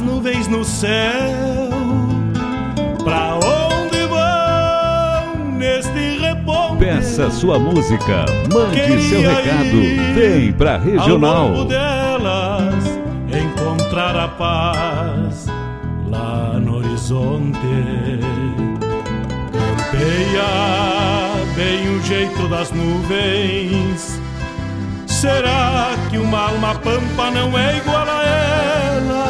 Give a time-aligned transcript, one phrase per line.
[0.00, 1.68] as nuvens no céu.
[3.04, 6.78] Pra onde vão neste reponte?
[6.78, 11.42] Peça sua música, mande seu recado, vem pra regional.
[11.42, 15.46] Ao longo delas encontrar a paz
[16.08, 17.58] lá no horizonte.
[19.52, 20.44] Campeia
[21.54, 24.18] bem o jeito das nuvens.
[25.06, 29.29] Será que uma alma pampa não é igual a ela?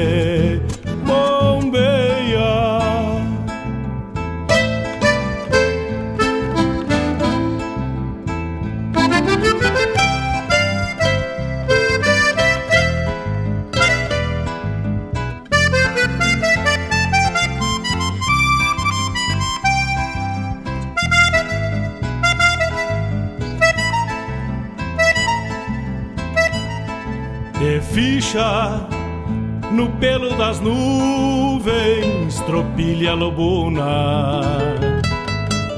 [32.91, 34.41] tropilha lobuna.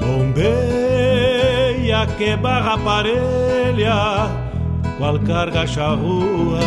[0.01, 4.29] Bombeia que barra parelha,
[4.97, 6.59] qual carga charrua.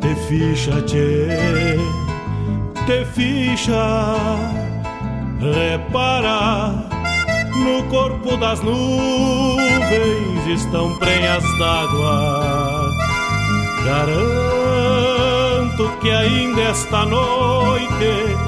[0.00, 1.78] Te ficha, tchê,
[2.86, 4.14] te ficha,
[5.40, 6.86] repara.
[7.54, 12.94] No corpo das nuvens estão prenhas d'água.
[13.84, 18.47] Garanto que ainda esta noite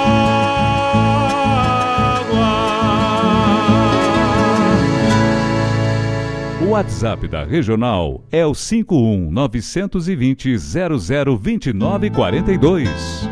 [7.01, 13.27] WhatsApp da Regional é o 51 920 002942.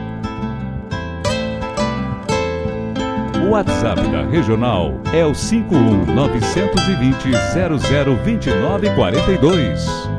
[3.46, 10.19] O WhatsApp da Regional é o 51 920 002942.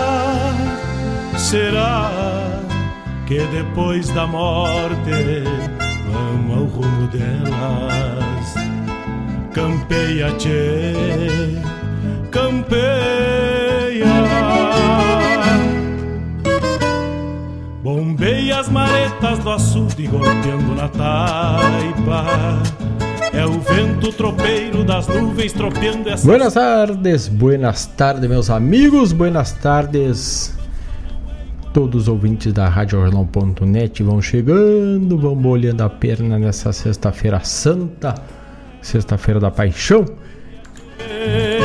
[1.51, 2.09] Será
[3.27, 5.43] que depois da morte
[6.09, 8.55] vamos ao rumo delas?
[9.53, 10.93] Campeia, tchê,
[12.31, 14.05] campeia.
[17.83, 22.63] Bombeia as maretas do açude golpeando na taipa.
[23.33, 26.25] É o vento tropeiro das nuvens tropeando essa.
[26.25, 30.60] Buenas tardes, buenas tardes, meus amigos, buenas tardes.
[31.73, 38.13] Todos os ouvintes da RadioJornal.net vão chegando, vão molhando a perna nessa sexta-feira santa,
[38.81, 40.03] Sexta-feira da Paixão.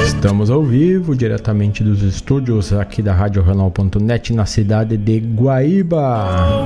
[0.04, 6.64] Estamos ao vivo, diretamente dos estúdios aqui da Rádio Renal.net na cidade de Guaíba,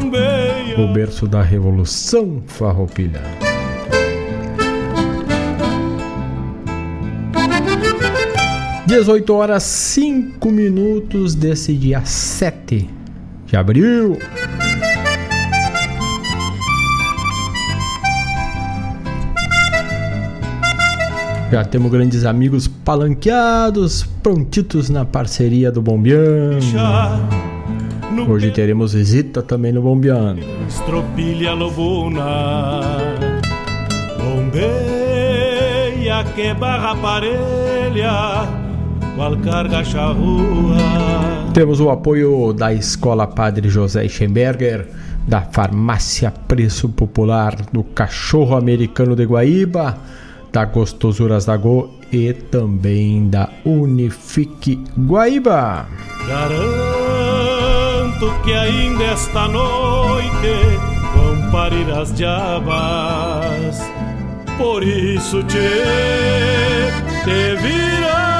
[0.77, 3.23] o berço da Revolução Farroupilha.
[8.87, 13.00] Dezoito horas cinco minutos desse dia 7
[13.51, 14.17] de abril.
[21.51, 26.65] Já temos grandes amigos palanqueados, prontitos na parceria do Bombeando.
[28.29, 30.43] Hoje teremos visita também no Bombeando.
[30.69, 32.81] Estropilha lobuna,
[34.17, 34.63] bombeia
[36.37, 38.60] que barra parelha.
[41.53, 44.89] Temos o apoio da Escola Padre José Schemberger,
[45.27, 49.99] da Farmácia Preço Popular, do Cachorro Americano de Guaíba
[50.53, 55.87] da Gostosuras da Go e também da Unifique Guaíba.
[56.27, 60.79] Garanto que ainda esta noite
[61.15, 63.81] vão parir as diabas.
[64.59, 65.57] Por isso te,
[67.25, 68.40] te vira.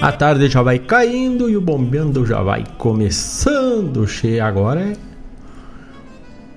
[0.00, 4.06] A tarde já vai caindo e o bombeando já vai começando.
[4.06, 4.96] Che agora é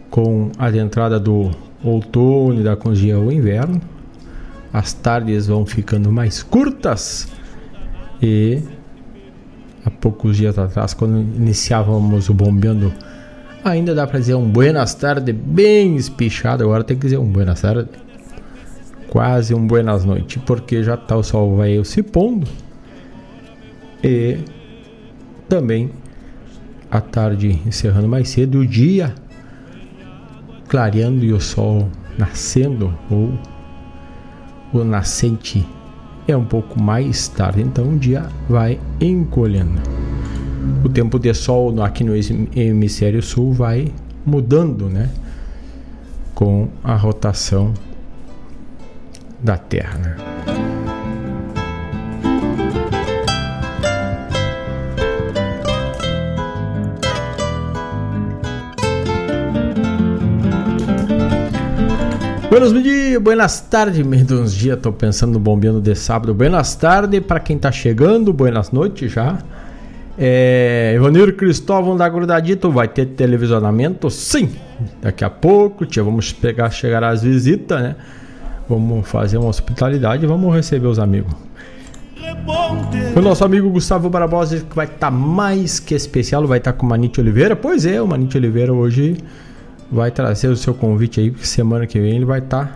[0.10, 1.50] com a entrada do
[1.82, 3.80] outono e da congia ao inverno,
[4.74, 7.30] as tardes vão ficando mais curtas
[8.22, 8.62] e
[9.86, 12.92] há poucos dias atrás, quando iniciávamos o bombeando,
[13.64, 17.62] ainda dá para dizer um buenas tardes bem espichado, agora tem que dizer um buenas
[17.62, 17.88] tardes,
[19.10, 22.48] quase um buenas noites, porque já tá o sol vai se pondo
[24.04, 24.40] e
[25.48, 25.92] também
[26.90, 29.14] a tarde encerrando mais cedo, o dia
[30.68, 33.34] clareando e o sol nascendo ou
[34.72, 35.66] o nascente
[36.28, 39.82] é um pouco mais tarde, então o dia vai encolhendo.
[40.84, 42.14] O tempo de sol aqui no
[42.56, 43.92] hemisfério sul vai
[44.26, 45.10] mudando, né?
[46.36, 47.74] Com a rotação
[49.42, 49.98] da Terra.
[49.98, 50.39] Né?
[62.50, 66.34] Buenos dias, buenas tardes, meus dias, tô pensando no bombeando de sábado.
[66.34, 69.38] Buenas tardes para quem tá chegando, buenas noites já.
[70.18, 74.10] É, Ivanir Cristóvão da Grudadito vai ter televisionamento?
[74.10, 74.50] Sim!
[75.00, 77.96] Daqui a pouco, tia, vamos pegar, chegar as visitas, né?
[78.68, 81.32] Vamos fazer uma hospitalidade e vamos receber os amigos.
[83.16, 86.78] O nosso amigo Gustavo Barbosa que vai estar tá mais que especial, vai estar tá
[86.80, 87.56] com Manite Oliveira.
[87.56, 89.18] Pois é, o Manite Oliveira hoje
[89.92, 92.72] vai trazer o seu convite aí, porque semana que vem ele vai estar tá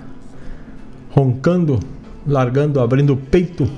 [1.11, 1.79] roncando,
[2.25, 3.69] largando, abrindo o peito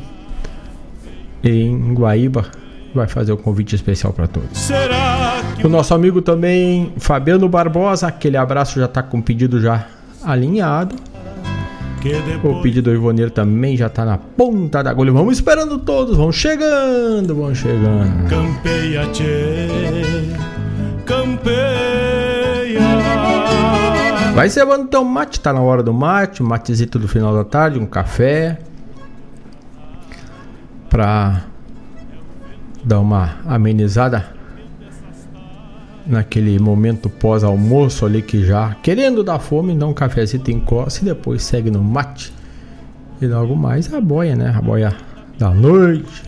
[1.43, 2.45] em Guaíba.
[2.93, 4.69] Vai fazer o um convite especial para todos.
[5.61, 9.85] O nosso amigo também, Fabiano Barbosa, aquele abraço já está com o pedido já
[10.23, 10.95] alinhado.
[12.43, 15.11] O pedido do Ivoneiro também já está na ponta da agulha.
[15.11, 18.29] Vamos esperando todos, vão chegando, vão chegando.
[18.29, 19.67] Campeia, tchê,
[21.03, 21.84] campeia.
[24.35, 27.79] Vai cevando teu mate, tá na hora do mate, um matezito do final da tarde,
[27.79, 28.59] um café.
[30.89, 31.43] Pra
[32.83, 34.25] dar uma amenizada
[36.05, 41.05] naquele momento pós-almoço ali que já querendo dar fome, dá um cafezinho em costa e
[41.05, 42.33] depois segue no mate.
[43.21, 44.53] E logo mais a boia, né?
[44.53, 44.93] A boia
[45.39, 46.23] da noite.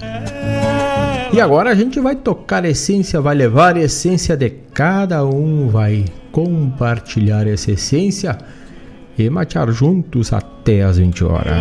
[1.33, 5.67] E agora a gente vai tocar a essência, vai levar a essência de cada um,
[5.67, 8.37] vai compartilhar essa essência
[9.17, 11.53] e matear juntos até as 20 horas.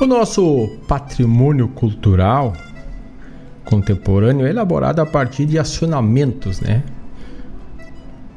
[0.00, 2.54] O nosso patrimônio cultural
[3.72, 6.82] contemporâneo elaborado a partir de acionamentos, né?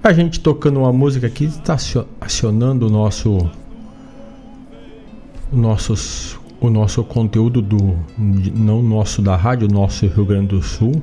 [0.02, 1.76] A gente tocando uma música aqui está
[2.22, 3.50] acionando o nosso
[5.52, 10.94] nossos o nosso conteúdo do não nosso da rádio, nosso Rio Grande do Sul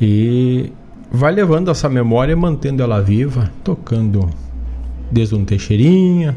[0.00, 0.72] e
[1.12, 4.28] vai levando essa memória, mantendo ela viva, tocando
[5.12, 6.36] desde um Teixeirinha,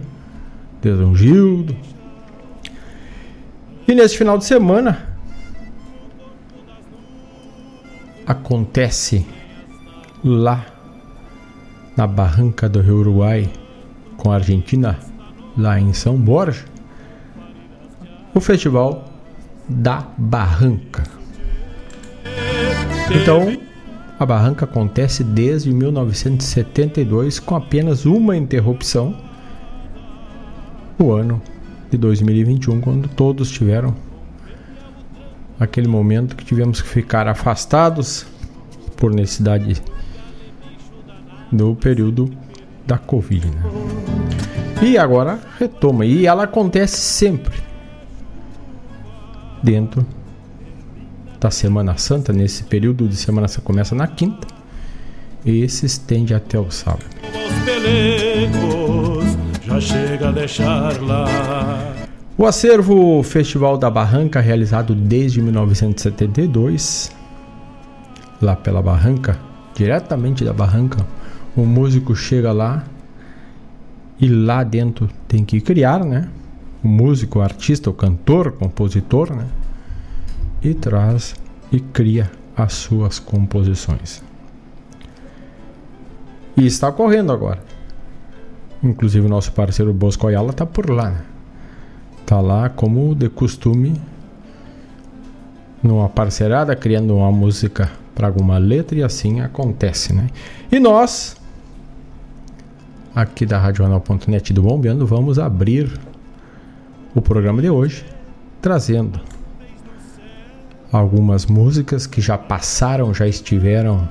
[0.81, 1.75] desde um Gildo.
[3.87, 5.12] E nesse final de semana
[8.25, 9.25] acontece
[10.23, 10.65] lá
[11.95, 13.49] na barranca do Rio Uruguai
[14.17, 14.97] com a Argentina
[15.57, 16.65] lá em São Borja,
[18.33, 19.05] o Festival
[19.67, 21.03] da Barranca.
[23.11, 23.57] Então,
[24.19, 29.15] a Barranca acontece desde 1972 com apenas uma interrupção,
[30.97, 31.41] o ano
[31.91, 33.93] de 2021, quando todos tiveram
[35.59, 38.25] aquele momento que tivemos que ficar afastados
[38.97, 39.81] por necessidade
[41.51, 42.31] do período
[42.85, 43.47] da Covid.
[43.47, 43.63] Né?
[44.81, 46.05] E agora retoma.
[46.05, 47.57] E ela acontece sempre
[49.61, 50.05] dentro
[51.39, 54.47] da Semana Santa, nesse período de Semana Santa começa na quinta
[55.45, 57.05] e se estende até o sábado.
[59.65, 61.92] já chega a deixar lá.
[62.35, 67.11] O acervo Festival da Barranca, realizado desde 1972,
[68.41, 69.39] lá pela Barranca,
[69.75, 71.05] diretamente da Barranca,
[71.55, 72.85] o músico chega lá
[74.19, 76.27] e lá dentro tem que criar, né?
[76.83, 79.45] O músico, o artista, o cantor, o compositor, né?
[80.63, 81.35] E traz
[81.71, 84.23] e cria as suas composições.
[86.57, 87.63] E está ocorrendo agora.
[88.81, 91.11] Inclusive o nosso parceiro Bosco Ayala está por lá.
[91.11, 91.32] Né?
[92.25, 93.99] Tá lá como de costume
[95.81, 100.27] numa parcerada criando uma música para alguma letra e assim acontece, né?
[100.71, 101.35] E nós
[103.13, 105.91] aqui da radional.net do Bombeando vamos abrir
[107.13, 108.05] o programa de hoje
[108.61, 109.19] trazendo
[110.91, 114.07] algumas músicas que já passaram, já estiveram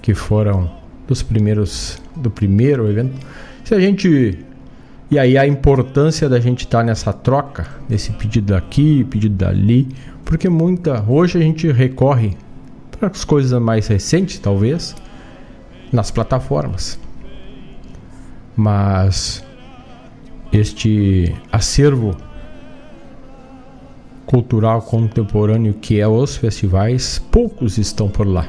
[0.00, 0.70] que foram
[1.08, 3.14] dos primeiros do primeiro evento.
[3.64, 4.38] Se a gente
[5.12, 9.86] e aí a importância da gente estar tá nessa troca, nesse pedido daqui, pedido dali,
[10.24, 12.34] porque muita hoje a gente recorre
[12.90, 14.96] para as coisas mais recentes, talvez,
[15.92, 16.98] nas plataformas.
[18.56, 19.44] Mas
[20.50, 22.16] este acervo
[24.24, 28.48] cultural contemporâneo que é os festivais, poucos estão por lá.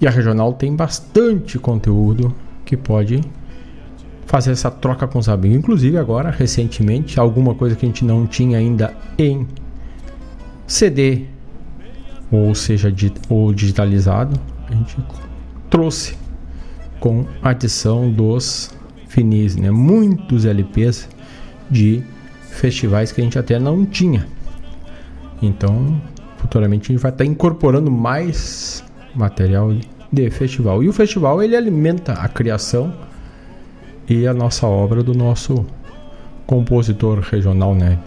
[0.00, 3.20] E a regional tem bastante conteúdo que pode
[4.28, 5.56] fazer essa troca com os amigos.
[5.56, 9.46] Inclusive agora, recentemente, alguma coisa que a gente não tinha ainda em
[10.66, 11.24] CD,
[12.30, 12.94] ou seja,
[13.28, 14.38] ou digitalizado,
[14.70, 14.96] a gente
[15.70, 16.14] trouxe
[17.00, 18.70] com a adição dos
[19.08, 19.70] finis, né?
[19.70, 21.08] Muitos LPs
[21.70, 22.02] de
[22.50, 24.26] festivais que a gente até não tinha.
[25.40, 25.98] Então,
[26.36, 29.74] futuramente a gente vai estar incorporando mais material
[30.12, 30.82] de festival.
[30.82, 32.92] E o festival ele alimenta a criação
[34.08, 35.66] e a nossa obra do nosso
[36.46, 37.98] compositor regional, né?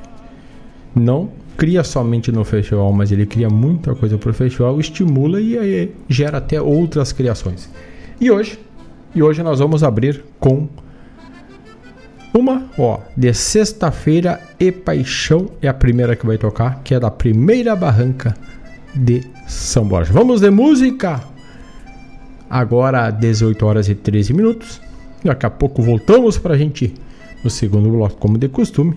[0.95, 5.57] Não cria somente no festival, mas ele cria muita coisa para o festival, estimula e
[5.57, 7.69] aí gera até outras criações.
[8.19, 8.59] E hoje,
[9.13, 10.67] e hoje nós vamos abrir com
[12.33, 17.11] uma, ó, de sexta-feira e paixão é a primeira que vai tocar, que é da
[17.11, 18.33] primeira barranca
[18.95, 20.11] de São Borja.
[20.11, 21.21] Vamos de música.
[22.49, 24.81] Agora 18 horas e 13 minutos.
[25.23, 26.93] Daqui a pouco voltamos para a gente
[27.43, 28.95] no segundo bloco, como de costume,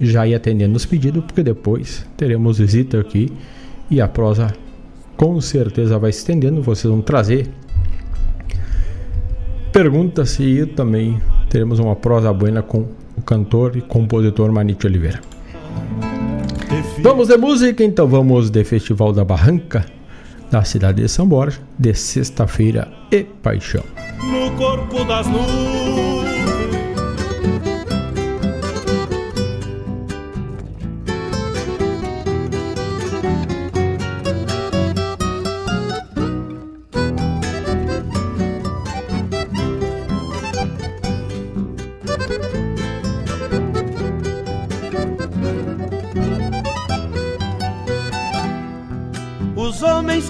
[0.00, 3.32] já ir atendendo os pedidos, porque depois teremos visita aqui
[3.90, 4.52] e a prosa
[5.16, 6.62] com certeza vai estendendo.
[6.62, 7.48] Vocês vão trazer
[9.72, 15.20] perguntas e também teremos uma prosa buena com o cantor e compositor Manite Oliveira.
[17.00, 19.84] Vamos de música, então vamos de Festival da Barranca
[20.54, 23.82] da cidade de São Borja, de sexta-feira e paixão.
[24.22, 26.43] No corpo das nuvens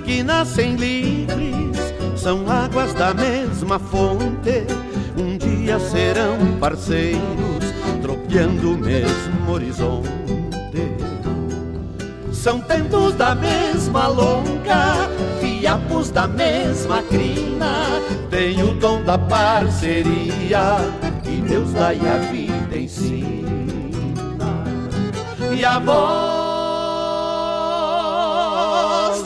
[0.00, 1.76] que nascem livres
[2.17, 4.67] são águas da mesma fonte.
[5.17, 7.64] Um dia serão parceiros,
[8.00, 10.09] tropeando o mesmo horizonte.
[12.33, 15.09] São tempos da mesma longa,
[15.41, 17.85] fiapos da mesma crina.
[18.31, 20.76] Tem o dom da parceria
[21.23, 23.49] que Deus dá e a vida ensina.
[25.55, 26.44] E a voz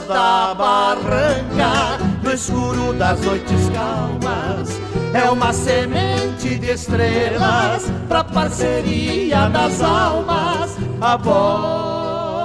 [0.09, 4.81] da barranca, no escuro das noites calmas.
[5.13, 10.75] É uma semente de estrelas pra parceria das almas.
[10.99, 12.41] A voz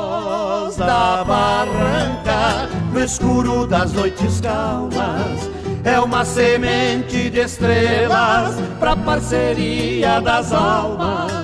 [0.76, 5.50] da barranca, no escuro das noites calmas.
[5.84, 11.43] é uma semente de estrelas pra parceria das almas.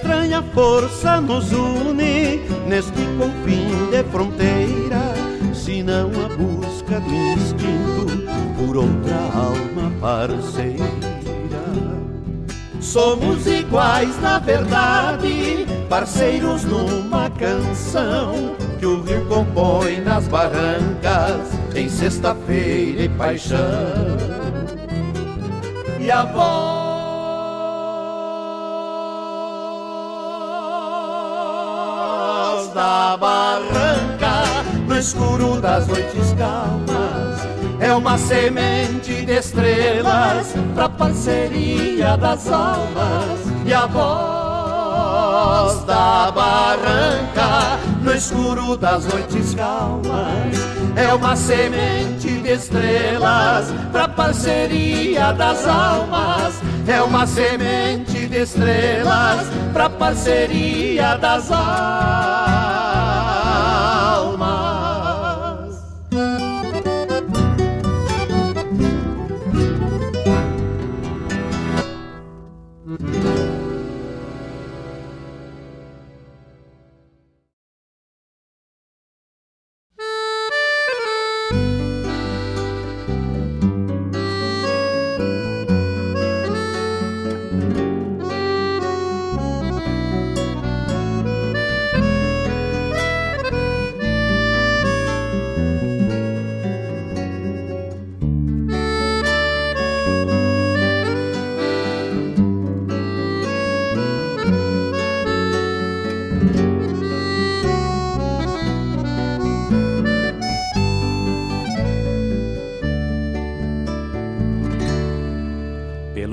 [0.00, 5.14] Estranha força nos une neste confim de fronteira,
[5.52, 8.06] se não a busca do instinto
[8.56, 10.84] por outra alma parceira.
[12.80, 23.02] Somos iguais na verdade, parceiros numa canção que o rio compõe nas barrancas em sexta-feira
[23.02, 24.16] e paixão.
[26.00, 26.79] E a voz
[32.80, 37.46] da barranca, no escuro das noites calmas.
[37.78, 43.38] É uma semente de estrelas pra parceria das almas.
[43.66, 44.64] E a voz
[45.84, 50.56] da barranca, no escuro das noites calmas.
[50.96, 56.54] É uma semente de estrelas pra parceria das almas.
[56.88, 62.69] É uma semente de estrelas pra parceria das almas.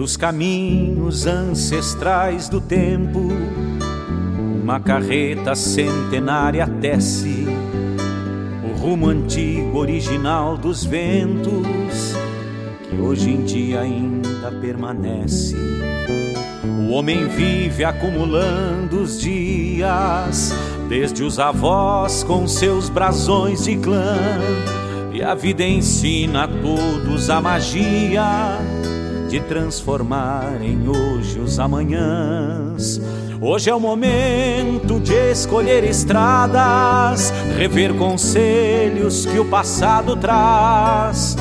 [0.08, 3.28] Pelos caminhos ancestrais do tempo,
[4.64, 7.46] uma carreta centenária tece
[8.64, 12.16] o rumo antigo original dos ventos,
[12.90, 15.58] que hoje em dia ainda permanece.
[16.64, 20.56] O homem vive acumulando os dias,
[20.88, 24.16] desde os avós com seus brasões de clã,
[25.12, 28.77] e a vida ensina a todos a magia
[29.28, 33.02] de transformar em hoje os amanhãs.
[33.42, 41.36] Hoje é o momento de escolher estradas, rever conselhos que o passado traz.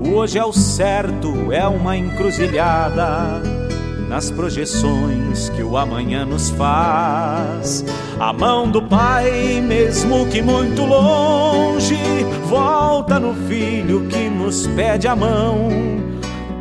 [0.00, 3.42] O hoje é o certo, é uma encruzilhada
[4.08, 7.84] nas projeções que o amanhã nos faz.
[8.20, 11.98] A mão do Pai, mesmo que muito longe,
[12.48, 16.11] volta no filho que nos pede a mão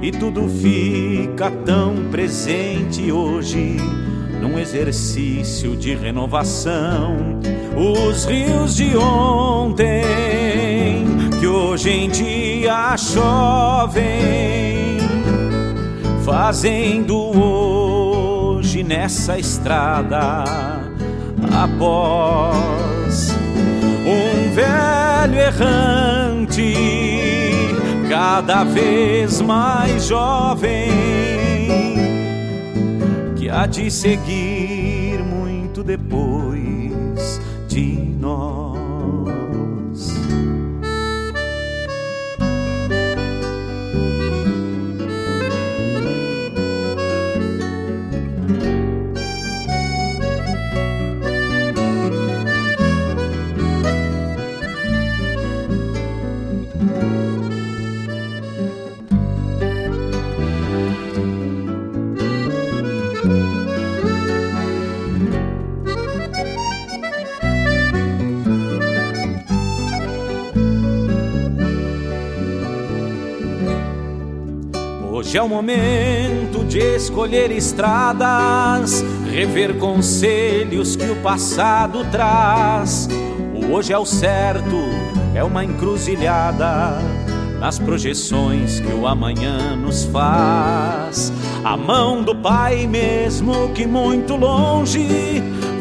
[0.01, 3.77] e tudo fica tão presente hoje
[4.41, 7.39] num exercício de renovação.
[7.77, 10.01] Os rios de ontem
[11.39, 14.97] que hoje em dia chovem,
[16.25, 20.43] fazendo hoje nessa estrada
[21.53, 23.35] após
[24.05, 27.10] um velho errante
[28.11, 30.91] cada vez mais jovem,
[33.37, 38.70] que há de seguir muito depois de nós.
[75.31, 83.07] Hoje é o momento de escolher estradas, rever conselhos que o passado traz.
[83.55, 84.75] O hoje é o certo,
[85.33, 86.97] é uma encruzilhada
[87.61, 91.31] nas projeções que o amanhã nos faz.
[91.63, 95.07] A mão do Pai, mesmo que muito longe,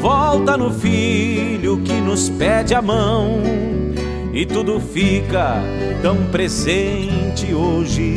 [0.00, 3.42] volta no Filho que nos pede a mão.
[4.32, 5.56] E tudo fica
[6.02, 8.14] tão presente hoje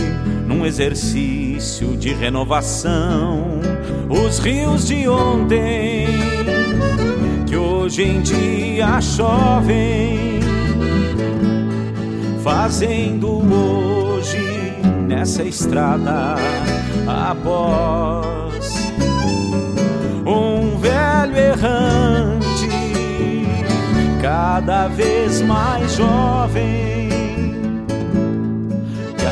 [0.54, 3.60] num exercício de renovação.
[4.10, 6.08] Os rios de ontem,
[7.48, 10.39] que hoje em dia chovem,
[12.44, 16.36] fazendo hoje nessa estrada
[17.08, 18.76] após
[20.26, 22.70] um velho errante,
[24.22, 27.03] cada vez mais jovem,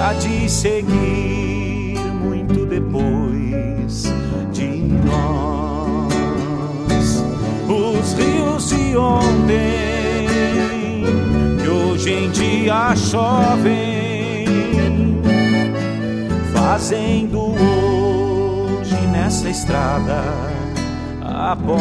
[0.02, 4.12] há de seguir muito depois
[4.52, 4.68] de
[5.06, 6.14] nós.
[7.70, 10.28] Os rios de ontem
[11.68, 14.48] hoje em dia chovem,
[16.52, 20.24] fazendo hoje nessa estrada
[21.22, 21.78] após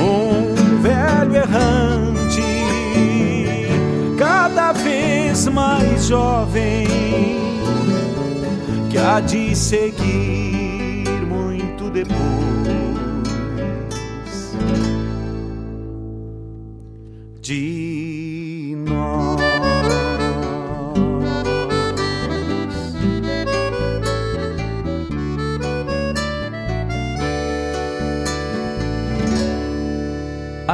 [0.00, 2.09] um velho errante,
[4.70, 6.86] cada vez mais jovem,
[8.88, 12.89] que há de seguir muito depois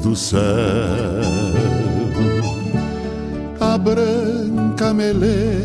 [0.00, 0.40] do céu.
[3.60, 5.60] A branca melena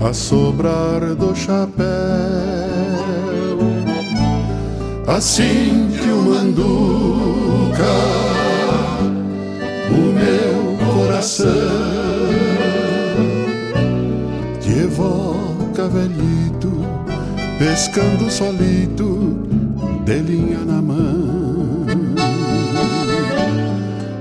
[0.00, 1.86] a sobrar do chapéu.
[5.06, 7.84] Assim que o manduca
[9.90, 11.86] o meu coração
[14.86, 16.72] evoca velhito
[17.58, 19.36] pescando solito,
[20.04, 21.45] de linha na mão.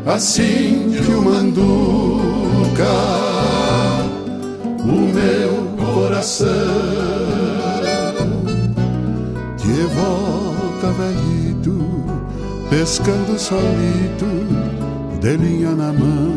[0.05, 1.73] Assim que o manduca,
[4.83, 6.47] o meu coração
[9.57, 12.05] te evoca, velhito,
[12.69, 14.27] pescando solito,
[15.19, 16.35] de linha na mão.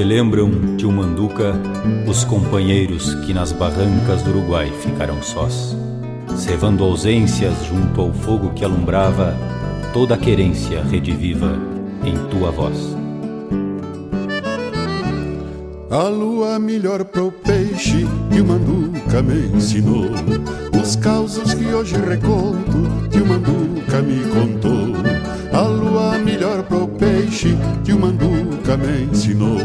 [0.00, 1.52] Te lembram, tio Manduca,
[2.08, 5.76] os companheiros que nas barrancas do Uruguai ficaram sós,
[6.38, 9.36] cevando ausências junto ao fogo que alumbrava
[9.92, 11.54] toda a querência rediviva
[12.02, 12.96] em tua voz.
[15.90, 20.06] A lua melhor pro peixe que o Manduca me ensinou.
[20.80, 24.94] Os causos que hoje reconto que o Manduca me contou.
[25.52, 29.58] A lua melhor pro peixe que o Manduca me ensinou.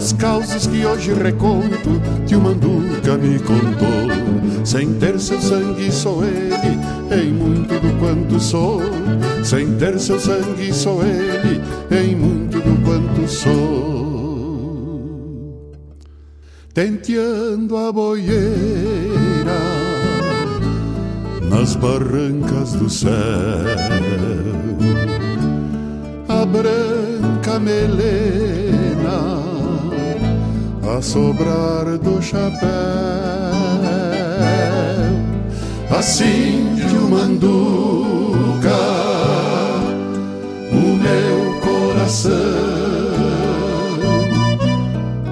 [0.00, 4.08] Os causos que hoje reconto que o Manduca me contou.
[4.64, 6.78] Sem ter seu sangue sou ele,
[7.22, 8.80] em muito do quanto sou.
[9.44, 11.60] Sem ter seu sangue sou ele,
[11.90, 14.70] em muito do quanto sou.
[16.72, 18.40] Tenteando a boieira
[21.42, 23.10] nas barrancas do céu
[26.26, 28.69] a branca melena a
[31.02, 32.70] sobrar do chapéu.
[35.90, 38.70] Assim que o manduca,
[40.72, 42.30] o meu coração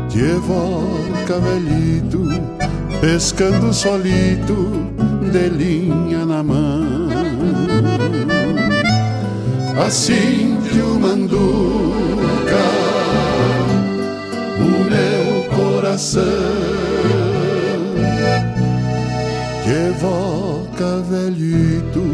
[0.08, 2.24] te evoca velhito,
[3.00, 4.56] pescando solito,
[5.30, 7.08] de linha na mão.
[9.86, 11.87] Assim que o manduca,
[15.98, 16.22] coração
[19.64, 22.04] que evoca velhito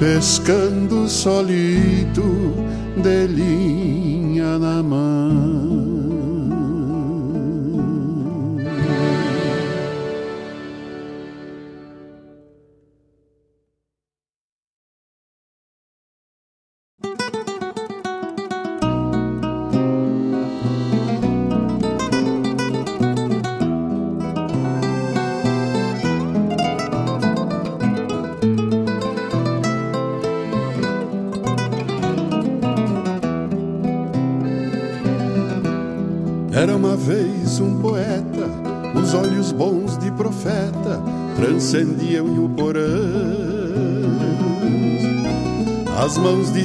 [0.00, 2.54] pescando solito
[2.96, 5.13] de linha na mão.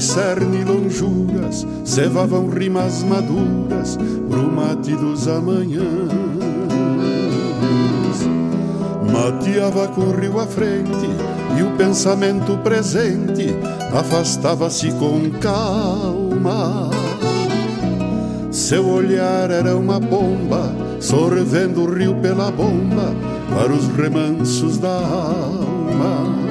[0.10, 3.96] Cerne lonjuras cevavam rimas maduras
[4.28, 6.10] pro mate dos amanhãs.
[9.12, 11.06] Mateava com o rio à frente
[11.60, 13.56] e o pensamento presente
[13.94, 16.90] afastava-se com calma.
[18.52, 23.14] Seu olhar era uma bomba, sorvendo o rio pela bomba
[23.54, 26.49] para os remansos da alma.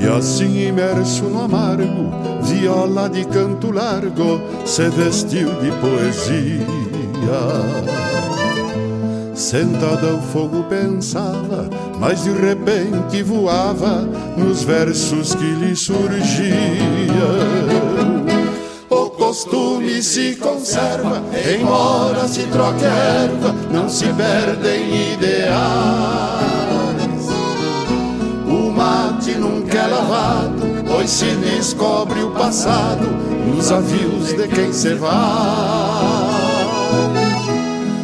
[0.00, 2.10] E assim imerso no amargo,
[2.42, 6.66] viola de canto largo se vestiu de poesia.
[9.34, 17.10] Sentada ao fogo pensava, mas de repente voava nos versos que lhe surgiam
[19.30, 21.22] costume se conserva,
[21.54, 26.49] embora se troque erva, não se perdem ideais.
[28.80, 33.06] O mate nunca é lavado, pois se descobre o passado
[33.46, 35.10] nos avios de quem se vai.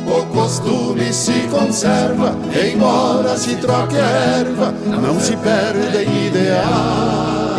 [0.06, 7.56] O costume se conserva, embora se troque erva, não se perdem ideais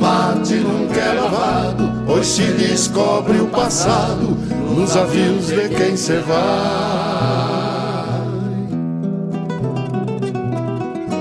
[0.00, 4.36] mate nunca é lavado, pois se descobre o passado
[4.74, 6.99] nos avios de quem se vai.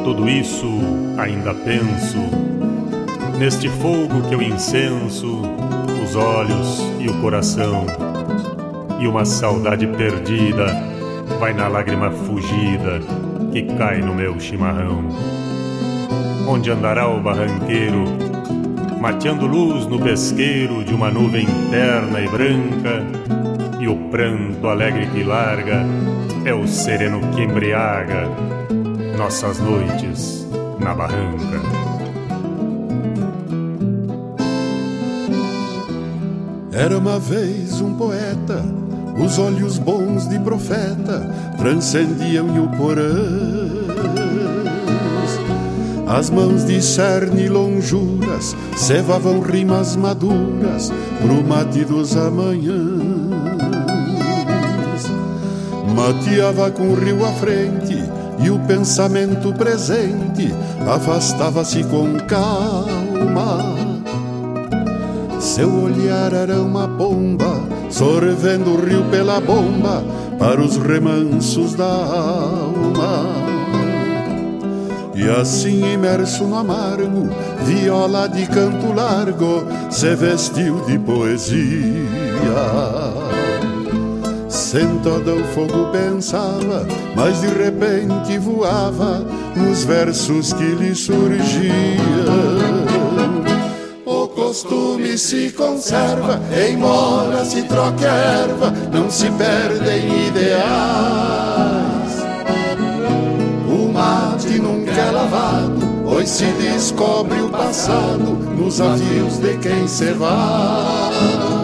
[0.10, 0.66] Tudo isso
[1.20, 2.18] ainda penso,
[3.38, 5.44] neste fogo que eu incenso,
[6.04, 7.86] os olhos e o coração,
[9.00, 10.66] e uma saudade perdida
[11.40, 13.00] vai na lágrima fugida
[13.52, 15.04] que cai no meu chimarrão.
[16.48, 18.06] Onde andará o barranqueiro?
[19.00, 23.06] mateando luz no pesqueiro de uma nuvem terna e branca,
[23.80, 25.86] e o pranto alegre que larga
[26.46, 28.59] é o sereno que embriaga
[29.20, 30.48] nossas noites
[30.80, 31.62] na barranca.
[36.72, 38.64] Era uma vez um poeta,
[39.22, 43.60] os olhos bons de profeta transcendiam o porão
[46.08, 53.20] as mãos de cerne lonjuras cevavam rimas maduras pro mate dos amanhãs.
[55.96, 57.89] Mateava com o rio à frente
[58.42, 60.54] e o pensamento presente
[60.88, 63.76] afastava-se com calma.
[65.40, 70.04] Seu olhar era uma bomba, sorvendo o rio pela bomba
[70.38, 73.50] para os remansos da alma.
[75.16, 77.30] E assim imerso no amargo,
[77.66, 81.50] viola de canto largo, se vestiu de poesia.
[84.70, 91.26] Sentado ao fogo pensava, mas de repente voava nos versos que lhe surgiam.
[94.06, 96.40] O costume se conserva,
[96.72, 101.10] embora se troque a erva, não se perdem ideais
[103.92, 111.59] mate nunca é lavado, pois se descobre o passado nos avios de quem se vai.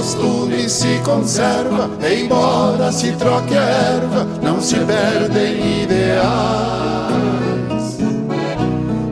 [0.00, 7.18] Costume se conserva, embora se troque a erva, não se perdem ideais.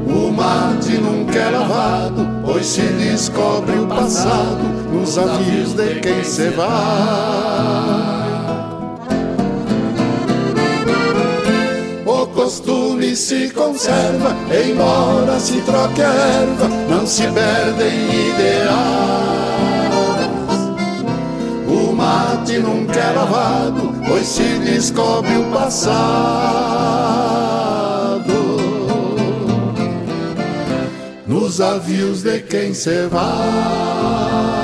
[0.07, 6.48] O mate nunca é lavado, pois se descobre o passado nos avios de quem se
[6.48, 6.66] vai.
[12.35, 19.67] costume se conserva, embora se troque a erva, não se perdem ideais.
[22.09, 25.99] Mate nunca é lavado, pois se descobre o passado.
[31.27, 34.58] Nos avios de quem se vai.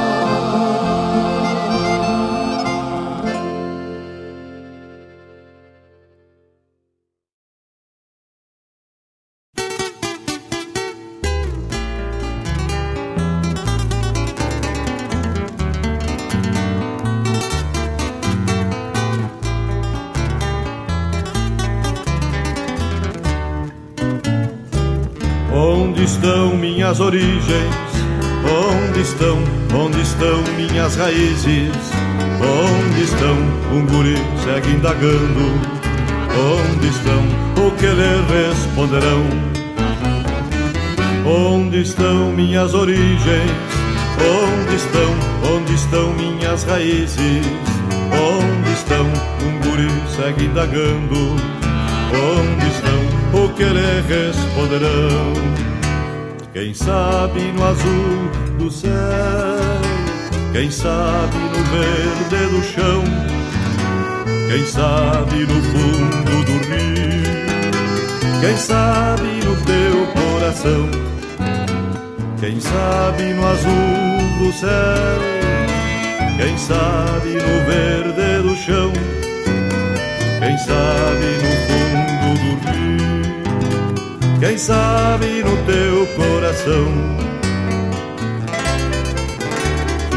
[27.47, 29.39] Onde estão,
[29.79, 31.73] onde estão minhas raízes?
[32.41, 33.37] Onde estão
[33.71, 35.53] um guri segue indagando?
[36.33, 39.25] Onde estão, o que lhe responderão?
[41.27, 43.51] Onde estão minhas origens?
[44.17, 47.45] Onde estão, onde estão minhas raízes?
[48.11, 49.05] Onde estão,
[49.43, 51.37] um guri segue indagando?
[52.11, 55.74] Onde estão, o que lhe responderão?
[56.55, 58.93] Quem sabe no azul do céu,
[60.53, 63.03] quem sabe no verde do chão,
[64.49, 67.25] quem sabe no fundo do rio,
[68.41, 70.89] quem sabe no teu coração,
[72.39, 75.19] quem sabe no azul do céu,
[76.37, 78.93] quem sabe no verde do chão,
[80.39, 83.04] quem sabe no fundo do rio
[84.45, 86.87] quem sabe no teu coração.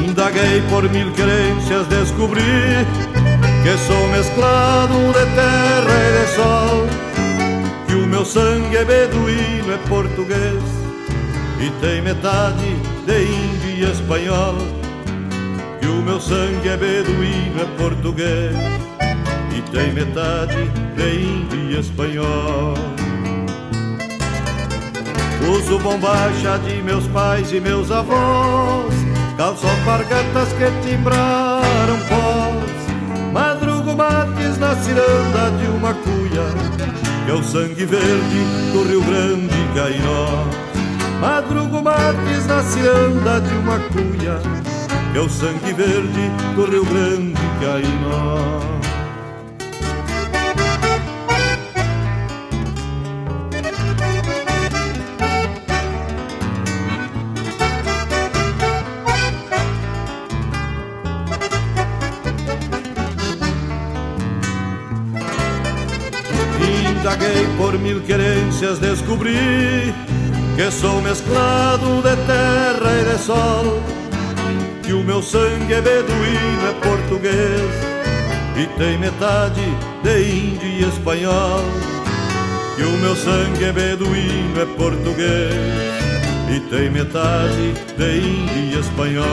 [0.05, 2.41] Indaguei por mil querências, descobri
[3.63, 6.87] que sou mesclado de terra e de sol,
[7.87, 10.63] que o meu sangue é beduíno, é português
[11.61, 14.55] e tem metade de índio e espanhol.
[15.79, 18.55] Que o meu sangue é beduíno, é português
[19.55, 22.96] e tem metade de índio e espanhol.
[25.49, 28.93] Uso bombacha de meus pais e meus avós
[29.37, 33.31] Calço alpargatas que timbraram pós.
[33.31, 36.43] Madrugo mates na ciranda de uma cuia
[37.25, 38.39] Que é o sangue verde
[38.73, 40.45] do Rio Grande Cainó
[41.21, 44.41] Madrugo mates na ciranda de uma cuia
[45.11, 48.76] Que é o sangue verde do Rio Grande Cainó
[67.87, 69.93] mil querências descobri
[70.57, 73.81] que sou mesclado de terra e de sol,
[74.83, 77.71] que o meu sangue é beduíno, é português
[78.57, 79.61] e tem metade
[80.03, 81.63] de índio e espanhol.
[82.75, 85.53] Que o meu sangue é beduíno, é português
[86.53, 89.25] e tem metade de índio e espanhol.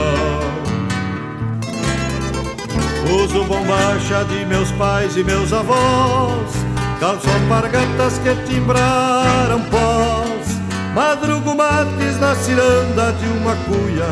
[3.21, 6.64] Uso bombacha de meus pais e meus avós
[6.99, 10.55] Calço alpargatas que timbraram pós.
[10.93, 14.07] Madrugo mates na ciranda de uma cuia.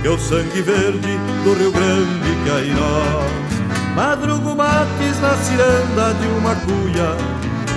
[0.00, 3.94] Que é o sangue verde do Rio Grande cai nós.
[3.96, 7.16] Madrugo mates na ciranda de uma cuia.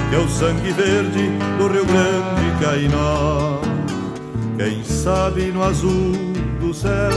[0.10, 3.68] Que é o sangue verde do Rio Grande cai nós.
[4.58, 6.14] Quem sabe no azul
[6.60, 7.10] do céu.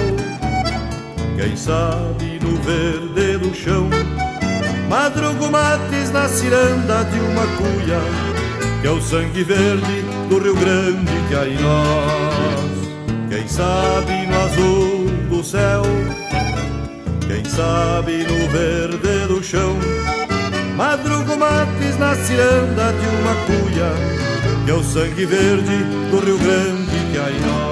[1.37, 3.90] Quem sabe no verde do chão
[4.92, 7.98] Madrugo mates na ciranda de uma cuia
[8.83, 13.31] Que é o sangue verde do Rio Grande que há em nós.
[13.31, 15.83] Quem sabe no azul do céu
[17.26, 19.78] Quem sabe no verde do chão.
[20.76, 23.92] Madrugo mates na ciranda de uma cuia
[24.66, 27.71] Que é o sangue verde do Rio Grande que há em nós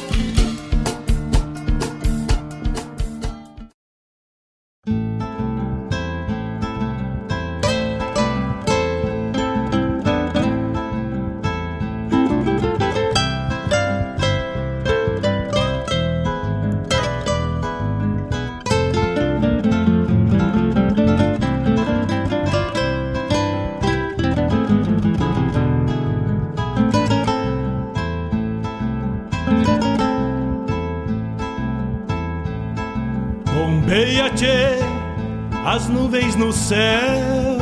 [36.41, 37.57] No céu.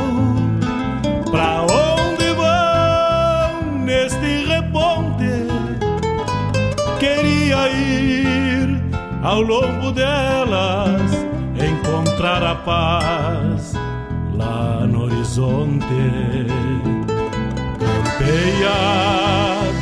[1.30, 5.46] Pra onde vão neste reponte?
[6.98, 8.80] Queria ir
[9.22, 11.12] ao longo delas,
[11.54, 13.74] encontrar a paz
[14.34, 15.84] lá no horizonte.
[17.78, 18.72] Campeia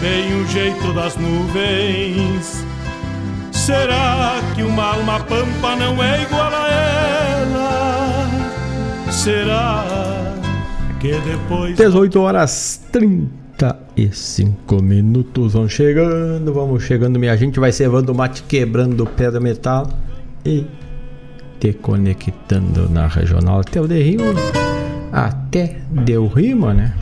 [0.00, 2.67] bem o jeito das nuvens.
[3.68, 8.30] Será que uma alma pampa não é igual a ela?
[9.12, 9.84] Será
[10.98, 11.76] que depois.
[11.76, 15.52] 18 horas 35 minutos.
[15.52, 17.60] Vão chegando, vamos chegando, minha gente.
[17.60, 19.86] Vai cevando o mate, quebrando pedra metal
[20.46, 20.64] e
[21.60, 24.22] te conectando na regional até o de Rio,
[25.12, 26.94] até deu rima, né?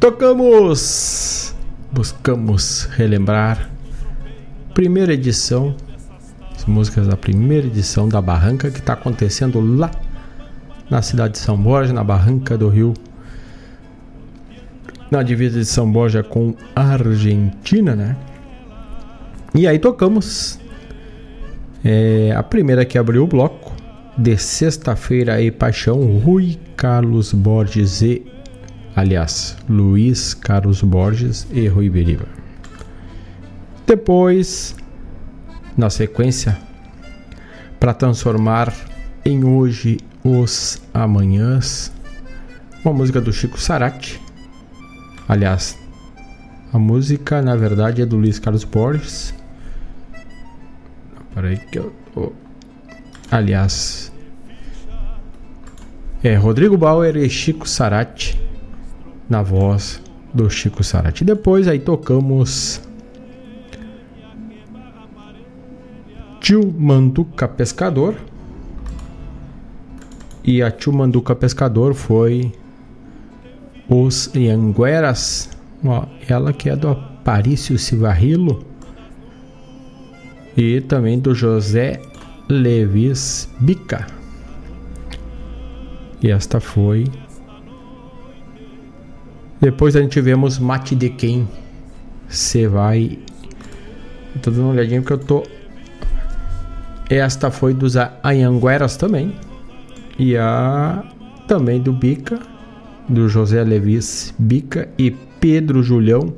[0.00, 1.54] Tocamos,
[1.92, 3.75] buscamos relembrar
[4.76, 5.74] primeira edição,
[6.54, 9.90] as músicas da primeira edição da Barranca que está acontecendo lá
[10.90, 12.92] na cidade de São Borja, na Barranca do Rio,
[15.10, 18.18] na divisa de São Borja com Argentina, né?
[19.54, 20.60] E aí tocamos
[21.82, 23.72] é, a primeira que abriu o bloco
[24.18, 28.26] de sexta-feira aí, Paixão, Rui Carlos Borges e,
[28.94, 32.35] aliás, Luiz Carlos Borges e Rui Beriba.
[33.86, 34.74] Depois,
[35.76, 36.58] na sequência,
[37.78, 38.74] para transformar
[39.24, 41.92] em hoje os amanhãs,
[42.84, 44.20] uma música do Chico Sarati.
[45.28, 45.78] Aliás,
[46.72, 49.34] a música na verdade é do Luiz Carlos Borges
[51.36, 52.32] Peraí que eu tô.
[53.30, 54.10] Aliás.
[56.24, 58.40] É Rodrigo Bauer e Chico Sarati
[59.28, 60.00] na voz
[60.32, 61.24] do Chico Sarati.
[61.24, 62.80] Depois aí tocamos
[66.46, 68.14] Tio Manduca Pescador.
[70.44, 72.52] E a Tio Manduca Pescador foi
[73.88, 75.50] Os Iangueras.
[75.84, 78.64] Ó, ela que é do Aparício Civarrilo
[80.56, 82.00] e também do José
[82.48, 84.06] Levis Bica.
[86.22, 87.06] E esta foi.
[89.60, 91.48] Depois a gente tivemos Mate de Quem.
[92.28, 93.18] Você vai.
[94.40, 95.55] tô dando uma olhadinha porque eu tô.
[97.08, 99.34] Esta foi dos Anhangueras também.
[100.18, 101.04] E a.
[101.46, 102.38] Também do Bica.
[103.08, 106.34] Do José Levis Bica e Pedro Julião.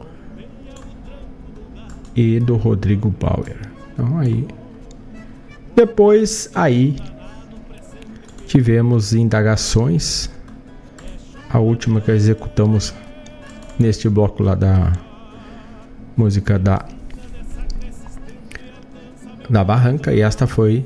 [2.14, 3.56] E do Rodrigo Bauer.
[3.92, 4.46] Então aí.
[5.74, 6.96] Depois aí
[8.46, 10.30] tivemos indagações.
[11.48, 12.92] A última que executamos
[13.78, 14.92] neste bloco lá da
[16.14, 16.84] música da
[19.48, 20.84] da Barranca e esta foi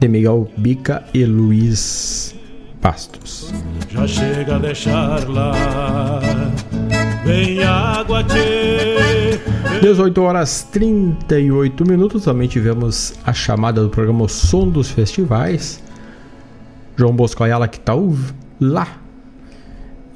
[0.00, 2.34] de Miguel Bica e Luiz
[2.82, 3.52] Bastos.
[3.88, 6.20] Já chega a deixar lá,
[7.24, 9.40] vem água tchê,
[9.80, 12.24] 18 horas 38 minutos.
[12.24, 15.82] Também tivemos a chamada do programa o Som dos Festivais.
[16.96, 17.92] João Bosco Ayala que está
[18.60, 18.88] lá.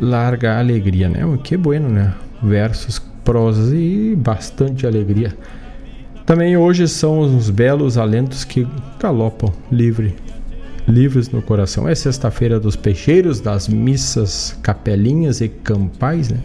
[0.00, 1.20] larga alegria, né?
[1.44, 2.14] Que bueno, né?
[2.42, 5.36] Versos, prosas e bastante alegria.
[6.28, 8.68] Também hoje são os belos alentos que
[9.00, 10.14] galopam livre
[10.86, 11.88] livres no coração.
[11.88, 16.36] É sexta-feira dos peixeiros, das missas, capelinhas e campais, né?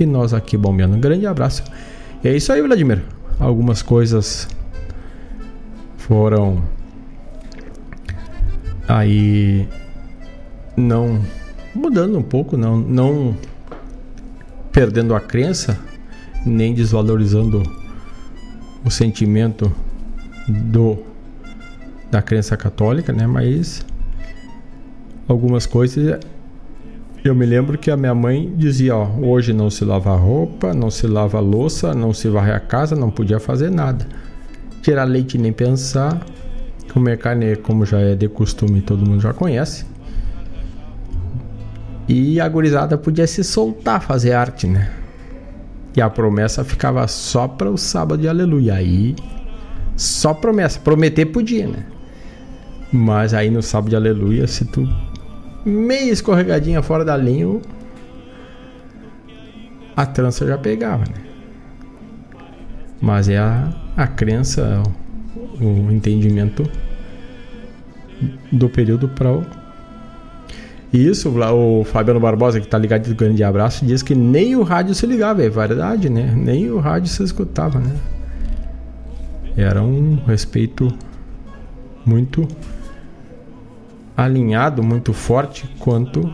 [0.00, 0.96] E nós aqui bombeando.
[0.96, 1.62] Um grande abraço.
[2.24, 3.02] E é isso aí, Vladimir.
[3.38, 4.48] Algumas coisas
[5.98, 6.62] foram
[8.88, 9.68] Aí
[10.78, 11.20] não
[11.74, 13.36] mudando um pouco, não, não
[14.72, 15.78] perdendo a crença,
[16.46, 17.83] nem desvalorizando
[18.84, 19.72] o sentimento
[20.46, 20.98] do
[22.10, 23.26] da crença católica, né?
[23.26, 23.84] Mas
[25.26, 26.20] algumas coisas
[27.24, 30.90] eu me lembro que a minha mãe dizia, ó, hoje não se lava roupa, não
[30.90, 34.06] se lava louça, não se varre a casa, não podia fazer nada.
[34.82, 36.20] Tirar leite nem pensar,
[36.92, 39.86] comer carne como já é de costume, todo mundo já conhece.
[42.06, 44.90] E a gurizada podia se soltar, fazer arte, né?
[45.96, 48.74] E a promessa ficava só para o sábado de aleluia.
[48.74, 49.14] Aí,
[49.96, 50.80] só promessa.
[50.80, 51.86] Prometer podia, né?
[52.92, 54.88] Mas aí no sábado de aleluia, se tu
[55.64, 57.60] meio escorregadinha fora da linha,
[59.96, 61.24] a trança já pegava, né?
[63.00, 64.82] Mas é a, a crença,
[65.60, 66.68] o, o entendimento
[68.50, 69.44] do período para o
[70.96, 74.94] isso, o Fabiano Barbosa, que tá ligado de grande abraço, diz que nem o rádio
[74.94, 76.32] se ligava, é verdade, né?
[76.36, 77.96] Nem o rádio se escutava, né?
[79.56, 80.92] Era um respeito
[82.04, 82.46] muito
[84.16, 86.32] alinhado, muito forte quanto.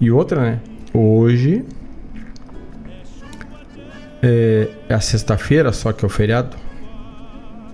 [0.00, 0.60] E outra, né?
[0.92, 1.64] Hoje
[4.22, 6.56] é, é a sexta-feira, só que é o feriado.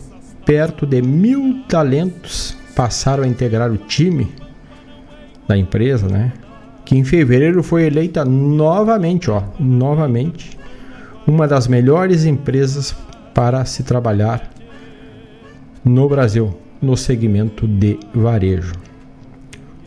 [0.45, 4.29] perto de mil talentos passaram a integrar o time
[5.49, 6.33] da empresa, né?
[6.85, 10.57] Que em fevereiro foi eleita novamente, ó, novamente,
[11.27, 12.95] uma das melhores empresas
[13.35, 14.49] para se trabalhar
[15.83, 18.74] no Brasil, no segmento de varejo.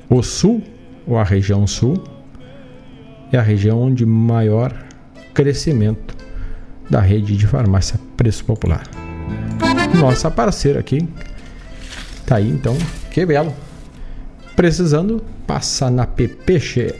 [0.10, 0.64] O Sul,
[1.06, 2.04] ou a região Sul,
[3.32, 4.74] é a região de maior
[5.34, 6.16] crescimento
[6.90, 8.84] da rede de farmácia Preço Popular.
[10.00, 11.08] Nossa parceira aqui,
[12.30, 12.78] Tá aí então,
[13.10, 13.52] que belo.
[14.56, 16.94] Precisando, passa na Pepeche.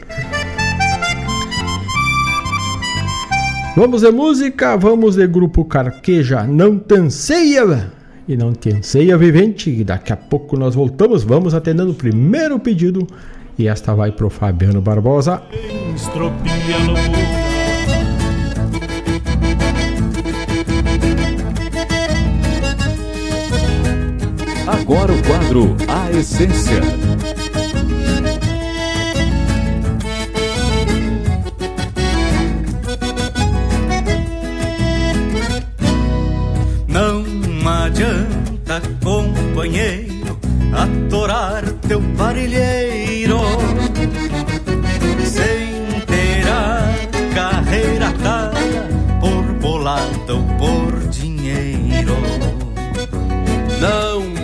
[3.76, 7.92] Vamos de música, vamos de grupo Carqueja, não tenseia
[8.26, 9.84] e não tenseia vivente.
[9.84, 13.06] Daqui a pouco nós voltamos, vamos atendendo o primeiro pedido
[13.56, 15.42] e esta vai pro Fabiano Barbosa.
[15.94, 17.49] Estropia
[24.92, 26.80] Agora o quadro A Essência.
[36.88, 37.24] Não
[37.84, 40.36] adianta, companheiro,
[40.72, 43.38] atorar teu parilheiro
[45.24, 48.58] sem ter a carreira atada
[49.20, 50.34] por bolada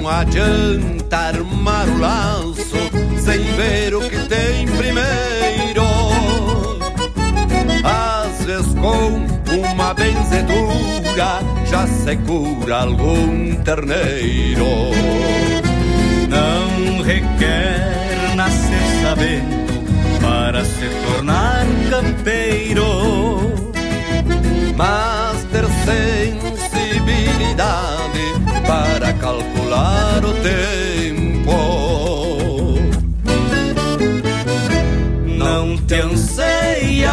[0.07, 2.77] Não adianta armar o laço
[3.19, 5.83] sem ver o que tem primeiro.
[8.81, 14.93] com uma benzedura já se cura algum terneiro.
[16.29, 19.83] Não requer nascer sabendo
[20.21, 23.41] para se tornar campeiro,
[24.77, 28.21] mas ter sensibilidade
[28.69, 31.57] para calcular o tempo.
[35.27, 37.13] Não te anseia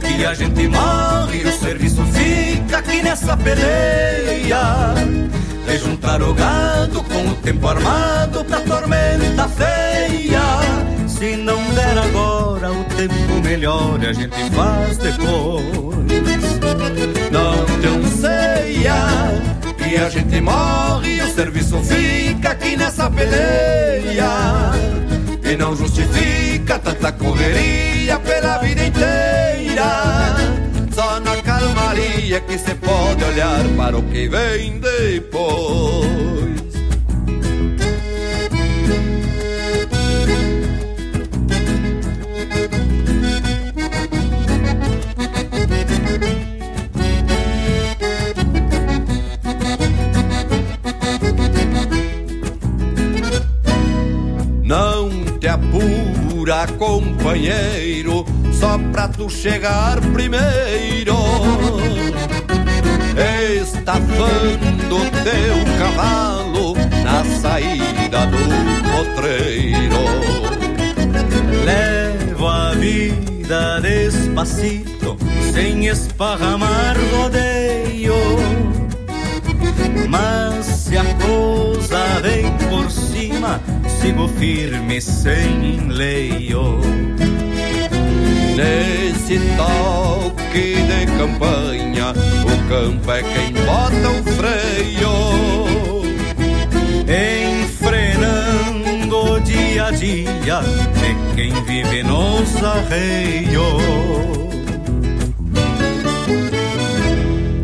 [0.00, 4.94] que a gente morre o serviço fica aqui nessa peleia.
[5.66, 10.42] De juntar o gado com o tempo armado pra tormenta feia.
[11.08, 15.64] Se não der agora, o tempo melhor a gente faz depois.
[17.30, 19.61] Não te anseia
[19.92, 24.72] que a gente morre e o serviço fica aqui nessa peleia.
[25.44, 30.34] E não justifica tanta correria pela vida inteira.
[30.94, 36.51] Só na calmaria que se pode olhar para o que vem depois.
[56.42, 61.16] Apura, companheiro, só pra tu chegar primeiro.
[63.60, 66.74] Estafando teu cavalo
[67.04, 68.38] na saída do
[68.90, 70.02] potreiro.
[71.64, 75.16] Levo a vida despacito,
[75.52, 78.14] sem esparramar rodeio.
[80.08, 83.60] Mas se a coisa vem por cima,
[84.02, 86.80] sigo firme sem enleio.
[88.56, 95.14] Nesse toque de campanha, o campo é quem bota o freio.
[97.62, 100.60] Enfrenando o dia a dia
[100.98, 103.62] de quem vive nos arreios.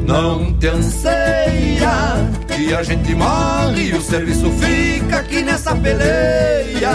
[0.07, 2.38] Não te anseia
[2.69, 6.91] que a gente morre e o serviço fica aqui nessa peleia.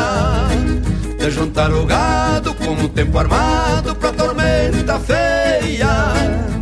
[1.17, 6.13] De juntar o gado com o tempo armado pra tormenta feia.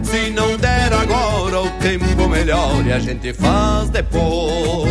[0.01, 4.89] Se não der agora o tempo melhor e a gente faz depois.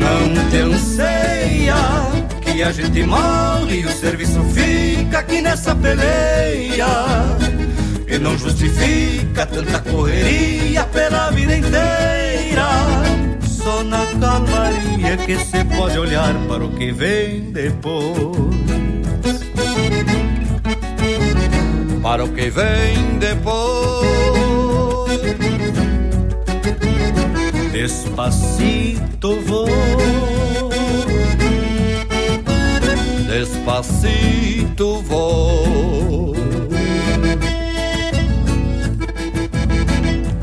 [0.00, 1.76] Não te anseia
[2.40, 6.86] que a gente morre e o serviço fica aqui nessa peleia.
[8.10, 12.66] E não justifica tanta correria pela vida inteira.
[13.46, 18.16] Só na calmaria que se pode olhar para o que vem depois.
[22.02, 24.08] Para o que vem depois.
[27.72, 29.68] Despacito vou.
[33.28, 36.34] Despacito vou.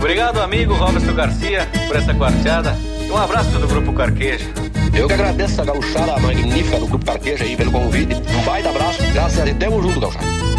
[0.05, 2.77] Obrigado, amigo Roberto Garcia, por essa quarteada.
[3.09, 4.45] Um abraço do Grupo Carqueja.
[4.95, 8.13] Eu que agradeço a gauchada magnífica do Grupo Carqueja aí pelo convite.
[8.13, 9.01] Um baita abraço.
[9.11, 9.57] Graças a Deus.
[9.57, 10.54] Tamo junto, gauchada.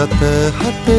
[0.00, 0.89] Onde a terra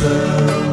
[0.00, 0.70] Viração.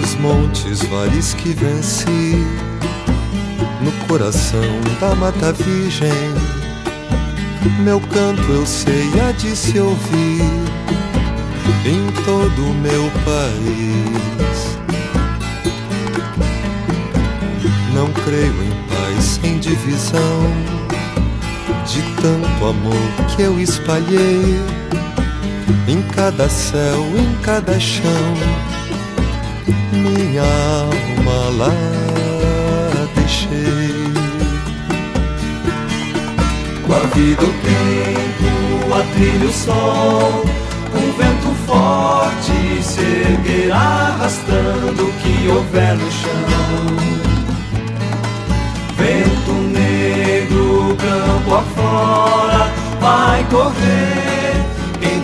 [0.00, 2.46] Nos montes, vales que venci,
[3.82, 4.60] no coração
[5.00, 6.10] da mata virgem,
[7.80, 10.42] meu canto eu sei há de se ouvir
[11.84, 14.78] em todo o meu país.
[17.94, 20.50] Não creio em paz sem divisão,
[21.84, 24.58] de tanto amor que eu espalhei
[25.88, 28.34] em cada céu, em cada chão.
[29.92, 31.74] Minha alma lá
[33.14, 34.12] deixei.
[36.86, 40.44] Com a vida, o tempo, a trilha, o sol,
[40.94, 47.22] um vento forte se arrastando o que houver no chão.
[48.96, 54.21] Vento negro, campo afora, vai correr.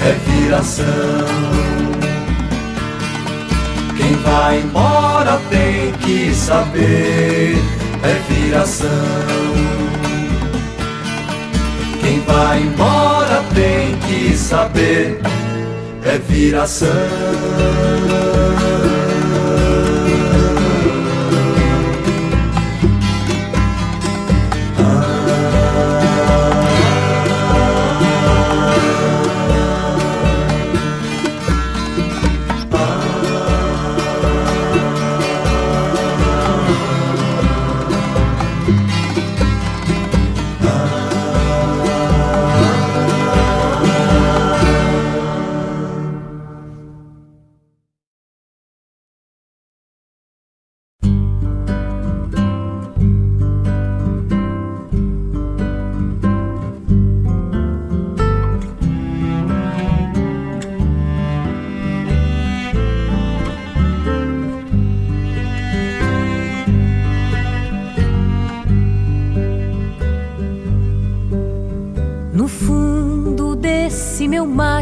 [0.00, 0.84] É viração.
[3.96, 7.56] Quem vai embora tem que saber.
[8.02, 8.88] É viração.
[12.02, 15.22] Quem vai embora tem que saber.
[16.04, 18.27] É viração.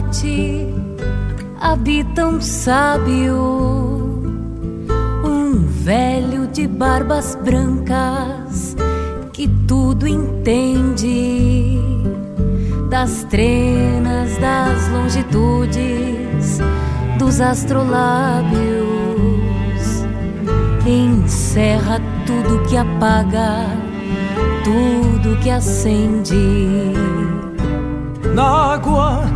[0.07, 0.75] Mate
[1.61, 3.35] habita um sábio,
[5.25, 8.77] um velho de barbas brancas
[9.33, 11.81] que tudo entende
[12.89, 16.59] das trenas, das longitudes,
[17.19, 18.47] dos astrolábios.
[20.87, 23.67] Encerra tudo que apaga,
[24.63, 26.95] tudo que acende.
[28.35, 29.36] Na água,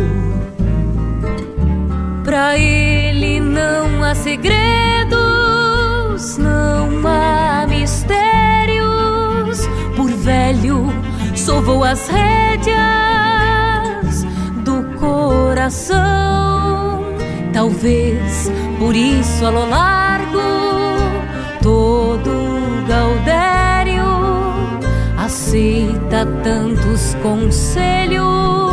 [2.31, 5.17] Pra ele não há segredos,
[6.37, 9.67] não há mistérios.
[9.97, 10.87] Por velho,
[11.35, 12.71] sovou as rédeas
[14.63, 17.03] do coração.
[17.51, 20.39] Talvez por isso, a lo largo,
[21.61, 22.31] todo
[22.87, 24.05] Gaudério
[25.17, 28.70] aceita tantos conselhos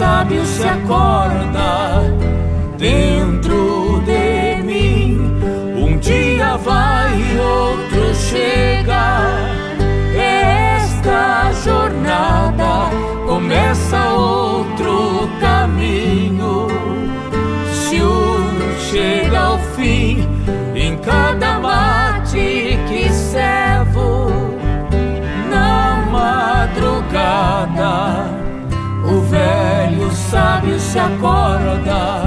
[0.00, 2.00] sábio se acorda
[2.78, 5.18] dentro de mim.
[5.76, 9.26] Um dia vai, outro chega.
[10.16, 12.88] Esta jornada
[13.26, 16.68] começa outro caminho.
[17.70, 20.26] Se um chega ao fim,
[20.74, 24.32] em cada mate que servo,
[25.50, 27.50] na madrugada,
[29.04, 29.79] o velho
[30.30, 32.19] sábio se acorda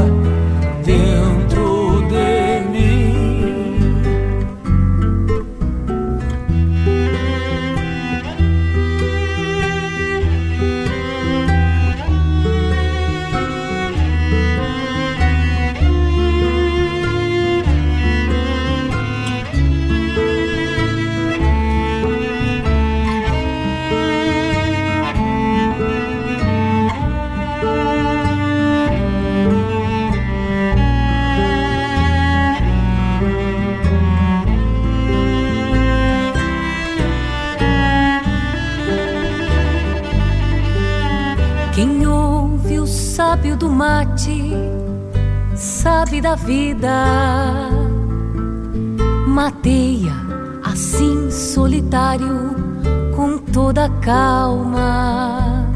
[43.83, 44.53] mate
[45.55, 46.89] sabe da vida.
[49.27, 50.13] Mateia
[50.63, 52.55] assim solitário
[53.13, 55.67] com toda calma.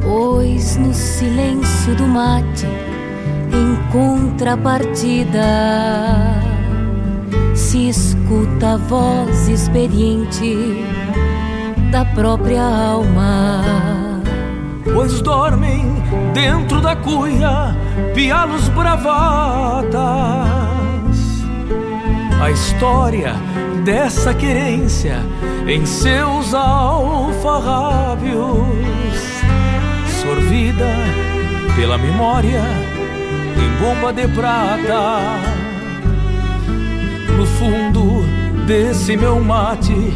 [0.00, 2.68] Pois no silêncio do mate,
[3.60, 5.40] em contrapartida,
[7.52, 10.84] se escuta a voz experiente
[11.90, 14.05] da própria alma
[14.96, 15.84] pois dormem
[16.32, 17.76] dentro da cuia
[18.14, 19.94] pialos bravatas.
[22.40, 23.34] A história
[23.84, 25.18] dessa querência
[25.68, 28.32] em seus alfarrábios,
[30.22, 30.88] sorvida
[31.76, 32.62] pela memória
[33.54, 35.20] em bomba de prata.
[37.36, 38.24] No fundo
[38.66, 40.14] desse meu mate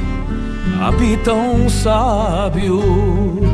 [0.81, 3.49] habita um sábio.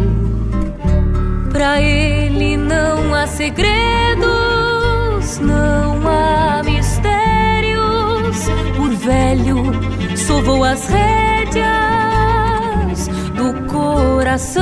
[1.57, 4.29] Pra ele não há segredos,
[5.41, 8.45] não há mistérios.
[8.77, 9.73] Por velho,
[10.15, 11.09] sovou as rédeas
[13.35, 14.61] do coração.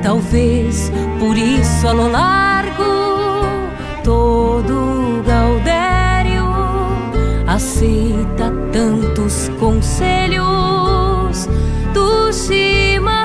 [0.00, 2.84] Talvez por isso a lo largo
[4.04, 6.54] todo Gaudério
[7.48, 11.48] aceita tantos conselhos
[11.92, 13.21] do chimarrão.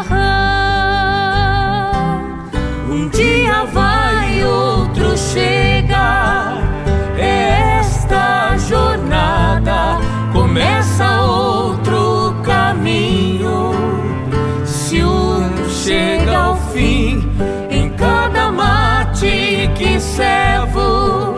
[15.87, 17.31] Chega ao fim,
[17.71, 21.37] em cada mate que servo,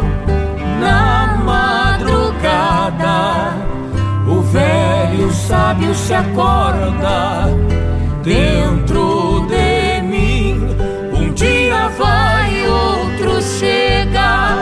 [0.79, 3.17] na madrugada,
[4.27, 7.45] o velho sábio se acorda
[8.23, 10.67] dentro de mim.
[11.13, 14.57] Um dia vai, outro chega.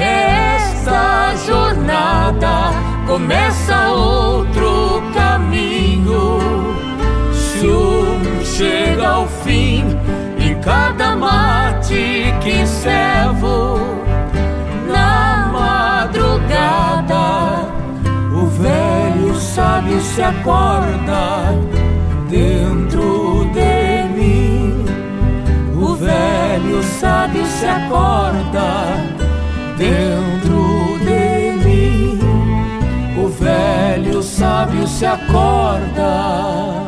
[0.00, 2.72] Esta jornada
[3.06, 6.35] começa outro caminho.
[8.56, 9.84] Chega ao fim,
[10.38, 13.78] em cada mate que servo,
[14.90, 17.18] na madrugada,
[18.32, 21.52] o velho sábio se acorda
[22.30, 24.86] dentro de mim.
[25.78, 28.86] O velho sábio se acorda
[29.76, 32.18] dentro de mim.
[33.22, 36.85] O velho sábio se acorda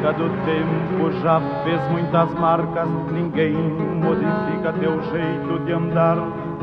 [0.00, 6.16] targa do tempo já fez muitas marcas, ninguém modifica teu jeito de andar.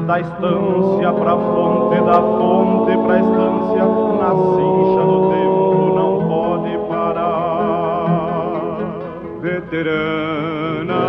[0.06, 3.84] Da estância pra fonte, da fonte pra estância,
[4.20, 8.08] na cincha do tempo não pode parar.
[9.42, 11.00] Veterana,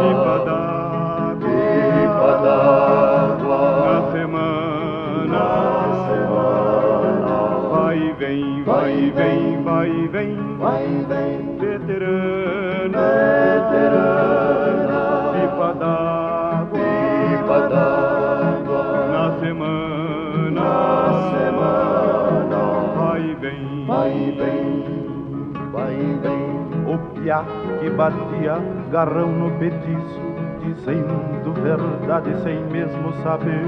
[0.00, 5.48] pipa d'água, pipa d'água, na semana, na
[6.08, 7.36] semana,
[7.70, 9.43] vai e vem, vai e vem,
[26.86, 27.44] O piá
[27.80, 28.58] que batia
[28.90, 30.20] garrão no petiço,
[30.62, 31.34] dizendo
[31.64, 33.64] verdade sem mesmo saber.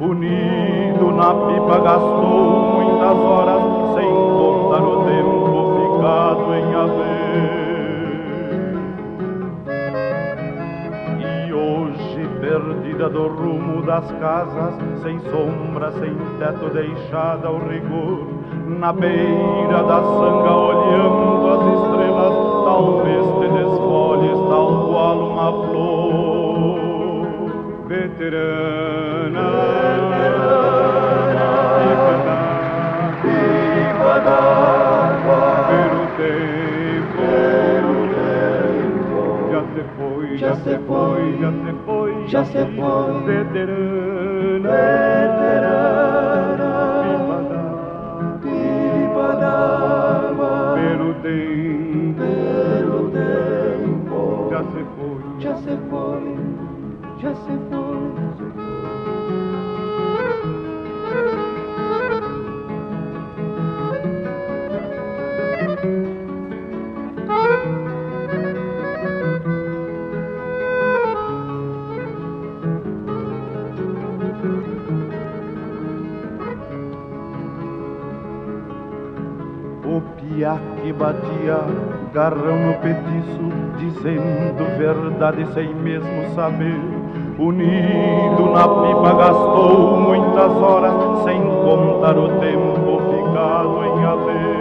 [0.00, 3.62] Unido na pipa gastou muitas horas,
[3.94, 7.54] sem contar o tempo ficado em haver.
[11.20, 18.26] E hoje, perdida do rumo das casas, sem sombra, sem teto, deixada ao rigor,
[18.66, 22.34] na beira da sanga, olhando as estrelas,
[22.64, 26.78] talvez te desfolhes tal qual uma flor.
[27.86, 29.48] Veterana,
[33.22, 37.26] pipa d'água, pelo tempo,
[39.50, 46.13] já se foi, já se foi, já se foi, já se foi, veterana, veterana,
[55.74, 56.36] se foi,
[57.20, 58.14] já se foi.
[79.86, 81.58] O piá que batia
[82.12, 83.53] garrão no petiço,
[84.04, 86.78] dizendo verdade sem mesmo saber.
[87.38, 94.54] Unido na pipa gastou muitas horas, sem contar o tempo ficado em haver.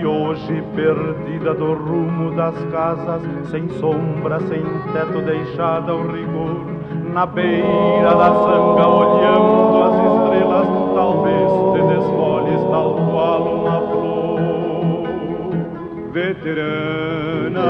[0.00, 4.62] E hoje perdida do rumo das casas, sem sombra, sem
[4.92, 6.66] teto, deixada ao rigor,
[7.12, 9.71] na beira da sanga, olhando
[16.12, 17.62] Veterana,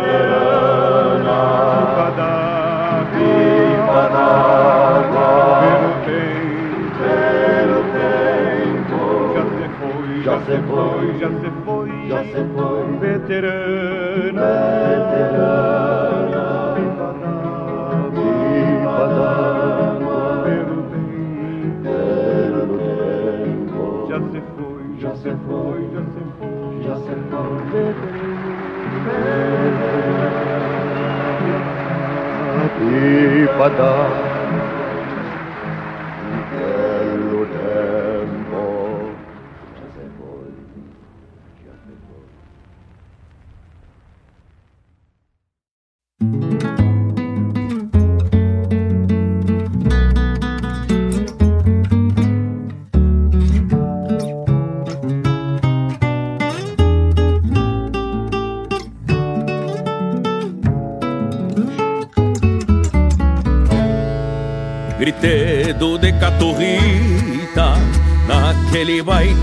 [0.00, 1.40] veterana,
[3.12, 5.28] pipa d'água,
[5.60, 9.00] pelo tempo, pelo tempo,
[9.34, 9.44] já
[10.40, 14.48] se foi, já se foi, já se foi, veterana,
[14.88, 15.73] veterana,
[33.76, 34.23] já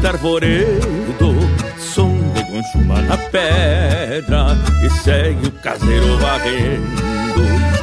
[0.02, 1.36] Baita arvoredo
[1.78, 7.42] Som de gonchuma na pedra E segue o caseiro varrendo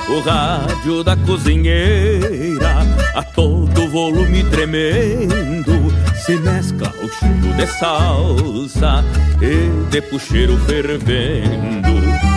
[0.09, 2.79] O rádio da cozinheira
[3.15, 9.05] A todo volume tremendo Se mescla o chumbo de salsa
[9.41, 11.89] E de puxeiro fervendo.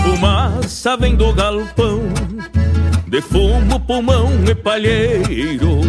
[0.03, 2.01] Fumaça vem do galpão
[3.11, 5.81] de fumo, pulmão e palheiro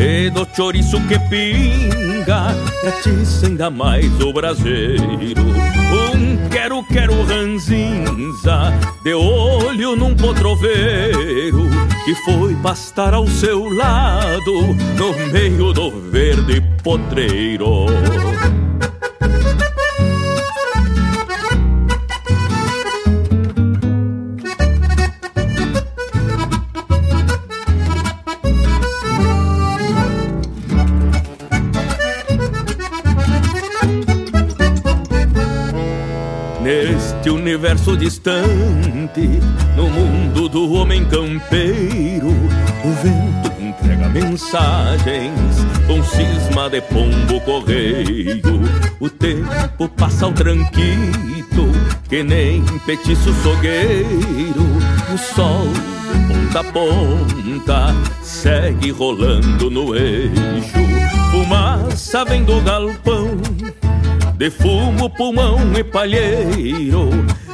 [0.00, 2.56] E do chouriço que pinga
[2.88, 5.42] Atiça ainda mais o braseiro.
[5.42, 8.72] Um quero, quero ranzinza
[9.04, 11.68] De olho num potroveiro
[12.06, 17.86] Que foi pastar ao seu lado No meio do verde potreiro
[37.80, 39.40] universo distante,
[39.76, 48.60] no mundo do homem campeiro, o vento entrega mensagens com cisma de pombo correio.
[49.00, 51.70] O tempo passa ao tranquito,
[52.08, 54.62] que nem petiço sogueiro.
[55.12, 55.66] O sol
[56.28, 60.78] ponta a ponta segue rolando no eixo.
[61.30, 63.38] Fumaça vem do galpão
[64.36, 67.10] de fumo, pulmão e palheiro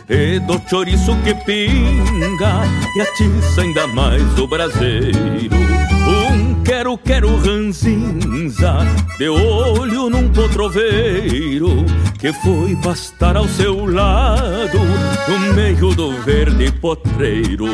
[0.08, 2.62] E do chouriço que pinga
[2.94, 5.56] E atiça ainda mais o braseiro.
[6.06, 8.86] Um quero, quero ranzinza
[9.18, 11.84] De olho num potroveiro
[12.20, 14.78] Que foi pastar ao seu lado
[15.28, 17.66] No meio do verde potreiro.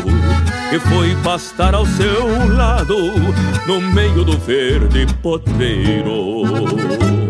[0.70, 2.96] Que foi pastar ao seu lado
[3.66, 7.21] No meio do verde potreiro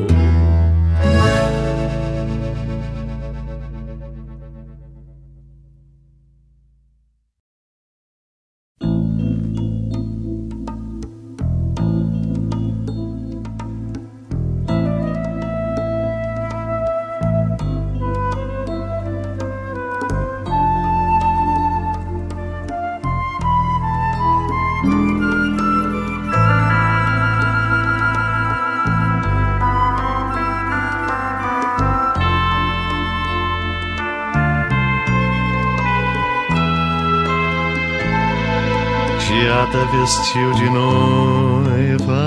[40.32, 42.24] vestiu de noiva.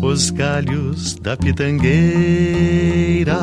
[0.00, 3.34] Os galhos da pitangueira.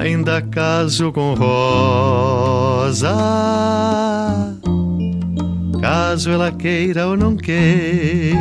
[0.00, 3.14] Ainda caso com rosa,
[5.80, 8.36] caso ela queira ou não queira,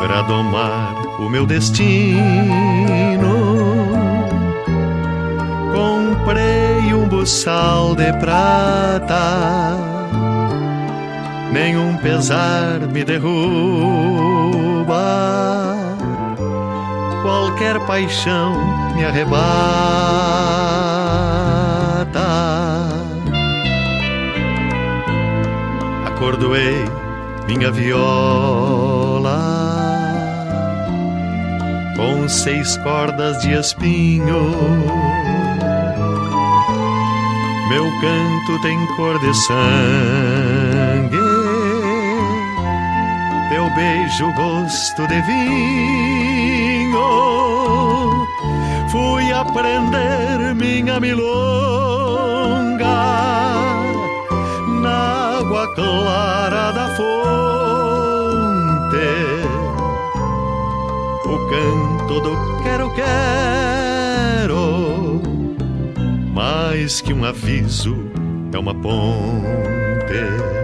[0.00, 3.39] para domar o meu destino
[7.20, 9.76] um buçal de prata,
[11.52, 13.36] nenhum pesar me derruba,
[17.22, 18.54] qualquer paixão
[18.96, 19.50] me arrebata.
[26.06, 26.86] Acordoei
[27.46, 29.40] minha viola
[31.96, 35.19] com seis cordas de espinho
[37.70, 41.16] meu canto tem cor de sangue,
[43.48, 47.00] teu beijo gosto de vinho.
[48.90, 52.76] Fui aprender minha milonga
[54.82, 57.20] na água clara da fonte.
[61.24, 63.89] O canto do quero quero
[66.70, 67.96] mais que um aviso,
[68.52, 70.59] é uma ponte.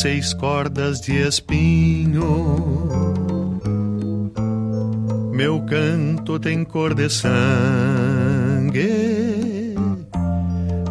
[0.00, 2.24] Seis cordas de espinho.
[5.32, 8.14] Meu canto tem cor de sangue,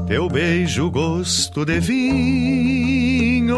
[0.08, 3.58] teu beijo gosto de vinho.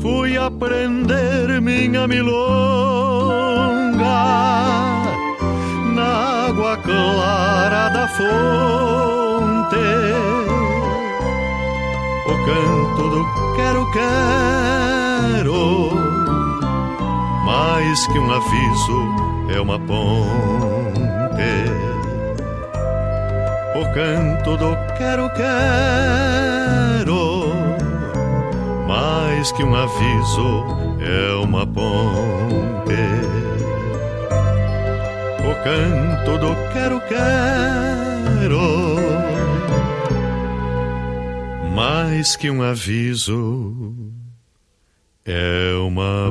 [0.00, 3.18] Fui aprender minha milonga
[6.48, 9.07] água clara da fonte.
[12.28, 13.24] O canto do
[13.56, 15.88] quero, quero,
[17.42, 19.16] mais que um aviso,
[19.48, 20.28] é uma ponte.
[23.74, 27.18] O canto do quero, quero,
[28.86, 30.66] mais que um aviso,
[31.00, 32.92] é uma ponte.
[35.40, 39.17] O canto do quero quero
[41.78, 43.94] mais que um aviso,
[45.24, 46.28] é uma.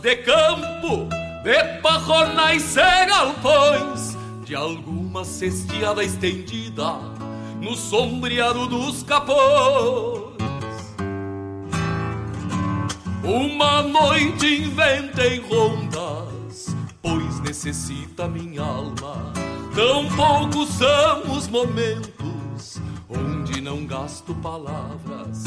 [0.00, 1.08] De campo,
[1.42, 6.92] de parronais e galpões, de alguma cesteada estendida
[7.60, 10.38] no sombreado dos capões.
[13.24, 19.32] Uma noite inventei rondas, pois necessita minha alma.
[19.74, 25.42] Tão poucos são os momentos onde não gasto palavras,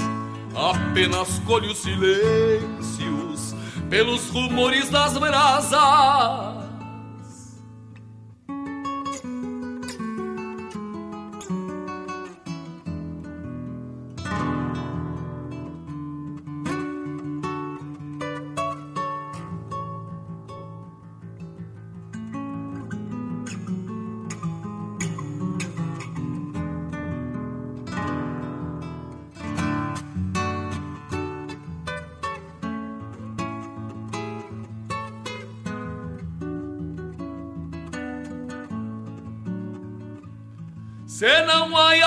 [0.54, 3.56] apenas colho silêncios
[3.92, 6.61] pelos rumores das brasas.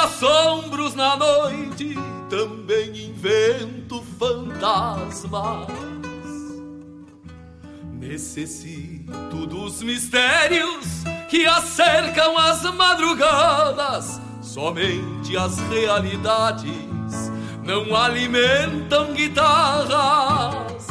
[0.05, 1.95] Assombros na noite,
[2.29, 5.67] também invento fantasmas.
[7.99, 14.21] Necessito dos mistérios que acercam as madrugadas.
[14.43, 17.33] Somente as realidades
[17.65, 20.87] não alimentam guitarras.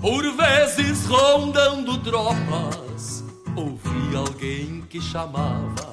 [0.00, 3.24] Por vezes rondando tropas,
[3.56, 5.91] ouvi alguém que chamava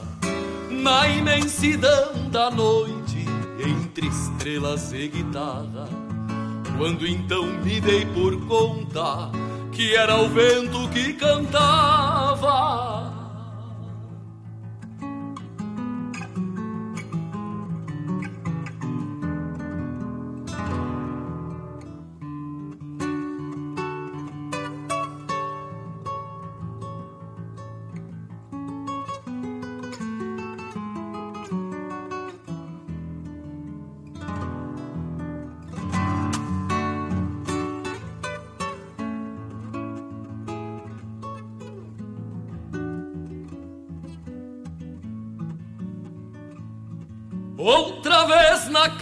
[0.80, 3.26] na imensidão da noite,
[3.60, 5.88] entre estrelas e guitarra.
[6.77, 9.30] Quando então me dei por conta
[9.72, 12.49] que era o vento que cantava.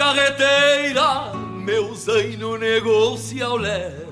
[0.07, 1.33] Carreteira,
[1.65, 4.07] meu zaino negou-se ao léu.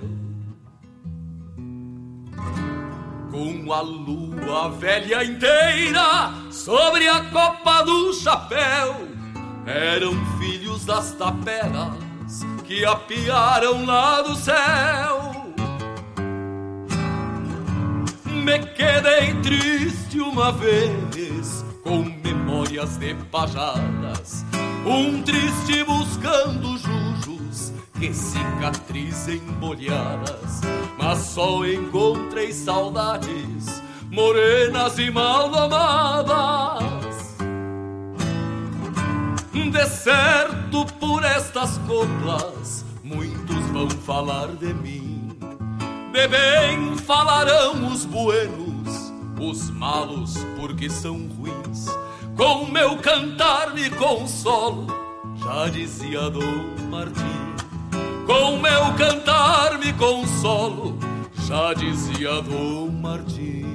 [3.31, 9.07] Com a lua velha inteira sobre a copa do chapéu,
[9.65, 15.45] eram filhos das taperas que apiaram lá do céu.
[18.25, 24.44] Me quedei triste uma vez com memórias de pajadas,
[24.85, 30.61] um triste buscando jujos que cicatrizem bolhadas,
[30.97, 33.81] mas só encontrei saudades
[34.11, 37.15] morenas e mal domadas.
[39.71, 45.37] De certo por estas coplas muitos vão falar de mim,
[46.13, 48.65] de bem falarão os buenos
[49.39, 51.87] os malos porque são ruins.
[52.35, 54.87] Com meu cantar me consolo,
[55.37, 57.55] já dizia Dom Martim.
[58.25, 60.97] Com meu cantar me consolo,
[61.47, 63.74] já dizia Dom Martim.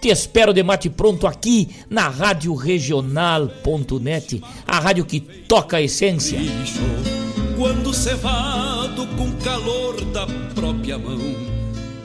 [0.00, 6.38] te espero de mate pronto aqui na Rádio Regional.net, a rádio que toca a essência.
[7.56, 11.18] Quando cevado com calor da própria mão,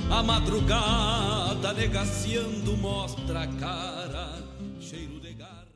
[0.10, 4.40] a madrugada negaciando mostra a cara,
[4.80, 5.68] cheiro de garra.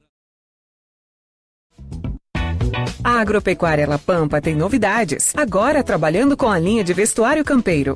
[3.03, 7.95] A Agropecuária La Pampa tem novidades, agora trabalhando com a linha de vestuário campeiro.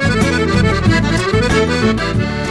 [1.71, 2.50] Boa.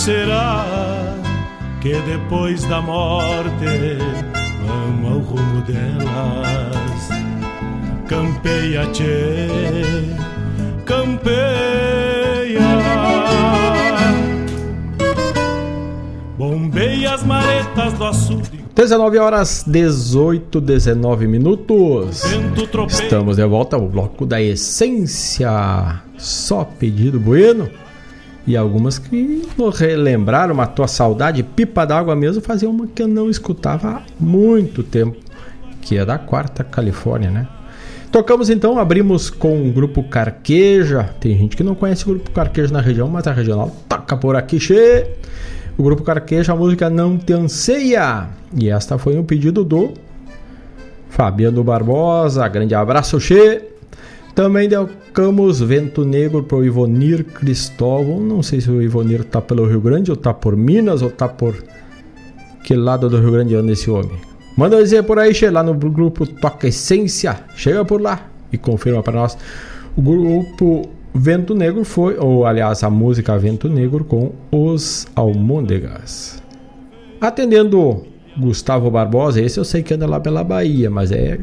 [0.00, 0.64] Será
[1.82, 3.98] que depois da morte
[4.66, 7.08] vamos ao rumo delas?
[8.08, 9.46] Campeia, tchê,
[10.86, 11.40] campeia.
[16.38, 18.64] Bombeia as maretas do açude.
[18.74, 22.22] 19 horas 18, 19 minutos.
[22.88, 26.00] Estamos de volta ao bloco da essência.
[26.16, 27.68] Só pedido bueno
[28.46, 29.42] e algumas que
[29.74, 34.82] relembraram uma tua saudade, pipa d'água mesmo, fazia uma que eu não escutava há muito
[34.82, 35.16] tempo,
[35.80, 37.46] que é da quarta Califórnia, né?
[38.10, 41.10] Tocamos então, abrimos com o grupo Carqueja.
[41.20, 44.34] Tem gente que não conhece o grupo Carqueja na região, mas a regional toca por
[44.34, 45.06] aqui, che.
[45.78, 48.30] O grupo Carqueja, a música Não Te Anseia.
[48.58, 49.94] E esta foi um pedido do
[51.08, 52.48] Fabiano Barbosa.
[52.48, 53.62] Grande abraço, che.
[54.34, 58.20] Também dedicamos Vento Negro para o Ivonir Cristóvão.
[58.20, 61.28] Não sei se o Ivonir tá pelo Rio Grande, ou tá por Minas, ou tá
[61.28, 61.54] por
[62.62, 64.16] que lado do Rio Grande anda esse homem.
[64.56, 67.40] Manda dizer por aí, chega lá no grupo Toca Essência.
[67.56, 69.36] Chega por lá e confirma para nós.
[69.96, 76.40] O grupo Vento Negro foi, ou aliás, a música Vento Negro com os Almôndegas.
[77.20, 78.04] Atendendo
[78.38, 81.38] Gustavo Barbosa, esse eu sei que anda lá pela Bahia, mas é.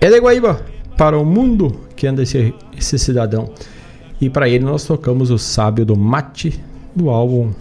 [0.00, 3.50] É de Guaíba para o mundo que anda esse, esse cidadão.
[4.20, 6.62] E para ele nós tocamos o Sábio do Mate,
[6.94, 7.52] do álbum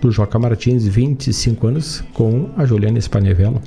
[0.00, 3.60] do Joca Martins, 25 anos, com a Juliana Spanevelo.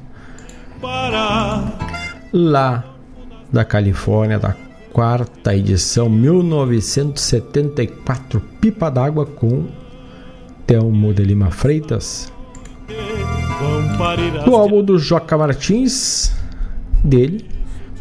[2.33, 2.85] Lá
[3.51, 4.55] da Califórnia, da
[4.93, 9.65] quarta edição, 1974, Pipa d'Água com
[10.65, 12.31] Telmo de Lima Freitas.
[14.45, 16.33] Do álbum do Joca Martins,
[17.03, 17.45] dele,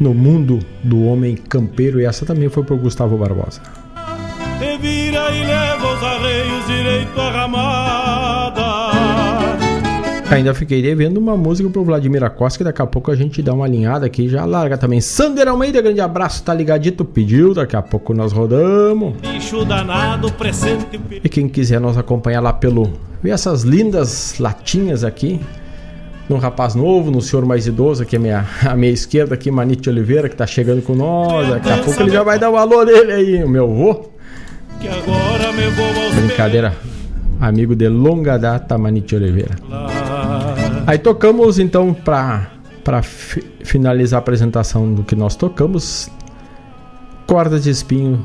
[0.01, 3.61] no mundo do homem campeiro e essa também foi para o Gustavo Barbosa.
[4.59, 8.21] Te vira e leva os arreios direito à ramada.
[10.31, 13.53] Ainda fiquei devendo uma música pro Vladimir Acosta, que daqui a pouco a gente dá
[13.53, 15.01] uma alinhada aqui já larga também.
[15.01, 19.15] Sander Almeida, grande abraço, tá ligadito, pediu, daqui a pouco nós rodamos.
[19.67, 20.33] Danado,
[21.25, 22.93] e quem quiser nos acompanhar lá pelo.
[23.21, 25.41] Ver essas lindas latinhas aqui,
[26.31, 29.91] num rapaz novo, no senhor mais idoso, aqui à minha, à minha esquerda, aqui, Manite
[29.91, 31.49] Oliveira, que tá chegando com nós.
[31.49, 34.11] Daqui a pouco ele já vai dar o valor dele aí, meu avô.
[36.15, 36.73] Brincadeira.
[37.41, 39.57] Amigo de longa data, Manite Oliveira.
[40.87, 42.53] Aí tocamos então para
[42.85, 46.09] para fi finalizar a apresentação do que nós tocamos,
[47.27, 48.25] cordas de espinho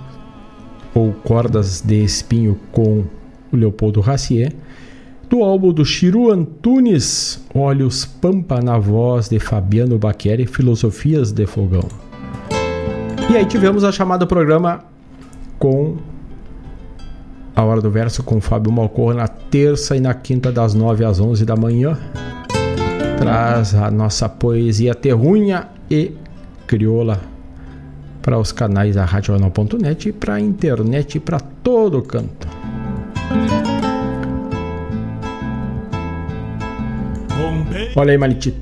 [0.93, 3.03] ou cordas de espinho com
[3.51, 4.53] o Leopoldo Racier,
[5.35, 11.83] do álbum do Chiru Antunes, Olhos Pampa na voz de Fabiano Baqueri, Filosofias de Fogão.
[13.29, 14.85] E aí tivemos a chamada programa
[15.59, 15.97] com
[17.53, 21.19] a Hora do Verso com Fábio Malcorra na terça e na quinta das 9 às
[21.19, 21.99] 11 da manhã.
[23.17, 26.13] Traz a nossa poesia terrunha e
[26.65, 27.19] crioula
[28.21, 32.47] para os canais da radional.net e para a internet e para todo canto.
[37.95, 38.53] Olha aí, Maniti.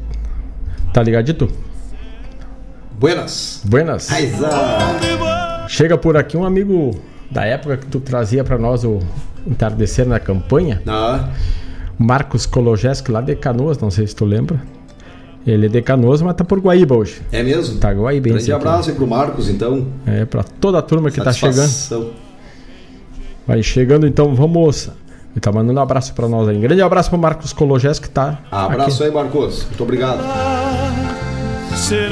[0.94, 1.50] Tá ligadito?
[3.00, 3.62] Buenas.
[3.66, 4.12] Buenas.
[4.12, 4.50] Aiza.
[5.68, 6.92] Chega por aqui um amigo
[7.30, 9.00] da época que tu trazia para nós o
[9.46, 10.82] entardecer na campanha.
[10.88, 11.30] Ah.
[11.98, 14.62] Marcos Kologeski, lá de Canoas, não sei se tu lembra.
[15.46, 17.22] Ele é de Canoas, mas tá por Guaíba hoje.
[17.32, 17.78] É mesmo?
[17.78, 18.30] Tá Guaíba.
[18.30, 19.88] Grande abraço aí pro Marcos, então.
[20.06, 21.68] É, pra toda a turma que tá Satisfação.
[22.02, 22.14] chegando.
[23.46, 24.90] Vai chegando, então vamos.
[25.34, 26.60] Ele tá mandando um abraço pra nós aí.
[26.60, 28.40] Grande abraço pro Marcos Kologeski que tá.
[28.52, 29.66] Abraço aí, Marcos.
[29.66, 30.24] Muito obrigado.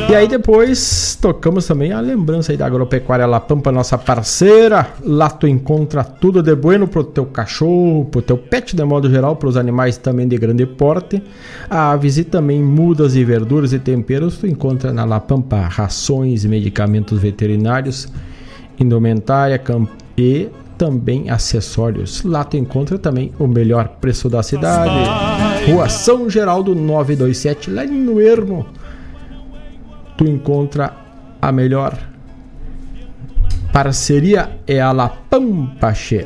[0.09, 4.87] E aí depois tocamos também a lembrança aí da Agropecuária La Pampa, nossa parceira.
[5.03, 9.35] Lá tu encontra tudo de bueno pro teu cachorro, pro teu pet de modo geral,
[9.35, 11.21] pros animais também de grande porte.
[11.69, 17.19] Aves e também mudas e verduras e temperos tu encontra na La Pampa rações, medicamentos
[17.19, 18.07] veterinários,
[18.79, 19.61] indumentária
[20.17, 20.49] e
[20.81, 22.23] também acessórios.
[22.23, 24.89] Lá tu encontra também o melhor preço da cidade.
[25.69, 28.65] Rua São Geraldo 927, lá no Ermo
[30.17, 30.91] tu encontra
[31.39, 31.95] a melhor
[33.71, 36.25] parceria é a La Pampa Che.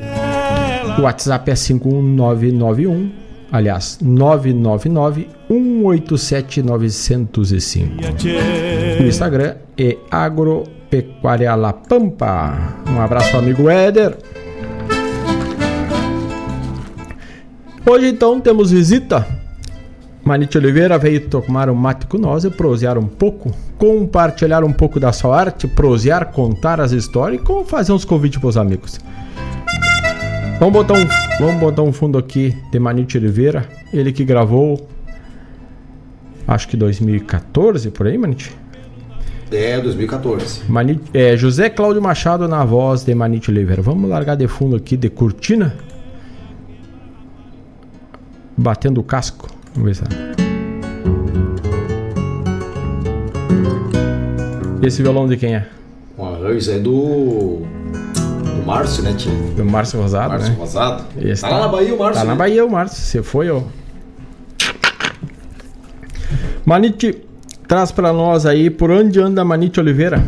[0.98, 3.12] O WhatsApp é 51991,
[3.52, 7.94] aliás, 999 187 905.
[9.02, 12.84] O Instagram é Agropecuária La Pampa.
[12.90, 14.18] Um abraço amigo Éder.
[17.88, 19.28] Hoje então temos visita
[20.26, 25.00] Manite Oliveira veio tomar um mate com nós e prosear um pouco, compartilhar um pouco
[25.00, 29.00] da sua arte, prosear, contar as histórias e como fazer uns convites para os amigos.
[30.60, 31.08] Vamos botar, um,
[31.40, 34.90] vamos botar um fundo aqui de Manite Oliveira, ele que gravou,
[36.48, 38.52] acho que 2014, por aí, Manite?
[39.52, 40.62] É, 2014.
[40.68, 43.84] Manite, é, José Cláudio Machado na voz de Manite Oliveira.
[43.84, 45.76] Vamos largar de fundo aqui de cortina,
[48.58, 49.50] batendo o casco.
[49.74, 50.36] Vamos ver se.
[54.82, 55.68] Esse violão de quem é?
[56.18, 57.62] O arranjo é do.
[58.14, 59.32] do Márcio, né, tio?
[59.56, 60.58] Do Márcio Rosado, Márcio né?
[60.60, 61.04] Rosado.
[61.20, 62.38] Esse Tá lá na Bahia o Márcio, Tá na né?
[62.38, 63.02] Bahia o Márcio.
[63.02, 63.62] Você foi, ó.
[66.66, 67.24] Manite,
[67.68, 70.24] traz pra nós aí por onde anda Manite Oliveira.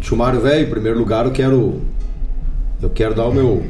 [0.00, 1.80] Chumário velho, em primeiro lugar eu quero.
[2.82, 3.62] Eu quero dar o meu.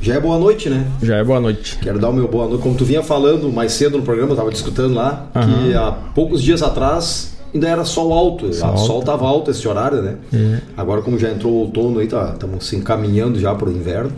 [0.00, 0.86] Já é boa noite, né?
[1.02, 1.78] Já é boa noite.
[1.82, 2.62] Quero dar o meu boa noite.
[2.62, 6.42] Como tu vinha falando mais cedo no programa, eu tava discutindo lá, que há poucos
[6.42, 8.46] dias atrás ainda era sol alto.
[8.46, 9.06] O Sol sol alto.
[9.06, 10.16] tava alto esse horário, né?
[10.32, 10.58] É.
[10.76, 14.12] Agora, como já entrou o outono aí, tá, estamos se encaminhando já pro inverno.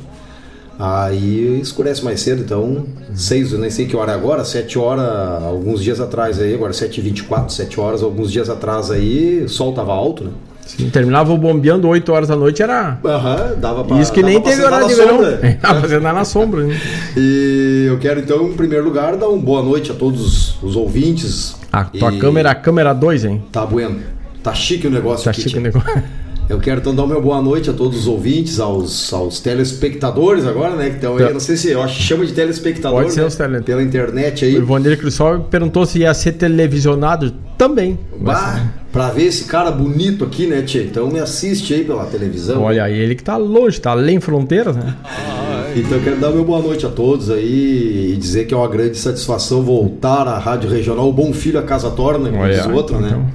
[0.78, 2.84] Aí escurece mais cedo, então,
[3.14, 5.04] seis, eu nem sei que hora é agora, sete horas,
[5.44, 9.92] alguns dias atrás aí, agora 7h24, sete horas, alguns dias atrás aí, o sol tava
[9.92, 10.30] alto, né?
[10.66, 12.98] Sim, terminava o bombeando 8 horas da noite, era.
[13.04, 14.00] Aham, dava pra.
[14.00, 15.16] Isso que nem teve horário de verão.
[15.16, 15.58] sombra.
[15.60, 16.80] Dava pra na sombra, né?
[17.16, 21.56] E eu quero então, em primeiro lugar, dar uma boa noite a todos os ouvintes.
[21.72, 23.44] A tua E- câmera, a câmera 2, hein?
[23.50, 24.00] Tá bueno.
[24.42, 25.42] Tá chique o negócio Tá aqui.
[25.42, 25.72] chique o tia.
[25.72, 26.02] negócio.
[26.48, 30.76] Eu quero então dar uma boa noite a todos os ouvintes, aos, aos telespectadores agora,
[30.76, 30.90] né?
[30.90, 31.32] Que estão aí, Tá.
[31.32, 33.00] não sei se eu acho que chama de telespectador.
[33.02, 33.26] Pode ser né?
[33.26, 34.54] os tele- Pela internet O aí.
[34.56, 37.98] Ivonir Cristóvão perguntou se ia ser televisionado também.
[38.20, 38.60] Bah,
[38.92, 40.82] pra ver esse cara bonito aqui, né, Tia?
[40.82, 42.62] Então me assiste aí pela televisão.
[42.62, 44.94] Olha aí, ele que tá longe, tá além fronteiras, né?
[45.74, 48.68] Então eu quero dar meu boa noite a todos aí e dizer que é uma
[48.68, 52.66] grande satisfação voltar à Rádio Regional o Bom Filho a Casa Torna, como Olha, diz
[52.66, 53.26] o outro, então, né?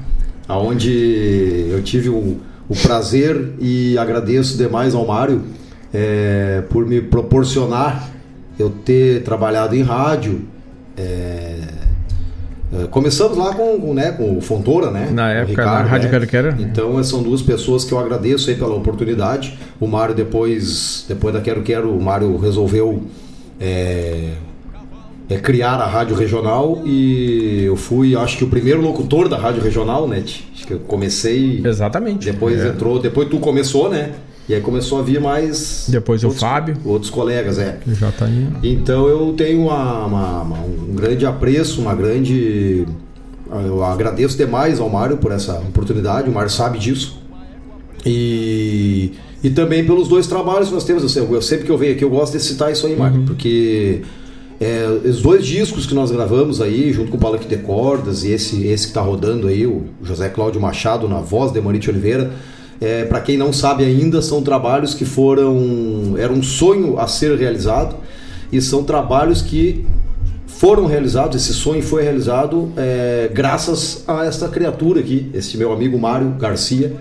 [0.47, 2.37] Aonde eu tive o,
[2.69, 5.41] o prazer e agradeço demais ao Mário
[5.93, 8.09] é, por me proporcionar
[8.59, 10.41] eu ter trabalhado em rádio.
[10.97, 11.59] é,
[12.73, 15.09] é, começamos lá com, com, né, com o Fontoura, né?
[15.11, 16.11] Na época da Rádio né?
[16.11, 16.61] Quero Quero.
[16.61, 19.57] Então são duas pessoas que eu agradeço aí pela oportunidade.
[19.79, 23.03] O Mário depois, depois da Quero Quero, o Mário resolveu
[23.59, 24.33] é,
[25.29, 29.61] é, criar a rádio regional e eu fui, acho que o primeiro locutor da rádio
[29.61, 30.23] regional, né?
[30.23, 31.61] Acho que eu comecei.
[31.65, 32.31] Exatamente.
[32.31, 32.69] Depois É.
[32.69, 34.13] entrou, depois tu começou, né?
[34.47, 35.87] E aí começou a vir mais.
[35.89, 36.77] Depois outros, o Fábio.
[36.85, 37.79] Outros colegas, é.
[37.85, 38.47] Já tá aí.
[38.63, 42.85] Então eu tenho uma, uma, uma, um grande apreço, uma grande.
[43.65, 47.21] Eu agradeço demais ao Mário por essa oportunidade, o Mário sabe disso.
[48.05, 49.11] E,
[49.43, 51.13] e também pelos dois trabalhos que nós temos.
[51.13, 53.25] Eu, eu sempre que eu venho aqui, eu gosto de citar isso aí, Mário, uhum.
[53.25, 54.01] porque
[54.59, 58.31] é, os dois discos que nós gravamos aí, junto com o Palanque de Cordas e
[58.31, 62.31] esse, esse que está rodando aí, o José Cláudio Machado na voz de Manite Oliveira,
[62.81, 66.15] é, para quem não sabe ainda, são trabalhos que foram.
[66.17, 67.95] Era um sonho a ser realizado
[68.51, 69.85] e são trabalhos que
[70.47, 71.35] foram realizados.
[71.35, 76.95] Esse sonho foi realizado é, graças a esta criatura aqui, esse meu amigo Mário Garcia,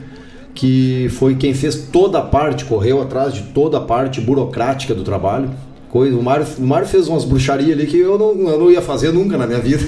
[0.55, 5.03] que foi quem fez toda a parte, correu atrás de toda a parte burocrática do
[5.03, 5.51] trabalho.
[5.91, 8.83] Coisa, o, Mário, o Mário fez umas bruxarias ali que eu não, eu não ia
[8.83, 9.85] fazer nunca na minha vida.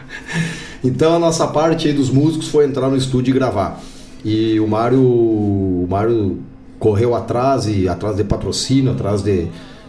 [0.84, 3.80] então a nossa parte aí dos músicos foi entrar no estúdio e gravar.
[4.24, 6.38] E o Mário, o Mário
[6.78, 9.48] correu atrás e atrás de patrocínio, atrás de,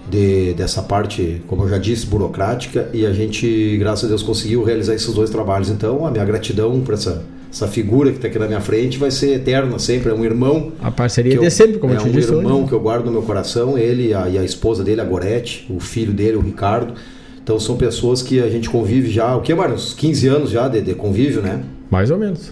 [0.10, 4.64] de, dessa parte, como eu já disse, burocrática, e a gente, graças a Deus, conseguiu
[4.64, 5.70] realizar esses dois trabalhos.
[5.70, 7.24] Então, a minha gratidão por essa,
[7.56, 10.12] essa figura que está aqui na minha frente vai ser eterna sempre.
[10.12, 10.74] É um irmão.
[10.82, 12.30] A parceria de sempre, como é eu te um disse.
[12.30, 12.68] É um irmão hoje.
[12.68, 15.80] que eu guardo no meu coração, ele a, e a esposa dele, a Gorete, o
[15.80, 16.96] filho dele, o Ricardo.
[17.42, 19.76] Então, são pessoas que a gente convive já, o que, Mário?
[19.76, 21.64] Uns 15 anos já de, de convívio, né?
[21.90, 22.52] Mais ou menos.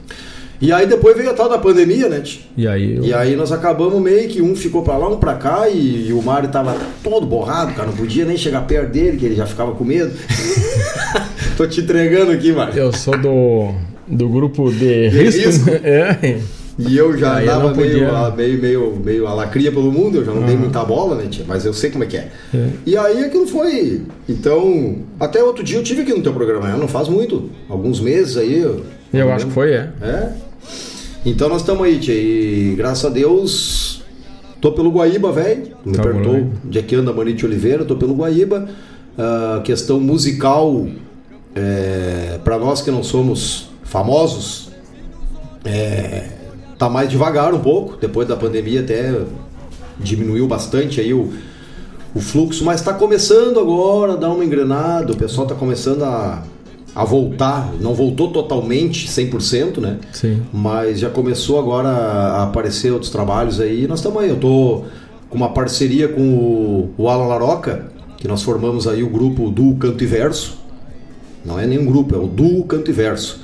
[0.62, 2.24] E aí depois veio a tal da pandemia, né?
[2.56, 3.04] E aí, eu...
[3.04, 6.14] e aí nós acabamos meio que um ficou pra lá, um pra cá, e, e
[6.14, 9.46] o Mário tava todo borrado, cara, não podia nem chegar perto dele, que ele já
[9.46, 10.14] ficava com medo.
[11.58, 12.74] Tô te entregando aqui, Mário.
[12.78, 13.74] Eu sou do,
[14.08, 15.42] do grupo de, De risco.
[15.50, 15.70] risco?
[15.84, 16.40] é.
[16.80, 20.32] E eu já Aí eu andava meio, meio, meio, meio alacria pelo mundo, eu já
[20.34, 21.46] não dei muita bola, né, tia?
[21.48, 22.32] Mas eu sei como é que é.
[22.54, 22.68] É.
[22.86, 24.02] E aí aquilo foi.
[24.28, 26.76] Então, até outro dia eu tive aqui no teu programa, né?
[26.76, 28.60] não faz muito, alguns meses aí.
[28.60, 28.82] Eu,
[29.14, 29.90] Eu acho que foi, é.
[30.02, 30.30] É.
[31.24, 34.04] Então nós estamos aí, tia, e graças a Deus
[34.60, 35.68] tô pelo Guaíba, velho.
[35.86, 36.50] Me Tá perguntou bom.
[36.66, 38.68] onde é que anda Manite Oliveira, tô pelo Guaíba.
[39.16, 40.88] Ah, questão musical,
[41.56, 44.72] é, para nós que não somos famosos,
[45.64, 46.26] é,
[46.80, 47.96] tá mais devagar um pouco.
[48.02, 49.22] Depois da pandemia até
[50.00, 51.32] diminuiu bastante aí o,
[52.16, 55.14] o fluxo, mas está começando agora a dar uma engrenada.
[55.14, 56.42] O pessoal está começando a,
[56.96, 57.72] a voltar.
[57.80, 60.00] Não voltou totalmente 100%, né?
[60.12, 60.42] Sim.
[60.52, 63.88] Mas já começou agora a aparecer outros trabalhos aí.
[63.88, 64.30] Nós estamos aí.
[64.30, 64.86] Eu tô
[65.30, 69.76] com uma parceria com o, o Alan Laroca, que nós formamos aí o grupo Duo
[69.76, 70.58] Canto e Verso.
[71.46, 73.43] Não é nenhum grupo, é o Duo Canto e Verso.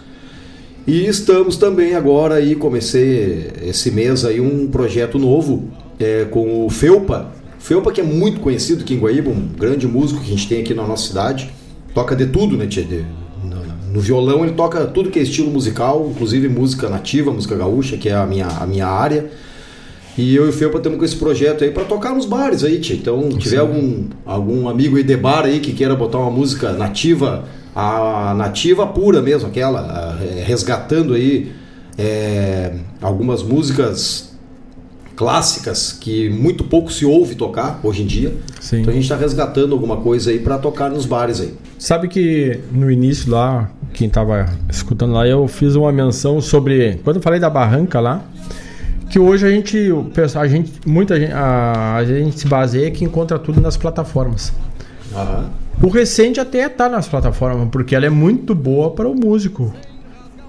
[0.89, 5.65] E estamos também agora aí, comecei esse mês aí um projeto novo
[5.99, 7.31] é, com o Felpa.
[7.59, 10.61] Felpa que é muito conhecido aqui em Guaíba, um grande músico que a gente tem
[10.61, 11.51] aqui na nossa cidade.
[11.93, 13.05] Toca de tudo, né, tia?
[13.93, 18.09] No violão ele toca tudo que é estilo musical, inclusive música nativa, música gaúcha, que
[18.09, 19.29] é a minha, a minha área.
[20.17, 22.79] E eu e o Felpa estamos com esse projeto aí para tocar nos bares aí,
[22.79, 22.95] tia.
[22.95, 27.45] Então, tiver algum, algum amigo aí de bar aí que queira botar uma música nativa,
[27.75, 31.51] a nativa pura mesmo, aquela, é, resgatando aí
[31.97, 34.29] é, algumas músicas
[35.15, 38.33] clássicas que muito pouco se ouve tocar hoje em dia.
[38.61, 38.79] Sim.
[38.79, 41.53] Então a gente está resgatando alguma coisa aí para tocar nos bares aí.
[41.77, 47.01] Sabe que no início lá, quem tava escutando lá, eu fiz uma menção sobre.
[47.03, 48.23] Quando eu falei da barranca lá,
[49.09, 49.91] que hoje a gente,
[50.37, 54.53] a gente, muita gente, a, a gente se baseia que encontra tudo nas plataformas.
[55.81, 59.73] O recente até tá nas plataformas, porque ela é muito boa para o músico.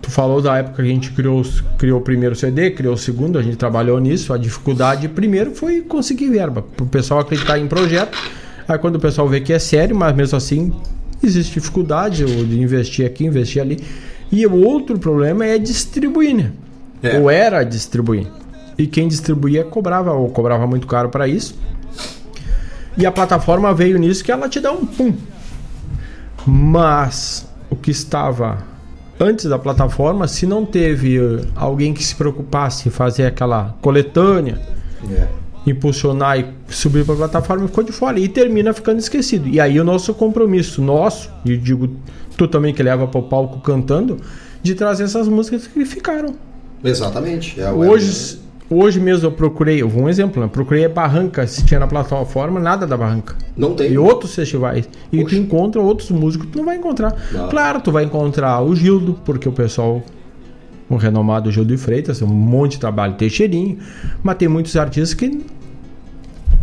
[0.02, 1.42] Tu falou da época que a gente criou,
[1.78, 4.32] criou o primeiro CD, criou o segundo, a gente trabalhou nisso.
[4.32, 8.18] A dificuldade primeiro foi conseguir verba, para o pessoal acreditar em projeto.
[8.66, 10.72] Aí quando o pessoal vê que é sério, mas mesmo assim
[11.22, 13.78] existe dificuldade de investir aqui, investir ali.
[14.32, 16.50] E o outro problema é distribuir, né?
[17.20, 18.26] Ou era distribuir.
[18.76, 21.54] E quem distribuía cobrava, ou cobrava muito caro para isso.
[23.00, 25.14] E a plataforma veio nisso que ela te dá um pum.
[26.46, 28.58] Mas o que estava
[29.18, 34.60] antes da plataforma, se não teve eh, alguém que se preocupasse em fazer aquela coletânea,
[35.66, 39.48] impulsionar e subir para a plataforma, ficou de fora e termina ficando esquecido.
[39.48, 41.90] E aí o nosso compromisso, nosso, e digo
[42.36, 44.18] tu também que leva para o palco cantando,
[44.62, 46.34] de trazer essas músicas que ficaram.
[46.82, 47.60] Exatamente.
[47.60, 48.38] É, Hoje,
[48.70, 50.48] hoje mesmo eu procurei, eu vou um exemplo, né?
[50.50, 53.34] procurei a Barranca, se tinha na plataforma, nada da Barranca.
[53.56, 53.92] Não tem.
[53.92, 54.88] E outros festivais.
[55.12, 57.14] E tu encontra outros músicos que tu não vai encontrar.
[57.32, 57.48] Não.
[57.48, 60.02] Claro, tu vai encontrar o Gildo, porque o pessoal,
[60.88, 63.78] o renomado Gildo de Freitas, um monte de trabalho, tem cheirinho,
[64.22, 65.44] mas tem muitos artistas que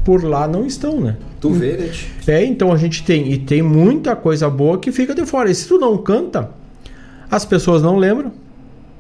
[0.06, 1.18] por lá não estão, né?
[1.42, 1.92] Tu vê, né?
[2.26, 5.52] É, então a gente tem, e tem muita coisa boa que fica de fora.
[5.52, 6.50] E se tu não canta,
[7.30, 8.32] as pessoas não lembram.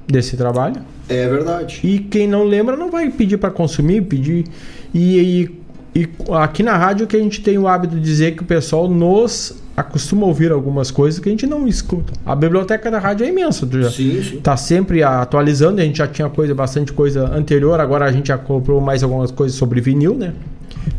[0.08, 0.82] Desse trabalho.
[1.10, 1.82] É verdade.
[1.84, 4.46] E quem não lembra não vai pedir para consumir, pedir.
[4.94, 5.50] E,
[5.94, 8.46] e, e, aqui na rádio que a gente tem o hábito de dizer que o
[8.46, 12.12] pessoal nos acostuma a ouvir algumas coisas que a gente não escuta.
[12.26, 14.38] A biblioteca da rádio é imensa, tu já sim, sim.
[14.38, 18.40] tá sempre atualizando, a gente já tinha coisa, bastante coisa anterior, agora a gente já
[18.40, 20.34] comprou mais algumas coisas sobre vinil, né?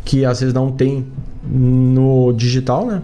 [0.05, 1.05] Que às vezes não tem
[1.43, 3.01] no digital, né?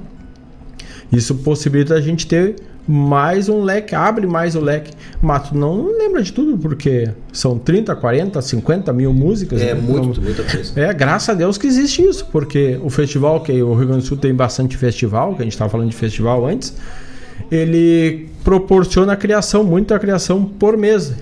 [1.11, 2.55] Isso possibilita a gente ter
[2.87, 4.91] mais um leque, abre mais o leque.
[5.21, 9.61] Mas tu não lembra de tudo, porque são 30, 40, 50 mil músicas.
[9.61, 9.81] É né?
[9.81, 10.79] muito, muita coisa.
[10.79, 14.07] É, graças a Deus que existe isso, porque o festival, que o Rio Grande do
[14.07, 16.75] Sul tem bastante festival, que a gente estava falando de festival antes,
[17.51, 21.13] ele proporciona a criação, muita criação por mês.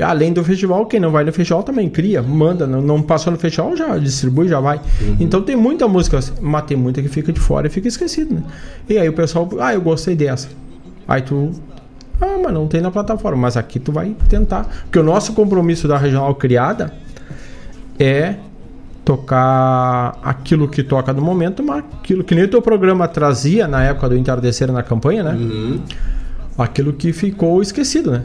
[0.00, 3.38] Além do festival, quem não vai no festival também cria, manda, não, não passou no
[3.38, 4.78] festival, já distribui, já vai.
[5.00, 5.16] Uhum.
[5.20, 8.42] Então tem muita música, mas tem muita que fica de fora e fica esquecido, né?
[8.88, 10.48] E aí o pessoal, ah, eu gostei dessa.
[11.06, 11.50] Aí tu,
[12.20, 14.66] ah, mas não tem na plataforma, mas aqui tu vai tentar.
[14.84, 16.92] Porque o nosso compromisso da regional criada
[17.98, 18.36] é
[19.04, 23.82] tocar aquilo que toca no momento, mas aquilo que nem o teu programa trazia na
[23.84, 25.32] época do entardecer na campanha, né?
[25.32, 25.80] Uhum.
[26.56, 28.24] Aquilo que ficou esquecido, né?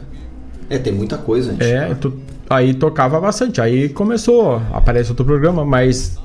[0.70, 1.64] É, tem muita coisa, gente.
[1.64, 2.14] É, tu,
[2.48, 3.60] aí tocava bastante.
[3.60, 6.18] Aí começou, aparece outro programa, mas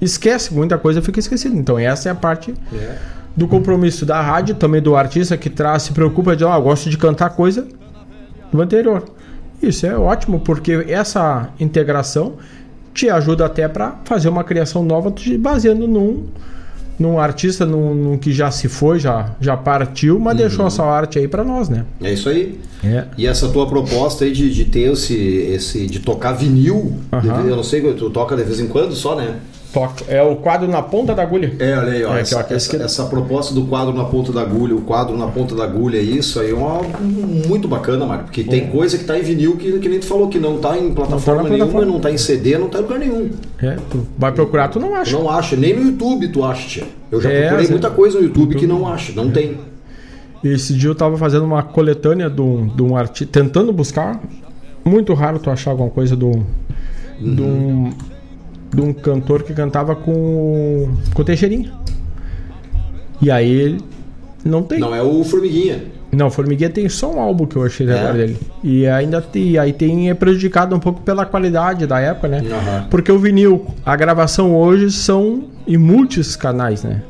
[0.00, 1.56] esquece, muita coisa fica esquecida.
[1.56, 2.96] Então essa é a parte é.
[3.36, 6.90] do compromisso da rádio, também do artista que traz, se preocupa de, ah, eu gosto
[6.90, 7.66] de cantar coisa
[8.52, 9.04] do anterior.
[9.62, 12.34] Isso é ótimo, porque essa integração
[12.94, 16.26] te ajuda até para fazer uma criação nova baseando num
[17.00, 20.38] num artista num, num, que já se foi, já, já partiu, mas uhum.
[20.38, 21.84] deixou essa arte aí para nós, né?
[22.02, 22.60] É isso aí.
[22.84, 23.06] É.
[23.16, 25.86] E essa tua proposta aí de, de ter esse, esse.
[25.86, 27.48] de tocar vinil, Uhum.
[27.48, 29.36] eu não sei, tu toca de vez em quando só, né?
[29.72, 30.04] Toca.
[30.08, 31.52] É o quadro na ponta da agulha.
[31.58, 32.16] É, olha aí, ó.
[32.16, 35.54] É, essa, essa, essa proposta do quadro na ponta da agulha, o quadro na ponta
[35.54, 36.80] da agulha, isso aí é uma,
[37.46, 38.24] muito bacana, Mário.
[38.24, 40.76] Porque tem coisa que tá em vinil que, que nem tu falou, que não tá
[40.76, 41.92] em plataforma, Não tá nenhuma, plataforma.
[41.92, 43.30] não tá em CD, não tá em lugar nenhum.
[43.62, 45.16] É, tu vai procurar, tu não acha.
[45.16, 46.84] Não acha, nem no YouTube tu acha, tia.
[47.10, 49.56] Eu já É, procurei muita coisa no YouTube que não acha, não tem.
[50.42, 54.20] Esse dia eu tava fazendo uma coletânea de um, de um artista, tentando buscar.
[54.84, 56.44] Muito raro tu achar alguma coisa do.
[57.20, 57.90] De um,
[58.72, 61.72] de um cantor que cantava com, com o Teixeirinha.
[63.20, 63.80] E aí ele
[64.44, 64.78] não tem.
[64.80, 65.84] Não é o Formiguinha.
[66.12, 67.98] Não, Formiguinha tem só um álbum que eu achei É?
[67.98, 68.36] agora dele.
[68.64, 72.42] E ainda tem, aí tem é prejudicado um pouco pela qualidade da época, né?
[72.50, 72.86] Aham.
[72.90, 77.02] Porque o vinil, a gravação hoje são em muitos canais, né?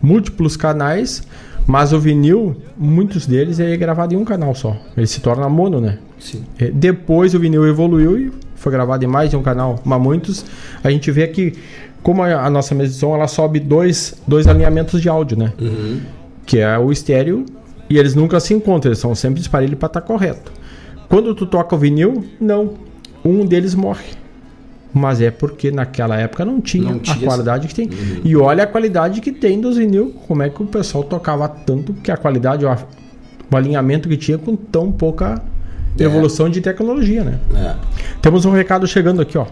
[0.00, 1.26] Múltiplos canais,
[1.66, 4.76] mas o vinil, muitos deles é gravado em um canal só.
[4.96, 5.98] Ele se torna mono, né?
[6.20, 6.44] Sim.
[6.58, 10.44] É, Depois o vinil evoluiu e foi gravado em mais de um canal, mas muitos
[10.82, 11.54] a gente vê que
[12.02, 15.52] como a, nossa mesa de som ela sobe dois, dois alinhamentos de áudio, né?
[15.60, 16.00] Uhum.
[16.46, 17.44] que é o estéreo,
[17.90, 20.52] e eles nunca se encontram, eles são sempre espalhados para estar correto.
[21.08, 22.74] Quando tu toca o vinil, não,
[23.24, 24.06] um deles morre.
[24.94, 27.86] Mas é porque naquela época não tinha, Não tinha a qualidade que tem.
[27.86, 28.20] Uhum.
[28.24, 31.92] E olha a qualidade que tem dos vinil, como é que o pessoal tocava tanto,
[31.92, 35.42] que a qualidade, o alinhamento que tinha com tão pouca
[36.04, 36.06] É.
[36.06, 37.38] evolução de tecnologia, né?
[37.54, 37.74] É.
[38.20, 39.46] Temos um recado chegando aqui, ó.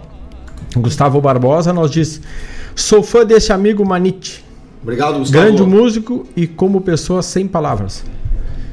[0.76, 2.20] Gustavo Barbosa nos diz:
[2.74, 4.44] Sou fã desse amigo Manite.
[4.82, 5.42] Obrigado, Gustavo.
[5.44, 8.04] Grande músico e como pessoa sem palavras.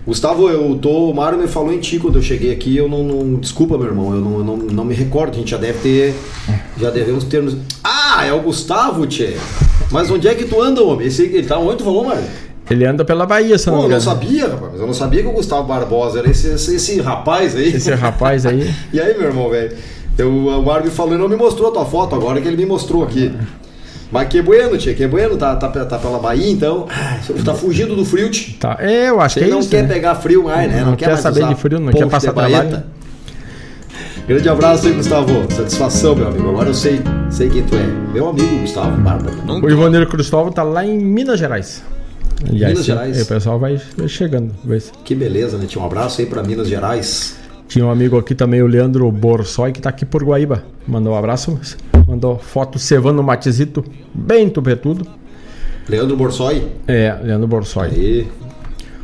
[0.05, 1.09] Gustavo, eu tô.
[1.09, 2.75] O Mário me falou em ti quando eu cheguei aqui.
[2.75, 3.03] Eu não.
[3.03, 5.35] não- desculpa, meu irmão, eu não, eu não, não me recordo.
[5.35, 6.15] A gente já deve ter.
[6.79, 7.43] Já devemos ter.
[7.83, 9.35] Ah, é o Gustavo, tchê.
[9.91, 11.07] Mas onde é que tu anda, homem?
[11.07, 12.23] Esse, ele tá onde tu falou, Mário?
[12.71, 14.79] Ele anda pela Bahia, se Pô, não me eu não sabia, rapaz.
[14.79, 17.67] Eu não sabia que o Gustavo Barbosa era esse, esse, esse rapaz aí.
[17.75, 18.73] Esse rapaz aí.
[18.93, 19.75] e aí, meu irmão, velho?
[20.17, 22.57] Eu- O Mário me falou e não me mostrou a tua foto agora que ele
[22.57, 23.31] me mostrou aqui.
[24.11, 26.85] Mas que bueno, tia, que bueno, tá, tá, tá pela Bahia então.
[26.89, 28.55] Ah, Tá fugindo do frio, tia.
[28.59, 28.77] Tá.
[28.79, 29.69] É, eu acho Você que é não isso.
[29.69, 29.93] quer né?
[29.93, 30.83] pegar frio mais, né?
[30.85, 32.83] Não quer mais saber de frio, não quer passar trabalho.
[34.27, 35.45] Grande abraço aí, Gustavo.
[35.53, 36.49] Satisfação, meu amigo.
[36.49, 37.85] Agora eu sei, sei quem tu é.
[38.13, 39.35] Meu amigo, Gustavo Bárbara.
[39.61, 41.83] O Ivaneiro Cristóvão tá lá em Minas Gerais.
[42.49, 43.17] E Minas Gerais.
[43.17, 44.53] aí o pessoal vai, vai chegando.
[44.63, 44.79] Vai.
[45.03, 45.65] Que beleza, né?
[45.67, 47.37] Tinha um abraço aí pra Minas Gerais.
[47.67, 50.63] Tinha um amigo aqui também, o Leandro Borsoi, que tá aqui por Guaíba.
[50.87, 51.59] Mandou um abraço.
[52.07, 55.07] Mandou foto cevando o matizito, bem tupetudo.
[55.87, 56.67] Leandro Borsoi.
[56.87, 57.87] É, Leandro Borsoi.
[57.87, 58.27] Aí.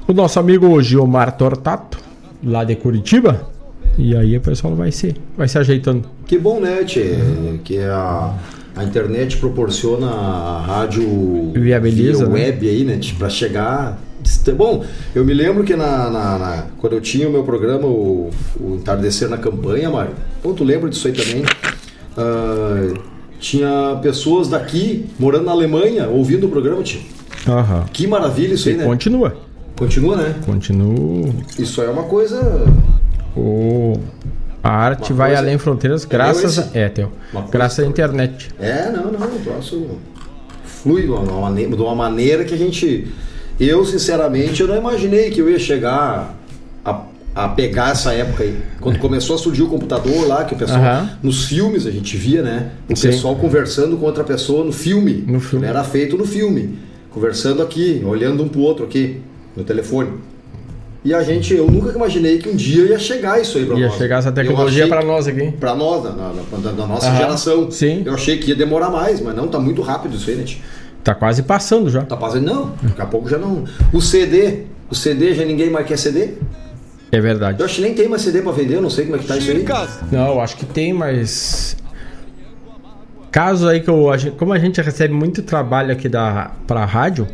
[0.08, 1.98] O nosso amigo Gilmar Tortato,
[2.44, 3.50] lá de Curitiba.
[3.98, 6.08] E aí o pessoal vai se, vai se ajeitando.
[6.26, 7.16] Que bom, né, Tchê?
[7.64, 8.34] Que a,
[8.78, 12.34] a internet proporciona a rádio Viabiliza, via né?
[12.34, 13.00] web aí, né?
[13.18, 14.00] Pra chegar.
[14.58, 14.84] Bom,
[15.16, 18.30] eu me lembro que na, na- na- quando eu tinha o meu programa, o,
[18.60, 20.12] o Entardecer na Campanha, Mário.
[20.44, 21.44] Pô, tu lembra disso aí também?
[22.18, 22.94] Ah,
[23.40, 27.00] tinha pessoas daqui morando na Alemanha ouvindo o programa, tio.
[27.48, 27.86] Aham.
[27.94, 28.84] Que maravilha isso aí, E né?
[28.86, 29.36] continua.
[29.78, 30.36] Continua, né?
[30.46, 31.30] Continua.
[31.58, 32.66] Isso aí é uma coisa
[33.36, 33.94] O,
[34.64, 36.92] a arte vai coisa- além fronteiras É graças a, é,
[37.52, 38.50] graças à internet.
[38.60, 39.88] É, não, não, o troço
[40.66, 43.08] flui de uma, maneira, de uma maneira que a gente.
[43.60, 46.36] Eu, sinceramente, eu não imaginei que eu ia chegar
[46.86, 47.02] a,
[47.34, 48.58] a pegar essa época aí.
[48.80, 50.80] Quando começou a surgir o computador lá, que o pessoal.
[50.80, 51.10] Aham.
[51.24, 52.72] Nos filmes a gente via, né?
[52.90, 53.08] O Sim.
[53.10, 55.24] pessoal conversando com outra pessoa no filme.
[55.28, 55.66] No filme.
[55.66, 56.78] Era feito no filme.
[57.10, 59.22] Conversando aqui, olhando um pro outro aqui,
[59.56, 60.12] no telefone.
[61.06, 63.88] E a gente, eu nunca imaginei que um dia ia chegar isso aí pra Ia
[63.88, 63.98] nós.
[63.98, 65.52] chegar essa tecnologia pra nós aqui.
[65.60, 67.18] Pra nós, da, da- nossa Aham.
[67.18, 67.72] geração.
[67.72, 68.04] Sim.
[68.06, 70.44] Eu achei que ia demorar mais, mas não, tá muito rápido isso aí, né?
[70.44, 70.60] tio?
[71.04, 72.02] Tá quase passando já.
[72.02, 72.74] Tá passando, não.
[72.84, 73.64] Daqui a pouco já não.
[73.94, 76.32] O CD, o CD já ninguém mais quer CD.
[77.10, 77.60] É verdade.
[77.62, 79.26] Eu acho que nem tem mais CD pra vender, eu não sei como é que
[79.28, 79.66] tá isso aí.
[80.12, 81.78] Não, eu acho que tem, mas.
[83.32, 84.10] Caso aí que eu.
[84.12, 87.28] a gente- Como a gente recebe muito trabalho aqui da, pra rádio,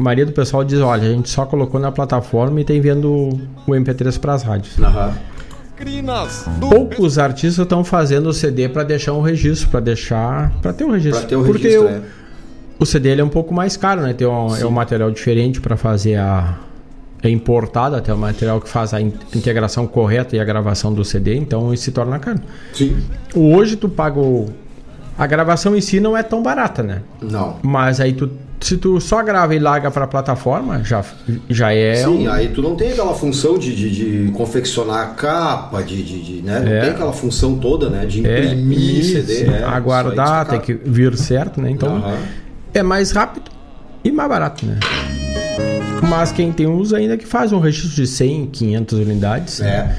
[0.00, 3.10] a maioria do pessoal diz: olha, a gente só colocou na plataforma e tem vendo
[3.66, 4.78] o MP3 pras rádios.
[4.78, 5.12] Aham.
[6.60, 10.52] Poucos artistas estão fazendo o CD pra deixar um registro, pra deixar.
[10.60, 11.20] pra ter um registro.
[11.20, 12.00] Pra ter o Porque registro, o, é.
[12.78, 14.12] o CD ele é um pouco mais caro, né?
[14.12, 16.54] Tem um, é um material diferente pra fazer a.
[17.22, 21.04] É importado até o material que faz a in- integração correta e a gravação do
[21.04, 22.40] CD, então isso se torna caro.
[22.72, 22.96] Sim.
[23.34, 24.48] Hoje tu paga o...
[25.18, 27.02] A gravação em si não é tão barata, né?
[27.20, 27.56] Não.
[27.62, 28.30] Mas aí tu,
[28.60, 31.02] se tu só grava e larga pra plataforma, já,
[31.48, 32.30] já é Sim, um...
[32.32, 33.90] aí tu não tem aquela função de, de,
[34.26, 36.60] de confeccionar a capa, de, de, de, né?
[36.60, 36.80] Não É.
[36.80, 38.04] tem aquela função toda, né?
[38.06, 39.44] De é, imprimir isso, CD.
[39.50, 41.70] É, aguardar, tem que vir certo, né?
[41.70, 42.16] Então Aham.
[42.74, 43.50] é mais rápido
[44.04, 44.78] e mais barato, né?
[46.08, 49.60] Mas quem tem uso ainda que faz um registro de 100, 500 unidades.
[49.60, 49.94] É.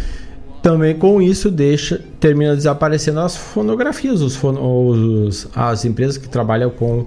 [0.61, 6.69] Também com isso deixa termina desaparecendo as fonografias, os, fono- os- as empresas que trabalham
[6.69, 7.05] com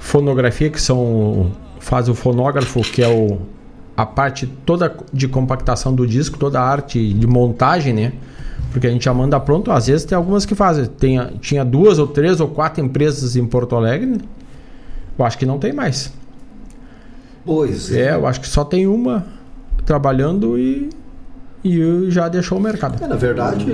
[0.00, 3.38] fonografia que são faz o fonógrafo que é o
[3.96, 8.12] a parte toda de compactação do disco, toda a arte de montagem, né?
[8.72, 10.86] Porque a gente já manda pronto, às vezes tem algumas que fazem.
[10.86, 14.06] Tem, tinha duas ou três ou quatro empresas em Porto Alegre.
[14.06, 14.18] né?
[15.18, 16.12] Eu acho que não tem mais.
[17.44, 19.26] Pois É, eu acho que só tem uma
[19.84, 20.88] trabalhando e,
[21.62, 23.02] e já deixou o mercado.
[23.02, 23.66] É, na verdade,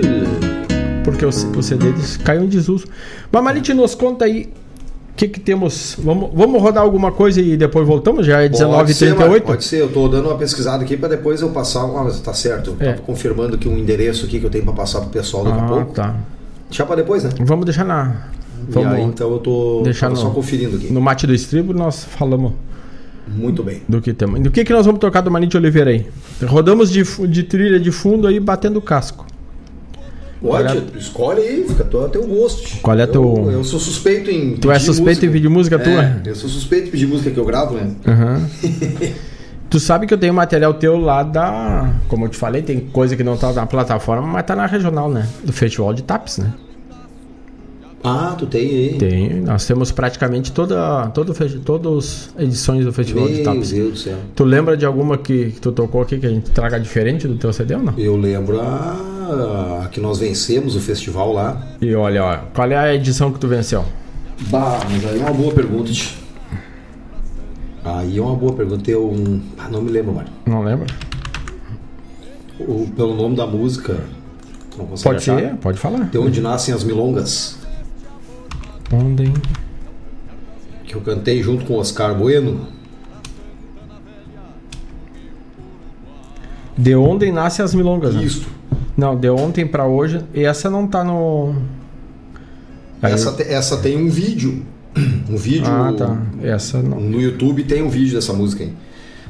[1.05, 1.93] Porque o, o CD
[2.25, 2.85] caiu em desuso.
[3.31, 4.51] Mas Malite, nos conta aí
[5.17, 5.95] que, que temos.
[5.99, 8.25] Vamos, vamos rodar alguma coisa e depois voltamos?
[8.25, 9.41] Já é Pode ser, Marco, 19h38?
[9.41, 11.81] Pode ser, eu tô dando uma pesquisada aqui para depois eu passar.
[11.83, 12.77] Ah, mas tá certo.
[12.79, 12.93] É.
[12.93, 15.67] confirmando aqui um endereço aqui que eu tenho para passar pro pessoal daqui a Ah,
[15.67, 15.93] pouco.
[15.93, 16.15] tá.
[16.69, 17.31] Deixar para depois, né?
[17.41, 18.27] Vamos deixar na.
[18.69, 20.91] Vamos aí, então eu tô deixar no, só conferindo aqui.
[20.93, 22.53] No mate do estribo nós falamos
[23.27, 23.81] Muito bem.
[23.87, 24.39] do que temos.
[24.41, 26.05] Do que, que nós vamos tocar do Manite Oliveira aí?
[26.45, 29.25] Rodamos de, de trilha de fundo aí batendo o casco.
[30.41, 32.79] Pode, Olha- escolhe aí, fica a teu gosto.
[32.81, 34.55] Qual é eu, teu- Eu sou suspeito em.
[34.55, 35.25] Tu é suspeito música.
[35.25, 36.21] em pedir música É, tua?
[36.25, 37.91] Eu sou suspeito em pedir música que eu gravo, né?
[38.07, 38.47] Aham.
[39.69, 41.91] tu sabe que eu tenho material teu lá da.
[42.07, 45.09] Como eu te falei, tem coisa que não tá na plataforma, mas tá na regional,
[45.09, 45.27] né?
[45.43, 46.53] Do Festival de Taps, né?
[48.03, 48.95] Ah, tu tem aí.
[48.97, 49.41] Tem.
[49.41, 51.33] Nós temos praticamente toda, todo,
[51.65, 53.71] todas as edições do Festival de Meu Taps.
[53.71, 54.17] Deus do céu.
[54.35, 57.35] Tu lembra de alguma que, que tu tocou aqui que a gente traga diferente do
[57.35, 57.93] teu CD ou não?
[57.97, 61.61] Eu lembro a, a que nós vencemos o festival lá.
[61.81, 63.83] E olha, ó, qual é a edição que tu venceu?
[64.49, 65.91] Bah, mas aí é uma boa pergunta.
[67.83, 68.89] Aí é uma boa pergunta.
[68.91, 70.31] Eu um, ah, não me lembro, Mário.
[70.45, 70.85] Não lembra?
[72.59, 73.97] O- pelo nome da música.
[74.77, 75.39] Não Pode achar?
[75.39, 76.03] ser, pode falar.
[76.11, 77.57] De onde nascem as milongas.
[78.91, 79.31] Onde?
[80.85, 82.67] Que eu cantei junto com o Oscar Bueno.
[86.77, 88.23] De ontem nasce as milongas, né?
[88.23, 88.47] Isto.
[88.95, 90.23] Não, de ontem pra hoje.
[90.33, 91.55] E essa não tá no.
[93.01, 94.63] Aí- Essa, te- essa tem um vídeo.
[95.29, 95.67] Um vídeo.
[95.67, 96.17] Ah, tá.
[96.41, 96.99] Essa não.
[97.01, 98.73] No YouTube tem um vídeo dessa música aí.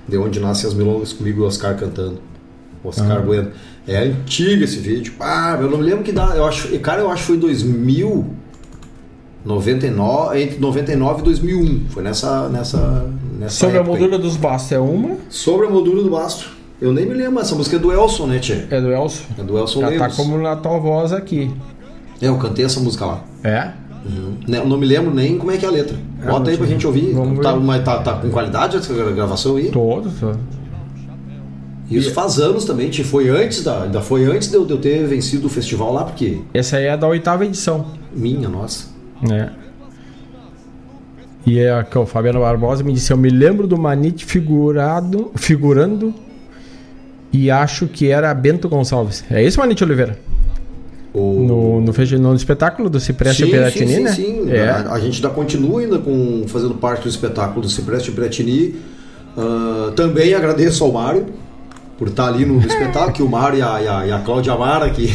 [0.07, 2.21] De onde nascem as milongas comigo e o Oscar cantando.
[2.83, 3.21] Oscar Ah.
[3.21, 3.51] Bueno.
[3.87, 5.13] É antigo esse vídeo.
[5.19, 6.35] Ah, eu não me lembro que dá.
[6.35, 8.27] Eu acho, cara, eu acho que foi em 2000.
[9.47, 11.85] 99, entre 99 e 2001.
[11.89, 12.49] Foi nessa.
[12.49, 13.05] nessa,
[13.39, 14.17] nessa Sobre a época aí.
[14.17, 15.15] dos bastos é uma.
[15.29, 16.51] Sobre a moldura do basto.
[16.81, 17.39] Eu nem me lembro.
[17.39, 18.65] Essa música é do Elson, né, Tchê?
[18.69, 19.23] É do Elson.
[19.39, 20.15] É do Elson Já tá Lemos.
[20.15, 21.49] como na tua voz aqui.
[22.21, 23.23] É, eu cantei essa música lá.
[23.43, 23.71] É?
[24.05, 24.33] Uhum.
[24.47, 25.97] Né, não me lembro nem como é que é a letra.
[26.21, 27.15] É, Bota aí pra gente ouvir.
[27.41, 29.69] Tá, mas tá, tá com qualidade essa gra- gravação aí?
[29.71, 30.39] Todo, todo.
[31.89, 33.03] Isso faz anos também, Tchê.
[33.03, 33.83] Foi antes da.
[33.83, 36.39] Ainda foi antes de eu, de eu ter vencido o festival lá, porque.
[36.53, 37.85] Essa aí é da oitava edição.
[38.13, 38.87] Minha, nossa.
[39.31, 39.49] É.
[41.45, 46.13] E é o Fabiano Barbosa me disse: Eu me lembro do Manite figurado, figurando
[47.31, 49.23] e acho que era Bento Gonçalves.
[49.29, 50.19] É isso, Manite Oliveira?
[51.15, 54.11] No, no, festi- no espetáculo do Cipreste sim, Piratini, sim, né?
[54.11, 54.51] sim, sim.
[54.51, 54.69] É.
[54.69, 58.75] A, a gente ainda continua ainda com, fazendo parte do espetáculo do Cipreste Piratini.
[59.35, 61.25] Ah, também agradeço ao Mário
[61.97, 64.55] por estar ali no, espetáculo, que o Mário e a, e a, e a Cláudia
[64.55, 65.07] Mara, que,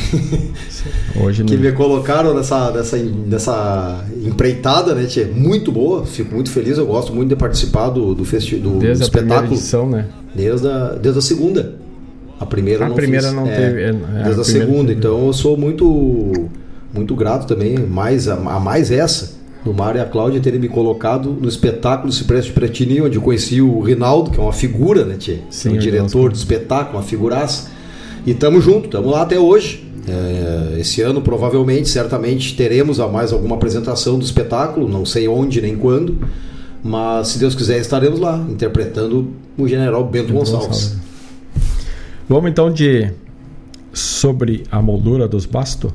[1.21, 1.63] Hoje que não.
[1.63, 5.25] me colocaram nessa, nessa, nessa empreitada, né, Tchê?
[5.27, 9.05] Muito boa, fico muito feliz, eu gosto muito de participar do, do, festi do, Desde
[9.05, 9.55] do a primeira espetáculo.
[9.55, 10.07] edição, né?
[10.35, 11.75] Desde a, desde a segunda.
[12.41, 13.37] A primeira A não primeira fiz.
[13.37, 14.89] não É, teve, é, é, a desde a primeira segunda.
[14.89, 14.99] teve.
[14.99, 16.49] Então eu sou muito
[16.93, 19.35] muito grato também, mais a, a mais essa,
[19.65, 23.23] do Mário e a Cláudia terem me colocado no espetáculo Cipreste de Pretini, onde eu
[23.23, 25.39] conheci o Rinaldo, que é uma figura, né, Tchê?
[25.51, 27.71] Sim, o diretor do espetáculo, uma figuraça.
[28.27, 29.89] E tamo junto, tamo lá até hoje.
[30.09, 35.61] É, esse ano, provavelmente, certamente, teremos a mais alguma apresentação do espetáculo, não sei onde
[35.61, 36.19] nem quando,
[36.83, 40.97] mas se Deus quiser, estaremos lá, interpretando o general Bento Gonçalves.
[42.29, 43.13] Vamos então de
[43.93, 45.93] sobre a moldura dos bastos.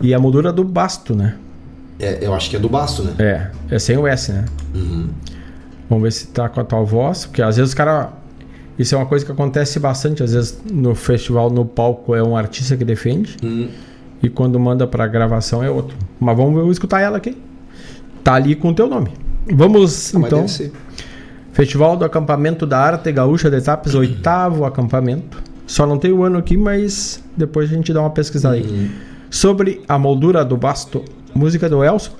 [0.00, 1.36] E a moldura do basto, né?
[2.00, 3.14] É, eu acho que é do basto, né?
[3.18, 4.44] É, é sem o S, né?
[5.88, 8.12] Vamos ver se tá com a tua voz, porque às vezes o cara.
[8.78, 12.34] Isso é uma coisa que acontece bastante, às vezes no festival, no palco, é um
[12.34, 13.36] artista que defende,
[14.22, 15.94] e quando manda pra gravação é outro.
[16.18, 17.36] Mas vamos, vamos escutar ela aqui.
[18.24, 19.10] Tá ali com o teu nome.
[19.52, 20.40] Vamos Ah, então.
[21.52, 25.42] Festival do Acampamento da Arte Gaúcha de Etapes, oitavo acampamento.
[25.66, 28.90] Só não tem o ano aqui, mas depois a gente dá uma pesquisada aí.
[29.28, 32.12] Sobre a moldura do basto, música do Elson.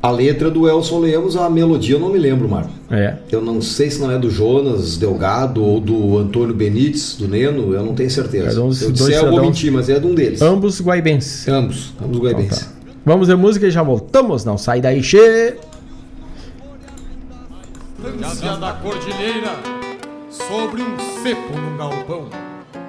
[0.00, 2.70] A letra do Elson Lemos, a melodia eu não me lembro, Marco.
[2.88, 3.16] É.
[3.32, 7.74] Eu não sei se não é do Jonas Delgado ou do Antônio Benites, do Neno,
[7.74, 8.50] eu não tenho certeza.
[8.50, 10.40] É de uns eu dois disser, eu vou mentir, mas é de um deles.
[10.40, 11.48] Ambos guaibenses.
[11.48, 12.62] Ambos, ambos guaibenses.
[12.62, 12.78] Então tá.
[13.04, 14.44] Vamos ver música e já voltamos.
[14.44, 15.56] Não sai daí, che.
[17.98, 19.56] Distância da cordilheira,
[20.30, 22.28] sobre um cepo num galpão,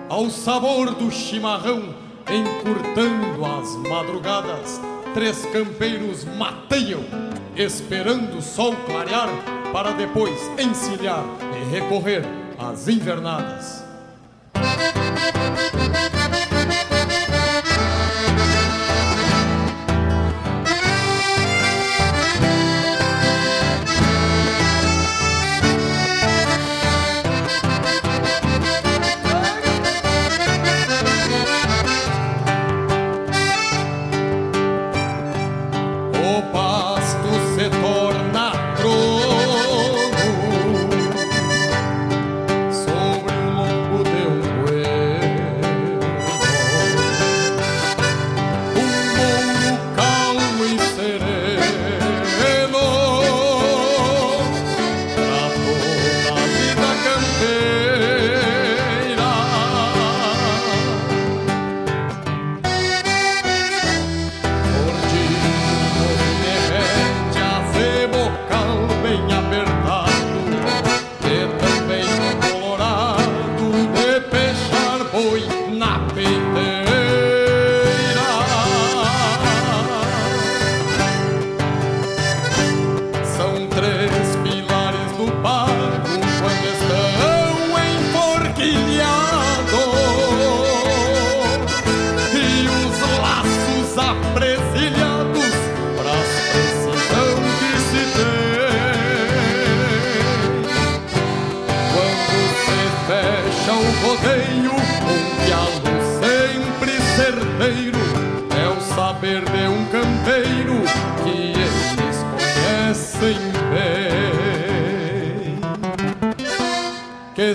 [0.07, 1.83] ao sabor do chimarrão,
[2.29, 4.79] encurtando as madrugadas,
[5.13, 7.01] três campeiros mateiam,
[7.55, 9.29] esperando o sol clarear,
[9.71, 11.23] para depois encilhar
[11.55, 12.23] e recorrer
[12.57, 13.78] às invernadas.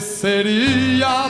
[0.00, 1.28] Seria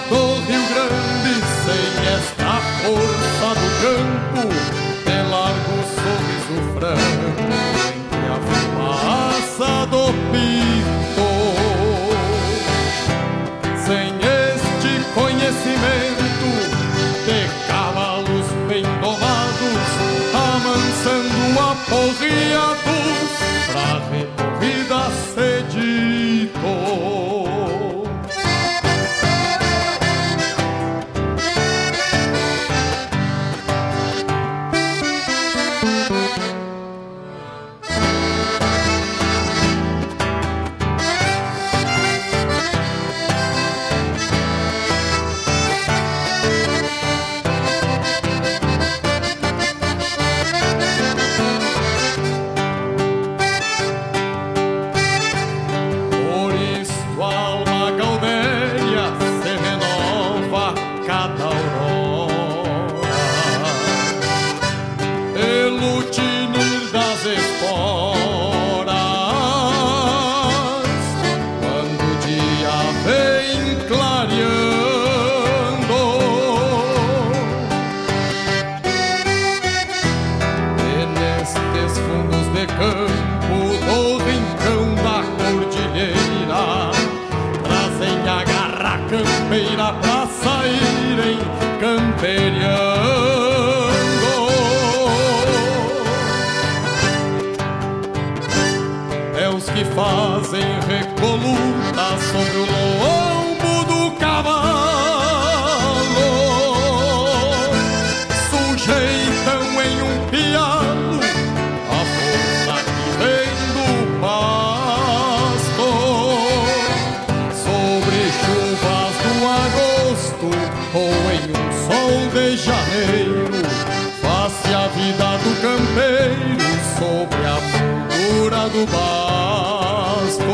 [128.75, 130.53] do basto.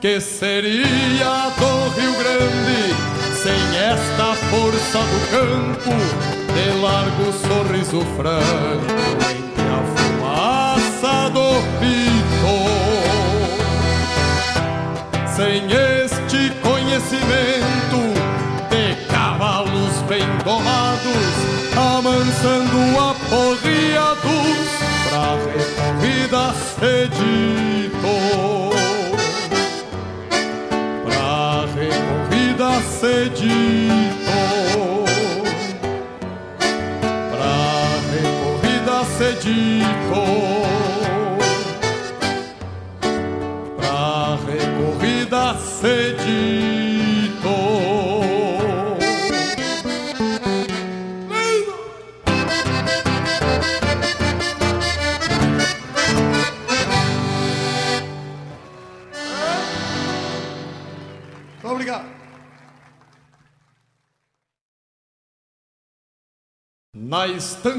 [0.00, 2.94] Que seria do Rio Grande
[3.34, 5.94] sem esta força do campo,
[6.54, 8.94] de largo sorriso franco
[9.30, 12.56] entre a fumaça do pito.
[15.36, 18.00] Sem este conhecimento
[18.70, 21.34] de cavalos bem domados,
[21.76, 22.80] amansando
[23.10, 24.47] aporreados pra
[25.36, 28.14] recorrida cedito.
[31.04, 33.97] Pra recorrida cedito.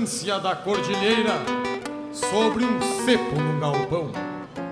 [0.09, 1.35] Estância da cordilheira,
[2.11, 4.11] sobre um cepo num galpão,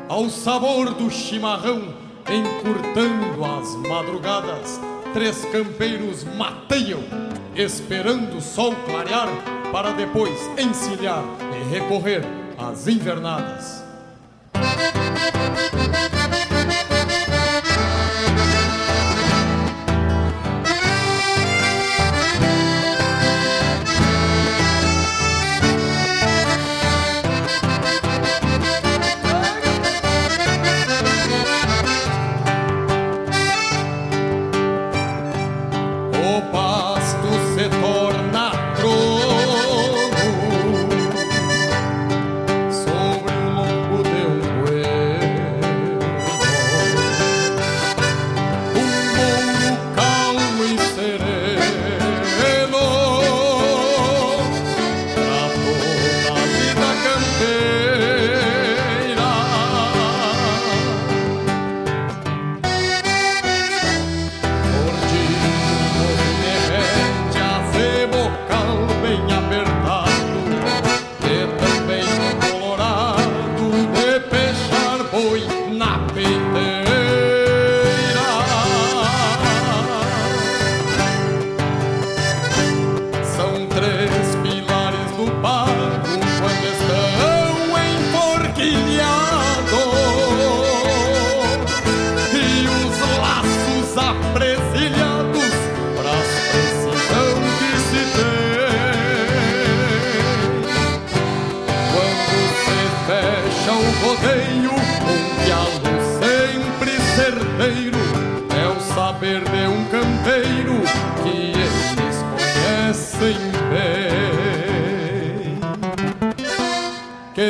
[0.09, 1.93] ao sabor do chimarrão,
[2.27, 4.81] encurtando as madrugadas,
[5.14, 7.03] três campeiros mateiam,
[7.55, 9.30] esperando o sol clarear,
[9.72, 11.23] para depois encilhar
[11.55, 12.23] e recorrer
[12.57, 13.84] às invernadas.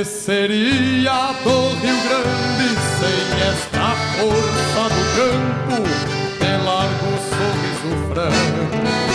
[0.07, 2.69] Seria do Rio Grande
[2.99, 5.83] sem esta força do campo,
[6.39, 9.06] de largo sorriso franco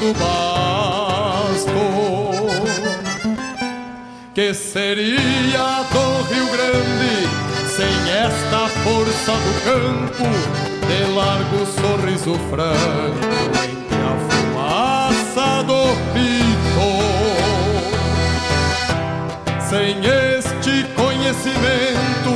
[0.00, 1.84] do basto.
[4.34, 7.28] Que seria do Rio Grande
[7.68, 10.24] sem esta força do campo,
[10.86, 13.28] de largo sorriso franco
[13.62, 15.82] entre a fumaça do
[16.14, 16.90] pito?
[19.68, 22.34] Sem este conhecimento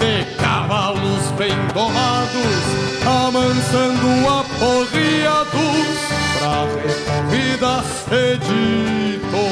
[0.00, 2.62] de cavalos bem domados,
[3.04, 4.08] amansando
[4.40, 6.15] aporreados
[6.46, 9.44] pra recorrida cedito.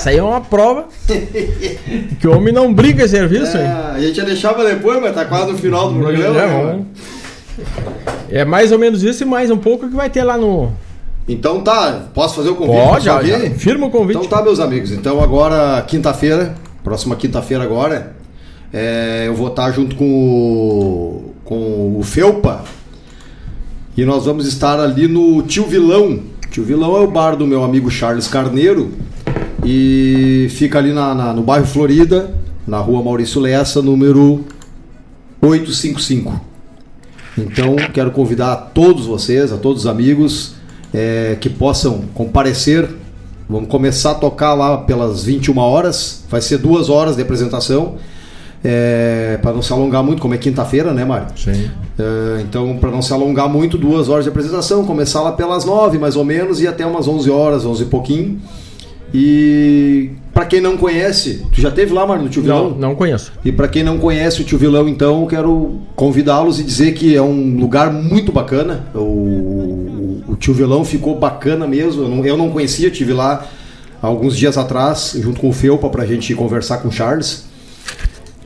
[0.09, 0.87] Aí, é uma prova
[2.19, 3.71] que o homem não brinca em serviço, É, hein?
[3.95, 6.41] a gente ia deixar pra depois, mas tá quase no final do programa.
[6.41, 6.87] É, né, mano?
[8.29, 10.71] É mais ou menos isso e mais um pouco que vai ter lá no.
[11.27, 12.75] Então tá, posso fazer o convite?
[12.77, 13.39] Pode, já, já.
[13.51, 14.17] Firma o convite.
[14.17, 14.91] Então tá, meus amigos.
[14.91, 18.15] Então agora, quinta-feira, próxima quinta-feira agora,
[18.73, 22.63] é, eu vou estar junto com o, com o Felpa
[23.95, 26.19] e nós vamos estar ali no Tio Vilão.
[26.49, 28.91] Tio Vilão é o bar do meu amigo Charles Carneiro
[29.65, 32.31] e fica ali na, na- no bairro Florida,
[32.67, 34.43] na rua Maurício Lessa, número
[35.41, 36.39] 855.
[37.37, 40.55] Então, quero convidar a todos vocês, a todos os amigos,
[40.93, 42.87] é, que possam comparecer.
[43.49, 46.23] Vamos começar a tocar lá pelas 21 horas.
[46.29, 47.95] Vai ser duas horas de apresentação.
[49.41, 51.27] para não se alongar muito, como é quinta-feira, né, Mário?
[51.37, 51.71] Sim.
[51.97, 54.85] É, então, para não se alongar muito, duas horas de apresentação.
[54.85, 58.39] Começar lá pelas nove, mais ou menos, e até umas 11 horas, 11 e pouquinho.
[59.13, 62.69] E para quem não conhece, tu já teve lá, Mário, no Tio Vilão?
[62.71, 63.31] Não, não conheço.
[63.43, 67.15] E para quem não conhece o Tio Vilão, então, eu quero convidá-los e dizer que
[67.15, 68.85] é um lugar muito bacana.
[68.93, 72.03] O, o, o Tio Vilão ficou bacana mesmo.
[72.03, 73.45] Eu não, eu não conhecia, tive lá
[74.01, 77.45] alguns dias atrás, junto com o Felpa, pra gente conversar com o Charles.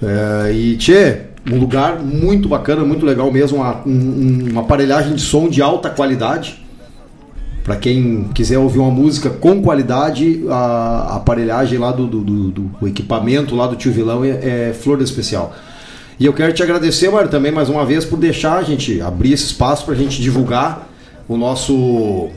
[0.02, 1.18] É, e, tchê,
[1.52, 3.58] um lugar muito bacana, muito legal mesmo.
[3.58, 6.63] Uma, um- uma aparelhagem de som de alta qualidade.
[7.64, 12.72] Para quem quiser ouvir uma música com qualidade, a aparelhagem lá do, do, do- do-
[12.82, 15.54] o equipamento lá do Tio Vilão é, é flor especial.
[16.20, 19.32] E eu quero te agradecer, Mário, também mais uma vez por deixar a gente abrir
[19.34, 20.88] esse espaço para a gente divulgar
[21.28, 22.30] o nosso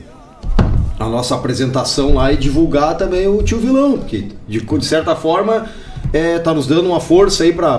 [0.99, 5.67] a nossa apresentação lá e divulgar também o Tio Vilão, que de, de certa forma
[6.11, 7.77] é, tá nos dando uma força aí para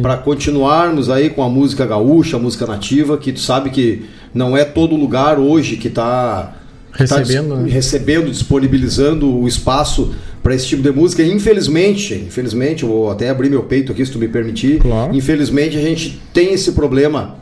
[0.00, 4.56] para continuarmos aí com a música gaúcha, a música nativa, que tu sabe que não
[4.56, 6.54] é todo lugar hoje que tá
[6.96, 7.70] que tá Recebendo, dis- né?
[7.72, 11.22] recebendo, disponibilizando o espaço para esse tipo de música.
[11.24, 14.80] Infelizmente, infelizmente, eu vou até abrir meu peito aqui se tu me permitir.
[15.12, 17.36] Infelizmente a gente tem esse problema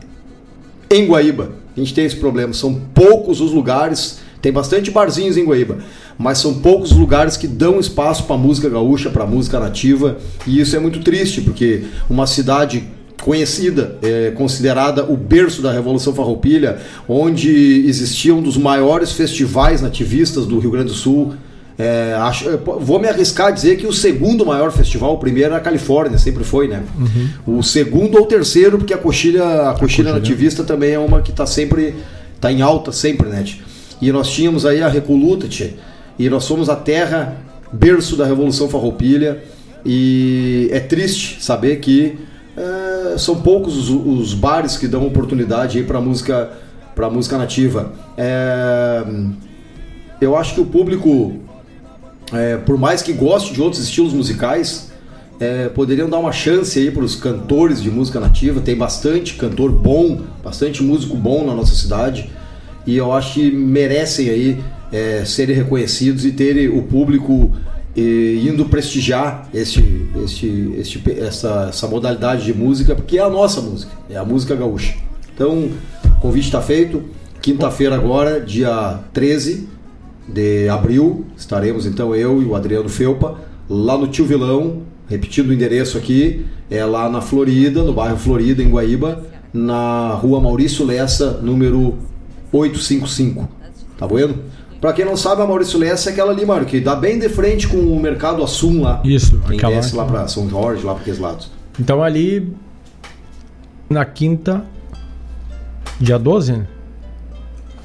[0.90, 1.51] em Guaíba.
[1.77, 2.52] A gente tem esse problema.
[2.52, 5.78] São poucos os lugares, Tem bastante barzinhos em Guaíba,
[6.19, 10.74] mas são poucos lugares que dão espaço para música gaúcha, para música nativa, e isso
[10.74, 12.82] é muito triste, porque uma cidade
[13.23, 16.78] conhecida, é, considerada o berço da Revolução Farroupilha,
[17.09, 21.32] onde existia um dos maiores festivais nativistas do Rio Grande do Sul.
[21.78, 25.59] É, acho, vou me arriscar a dizer que o segundo maior festival, o primeiro era
[25.59, 26.82] a Califórnia, sempre foi, né?
[26.99, 27.59] Uhum.
[27.59, 30.12] O segundo ou terceiro, porque a coxilha, a coxilha, a coxilha.
[30.12, 31.94] nativista também é uma que está sempre,
[32.35, 33.44] está em alta sempre, né?
[34.01, 35.74] E nós tínhamos aí a Recoluta, tchê,
[36.19, 37.36] e nós somos a terra
[37.73, 39.44] berço da Revolução Farroupilha,
[39.86, 42.32] e é triste saber que é,
[43.18, 46.51] são poucos os, os, bares que dão oportunidade para música
[46.94, 47.93] para música nativa.
[48.18, 49.02] É,
[50.20, 51.40] eu acho que o público,
[52.32, 54.93] é, por mais que goste de outros estilos musicais,
[55.40, 58.60] é, poderiam dar uma chance aí para os cantores de música nativa.
[58.60, 62.30] Tem bastante cantor bom, bastante músico bom na nossa cidade
[62.86, 67.52] e eu acho que merecem aí é, serem reconhecidos e terem o público
[67.97, 73.60] e, indo prestigiar este, este, este, essa, essa modalidade de música, porque é a nossa
[73.60, 74.94] música, é a música gaúcha.
[75.35, 75.70] Então,
[76.05, 77.02] o convite está feito.
[77.40, 79.69] Quinta-feira agora, dia 13
[80.28, 85.52] de abril, estaremos então eu e o Adriano Felpa lá no Tio Vilão, repetindo o
[85.52, 91.40] endereço aqui, é lá na Florida, no bairro Florida, em Guaíba, na rua Maurício Lessa,
[91.43, 91.98] número
[92.52, 93.48] 855.
[93.98, 94.36] Tá bueno?
[94.83, 97.29] Pra quem não sabe, a Maurício Lessa é aquela ali, Mário, que dá bem de
[97.29, 99.01] frente com o mercado Assum lá.
[99.05, 99.77] Isso, quem aquela.
[99.77, 101.53] desce lá pra São Jorge, lá pra aqueles lados.
[101.79, 102.53] Então ali,
[103.89, 104.65] na quinta,
[106.01, 106.67] dia 12, né?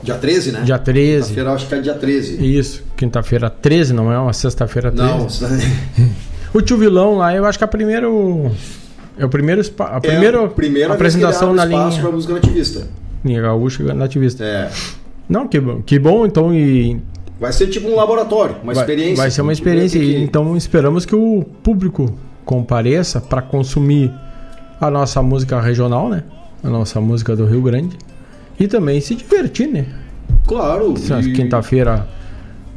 [0.02, 0.61] Dia 13, né?
[0.61, 1.28] Dia 13.
[1.28, 2.57] Quinta-feira acho que é dia 13.
[2.57, 5.07] Isso, quinta-feira 13, não é uma sexta-feira 13.
[5.07, 5.28] Não,
[6.52, 8.52] o tio Vilão lá, eu acho que a primeiro.
[9.19, 12.02] É o primeiro a primeira, é a primeira apresentação na linha.
[12.02, 12.88] Pra música nativista.
[13.24, 14.44] Linha gaúcha nativista.
[14.44, 14.72] É.
[15.27, 16.53] Não, que, que bom, então.
[16.53, 16.99] E...
[17.39, 19.15] Vai ser tipo um laboratório, uma vai, experiência.
[19.15, 19.99] Vai ser uma experiência.
[19.99, 20.15] Que...
[20.17, 22.13] Então esperamos que o público
[22.45, 24.11] compareça para consumir
[24.79, 26.23] a nossa música regional, né?
[26.63, 27.97] A nossa música do Rio Grande.
[28.59, 29.85] E também se divertir, né?
[30.47, 30.93] Claro.
[30.97, 31.33] E...
[31.33, 32.07] Quinta-feira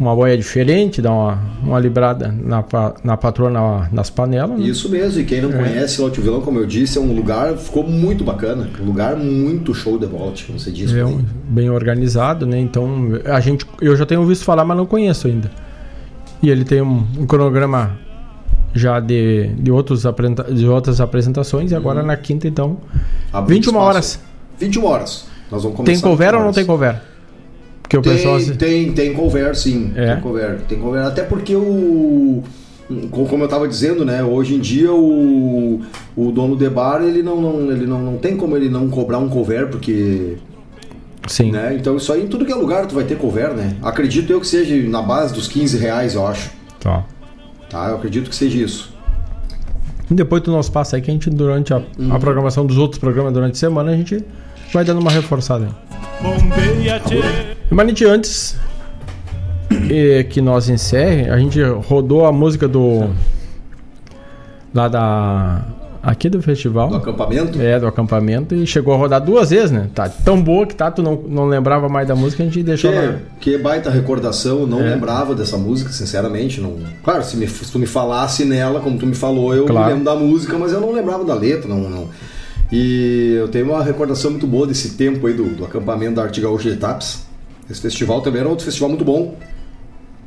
[0.01, 2.64] uma boia diferente, dá uma, uma librada na,
[3.05, 4.59] na patroa na, nas panelas.
[4.59, 4.64] Né?
[4.66, 5.56] Isso mesmo, e quem não é.
[5.59, 9.14] conhece o Alto Vilão, como eu disse, é um lugar, ficou muito bacana, um lugar
[9.14, 10.98] muito show de volta, como você disse.
[10.98, 12.59] É um, bem organizado, né?
[12.59, 15.51] Então, a gente, eu já tenho ouvido falar, mas não conheço ainda.
[16.43, 17.98] E ele tem um, um cronograma
[18.74, 20.05] já de, de, outros
[20.51, 22.06] de outras apresentações, e agora hum.
[22.06, 22.78] na quinta, então,
[23.31, 23.86] Abre 21 espaço.
[23.86, 24.20] horas.
[24.59, 25.27] 21 horas.
[25.51, 27.10] Nós vamos começar tem cover ou não tem cover?
[27.91, 28.41] Porque o tem, pessoal.
[28.57, 29.91] Tem, tem cover, sim.
[29.97, 30.12] É.
[30.12, 30.61] Tem cover.
[30.69, 31.03] Tem cover.
[31.03, 32.43] Até porque o.
[33.11, 34.23] Como eu estava dizendo, né?
[34.23, 35.81] Hoje em dia o,
[36.17, 39.19] o dono de bar ele não, não, ele não, não tem como ele não cobrar
[39.19, 40.39] um cover, porque
[41.29, 41.53] Sim.
[41.53, 41.77] Né?
[41.79, 43.77] Então isso aí em tudo que é lugar tu vai ter cover, né?
[43.81, 46.51] Acredito eu que seja na base dos 15 reais, eu acho.
[46.81, 47.05] Tá.
[47.69, 48.93] Tá, eu acredito que seja isso.
[50.11, 52.12] E depois do nosso passo aí que a gente, durante a, uhum.
[52.12, 54.25] a programação dos outros programas durante a semana, a gente
[54.73, 57.49] vai dando uma reforçada aí.
[57.71, 58.57] Manite, antes
[60.31, 63.11] que nós encerre, a gente rodou a música do.
[64.75, 65.65] Lá da.
[66.03, 66.89] Aqui do festival.
[66.89, 67.61] Do acampamento?
[67.61, 68.55] É, do acampamento.
[68.55, 69.91] E chegou a rodar duas vezes, né?
[69.95, 72.91] Tá tão boa que tá, tu não, não lembrava mais da música, a gente deixou
[72.91, 73.19] que, lá.
[73.39, 74.95] Que baita recordação, não é.
[74.95, 76.59] lembrava dessa música, sinceramente.
[76.59, 76.77] Não...
[77.05, 79.89] Claro, se, me, se tu me falasse nela, como tu me falou, eu claro.
[79.89, 81.91] lembro da música, mas eu não lembrava da letra, não.
[81.91, 82.09] não.
[82.73, 86.41] E eu tenho uma recordação muito boa desse tempo aí do, do acampamento da Arte
[86.41, 87.30] Gaúcha de Tapes
[87.71, 89.37] esse festival também era outro festival muito bom.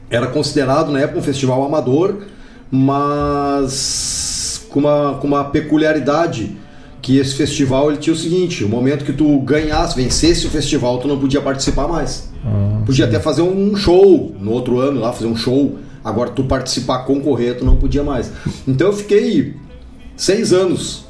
[0.09, 2.23] Era considerado na época um festival amador,
[2.71, 6.57] mas com uma, com uma peculiaridade
[7.01, 10.99] que esse festival ele tinha o seguinte: o momento que tu ganhasse, vencesse o festival,
[10.99, 12.31] tu não podia participar mais.
[12.45, 15.77] Ah, podia até fazer um show no outro ano lá, fazer um show.
[16.03, 18.31] Agora tu participar, concorrer, tu não podia mais.
[18.67, 19.55] Então eu fiquei
[20.15, 21.05] seis anos.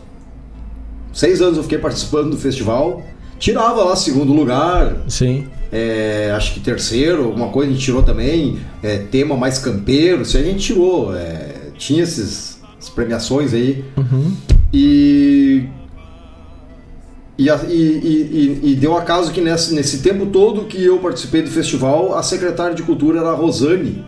[1.11, 3.03] Seis anos eu fiquei participando do festival.
[3.43, 4.95] Tirava lá segundo lugar.
[5.07, 10.21] Sim é, acho que terceiro, alguma coisa a gente tirou também, é, tema mais campeiro,
[10.21, 11.15] isso a gente tirou.
[11.15, 13.83] É, tinha esses, essas premiações aí.
[13.97, 14.31] Uhum.
[14.71, 15.63] E,
[17.39, 22.15] e, e, e, deu acaso que nesse, nesse tempo todo que eu participei do festival,
[22.15, 24.05] a secretária de cultura era a Rosane.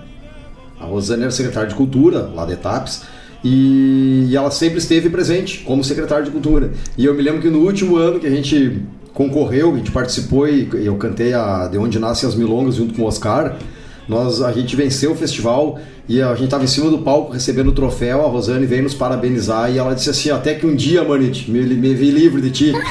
[0.79, 3.01] A Rosane era secretária de cultura lá de Etapes.
[3.43, 6.73] E, e ela sempre esteve presente como secretária de cultura.
[6.95, 8.83] E eu me lembro que no último ano que a gente
[9.15, 13.01] concorreu, a gente participou e eu cantei a De Onde Nascem as Milongas junto com
[13.01, 13.57] o Oscar.
[14.07, 17.69] Nós, a gente venceu o festival e a gente estava em cima do palco recebendo
[17.69, 18.23] o troféu.
[18.23, 21.61] A Rosane veio nos parabenizar e ela disse assim: Até que um dia, Manite, me,
[21.61, 22.73] me vi livre de ti.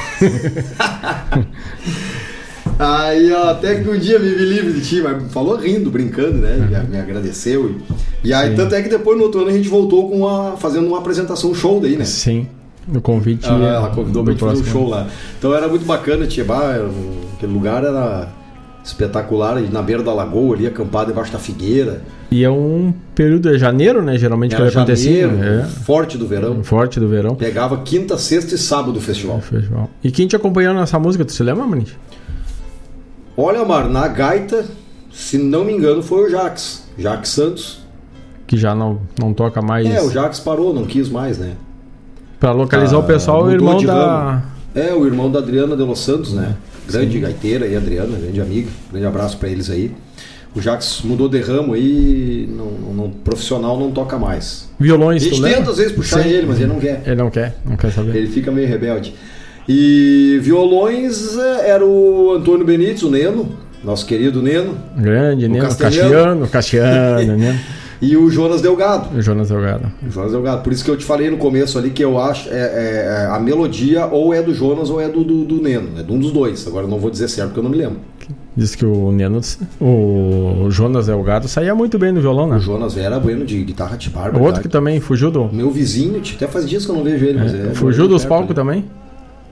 [2.77, 6.57] Aí, até que um dia me vi livre de ti, mas falou rindo, brincando, né?
[6.57, 7.69] Me, me agradeceu.
[7.69, 8.55] E, e aí, Sim.
[8.57, 11.53] tanto é que depois no outro ano a gente voltou com uma, fazendo uma apresentação
[11.53, 12.03] show daí, né?
[12.03, 12.47] Sim.
[12.87, 13.47] No convite.
[13.49, 15.07] Ah, ela convidou do pra gente fazer um show lá.
[15.39, 16.25] Então era muito bacana,
[16.83, 18.29] um- aquele lugar era
[18.83, 22.03] espetacular, na beira da lagoa, ali acampado debaixo da figueira.
[22.29, 24.17] E é um período de janeiro, né?
[24.17, 25.21] Geralmente Era que vai acontecer.
[25.27, 25.63] janeiro, É.
[25.65, 26.63] forte do verão.
[26.63, 27.33] Forte do verão.
[27.35, 29.41] Pegava quinta, sexta e sábado o festival.
[29.41, 29.89] Festival.
[30.03, 31.97] E quem te acompanhou nessa música, tu se lembra, Manite?
[33.37, 34.65] Olha, Mar, na gaita,
[35.11, 36.87] se não me engano, foi o Jax.
[36.97, 37.79] Jax Santos.
[38.47, 39.87] Que já não, não toca mais.
[39.87, 41.53] É, o Jax parou, não quis mais, né?
[42.39, 44.43] Pra localizar Ah, o pessoal, o irmão da.
[44.73, 46.55] É, o irmão da Adriana de Los Santos, né?
[46.89, 48.69] Grande gaiteira aí, Adriana, grande amiga.
[48.91, 49.91] Grande abraço pra eles aí.
[50.55, 54.69] O Jax mudou de ramo aí, não, não- profissional não toca mais.
[54.79, 55.57] Violões, A gente lembra?
[55.59, 56.29] tenta às vezes puxar Sim.
[56.29, 57.01] ele, mas ele não quer.
[57.05, 58.15] Ele não quer, não quer saber.
[58.15, 59.13] Ele fica meio rebelde.
[59.67, 63.49] E violões é, era o Antônio Benítez, o Neno,
[63.83, 64.77] nosso querido Neno.
[64.97, 65.45] Grande?
[65.47, 66.47] O castelhano.
[66.47, 67.59] Cassiano, Cassiano, né?
[68.01, 69.17] E o Jonas Delgado.
[69.17, 69.91] O Jonas Delgado.
[70.05, 70.63] O Jonas Delgado.
[70.63, 73.25] Por isso que eu te falei no começo ali que eu acho é, é- é
[73.31, 75.99] a melodia ou é do Jonas ou é do, do, do Neno.
[75.99, 76.67] É de um dos dois.
[76.67, 77.97] Agora não vou dizer certo porque eu não me lembro.
[78.57, 79.41] Diz que o Neno,
[79.81, 82.55] o Jonas Delgado saía muito bem no violão, né?
[82.55, 84.39] O Jonas era bueno de guitarra de barba.
[84.39, 85.49] O outro que também fugiu do.
[85.51, 87.73] Meu vizinho, até faz dias que eu não vejo ele, mas é.
[87.73, 88.55] fugiu dos perto, palcos né?
[88.55, 88.85] também?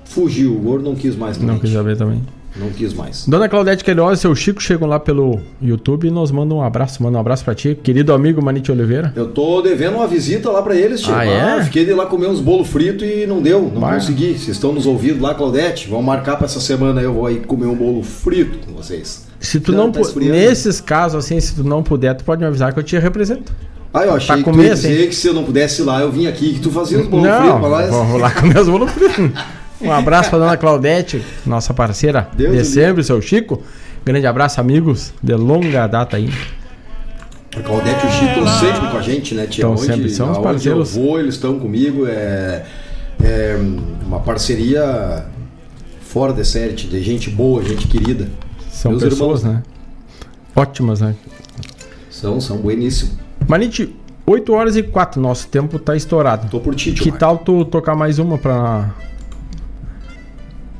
[0.05, 1.37] Fugiu, o gordo não quis mais.
[1.37, 2.21] Não quis saber também.
[2.55, 3.25] Não quis mais.
[3.27, 7.01] Dona Claudete Queiroz e seu Chico chegam lá pelo YouTube e nos mandam um abraço.
[7.01, 9.11] Manda um abraço pra ti, querido amigo Manite Oliveira.
[9.15, 11.15] Eu tô devendo uma visita lá pra eles, tio.
[11.15, 11.63] Ah, é?
[11.63, 13.95] fiquei de lá comer uns bolo frito e não deu, não Vai.
[13.95, 14.33] consegui.
[14.37, 15.89] Vocês estão nos ouvindo lá, Claudete?
[15.89, 19.25] Vamos marcar pra essa semana aí, eu vou aí comer um bolo frito com vocês.
[19.39, 22.47] Se tu Já não tá nesses casos assim, se tu não puder, tu pode me
[22.47, 23.51] avisar que eu te represento.
[23.91, 24.87] Ah, eu achei Pra que comer, tu ia assim?
[24.89, 27.07] dizer que se eu não pudesse ir lá, eu vim aqui que tu fazia os
[27.07, 27.85] bolos fritos pra lá.
[27.87, 29.31] vou lá comer os bolos fritos.
[29.83, 33.61] Um abraço pra dona Claudete, nossa parceira Deus de sempre, seu Chico.
[34.05, 36.29] Grande abraço, amigos, de longa data aí.
[37.55, 39.63] A Claudete e o Chico estão sempre com a gente, né, tia?
[39.63, 40.95] Estão sempre, são os parceiros.
[40.95, 42.05] eu vou, eles estão comigo.
[42.07, 42.65] É,
[43.21, 43.57] é
[44.05, 45.25] uma parceria
[46.01, 48.27] fora de série, de gente boa, gente querida.
[48.69, 49.57] São Meus pessoas, irmãos.
[49.57, 49.63] né?
[50.55, 51.15] Ótimas, né?
[52.09, 53.15] São, são bueníssimos.
[53.47, 53.93] Manite,
[54.25, 56.47] 8 horas e 4, nosso tempo tá estourado.
[56.49, 58.93] Tô por ti, tio Que tal tu tocar mais uma pra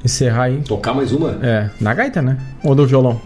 [0.04, 0.62] encerrar aí?
[0.62, 1.38] Tocar mais uma?
[1.42, 2.38] É, na gaita, né?
[2.64, 3.20] Ou no violão?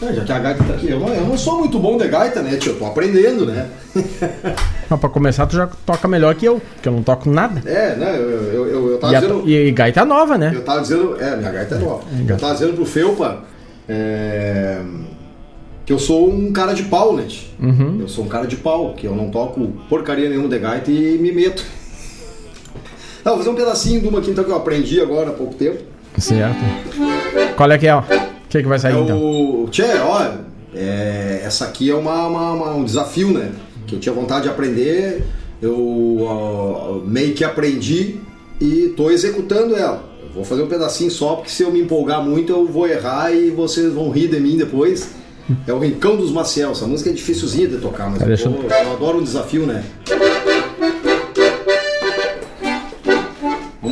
[0.00, 2.06] É, já que a gaita tá aqui, eu não, eu não sou muito bom de
[2.06, 2.72] gaita, né, tio?
[2.72, 3.66] Eu tô aprendendo, né?
[4.88, 7.60] Mas pra começar, tu já toca melhor que eu, porque eu não toco nada.
[7.68, 8.14] É, né?
[8.16, 9.42] Eu, eu, eu, eu tava E, a- dizendo.
[9.48, 10.52] e, e gaita nova, né?
[10.54, 11.16] Eu tava dizendo.
[11.20, 12.04] É, minha gaita é nova.
[12.28, 13.40] Eu tava dizendo pro Felpa
[13.88, 14.80] é,
[15.84, 17.26] que eu sou um cara de pau, né?
[17.58, 17.98] Uhum.
[18.00, 21.18] Eu sou um cara de pau, que eu não toco porcaria nenhuma de gaita e
[21.18, 21.64] me meto.
[23.28, 25.54] Não, vou fazer um pedacinho de uma aqui então que eu aprendi agora há pouco
[25.54, 25.76] tempo.
[26.16, 26.56] Certo.
[27.56, 27.98] Qual é que é, ó?
[28.00, 28.04] O
[28.48, 29.18] que, que vai sair É então?
[29.20, 29.68] o.
[29.70, 30.26] Tchê, ó,
[30.74, 33.50] é, essa aqui é uma, uma- uma- um desafio, né?
[33.86, 35.24] Que eu tinha vontade de aprender,
[35.60, 38.16] eu ó, meio que aprendi
[38.58, 40.02] e tô executando ela.
[40.22, 43.30] Eu vou fazer um pedacinho só, porque se eu me empolgar muito eu vou errar
[43.30, 45.10] e vocês vão rir de mim depois.
[45.66, 48.62] É o Rincão dos Maciel, essa música é dificilzinha de tocar, mas Tá eu, tô-
[48.74, 49.82] eu adoro um desafio, né?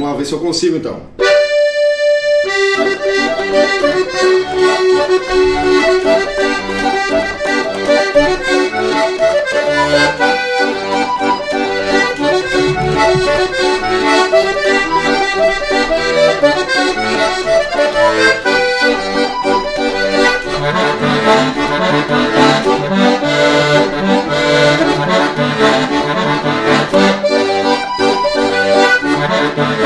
[0.07, 1.03] Vamos lá ver se eu consigo então.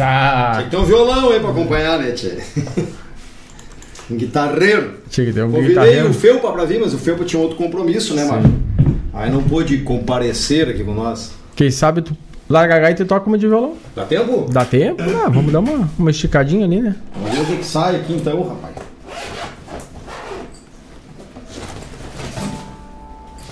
[0.00, 0.52] A.
[0.56, 2.38] Tem que ter um violão aí pra acompanhar, né, tchê?
[4.10, 4.94] um guitarreiro.
[5.08, 6.10] Tinha que ter um Convidei guitarreiro.
[6.10, 8.62] o Felpa pra vir, mas o Felpa tinha outro compromisso, né, mano?
[9.12, 11.32] Aí não pôde comparecer aqui com nós.
[11.54, 12.16] Quem sabe tu
[12.48, 13.74] larga a gaita e toca uma de violão.
[13.94, 14.46] Dá tempo?
[14.50, 15.02] Dá tempo?
[15.02, 16.94] Ah, vamos dar uma, uma esticadinha ali, né?
[17.14, 18.74] Vamos ver o que, que sai aqui então, rapaz.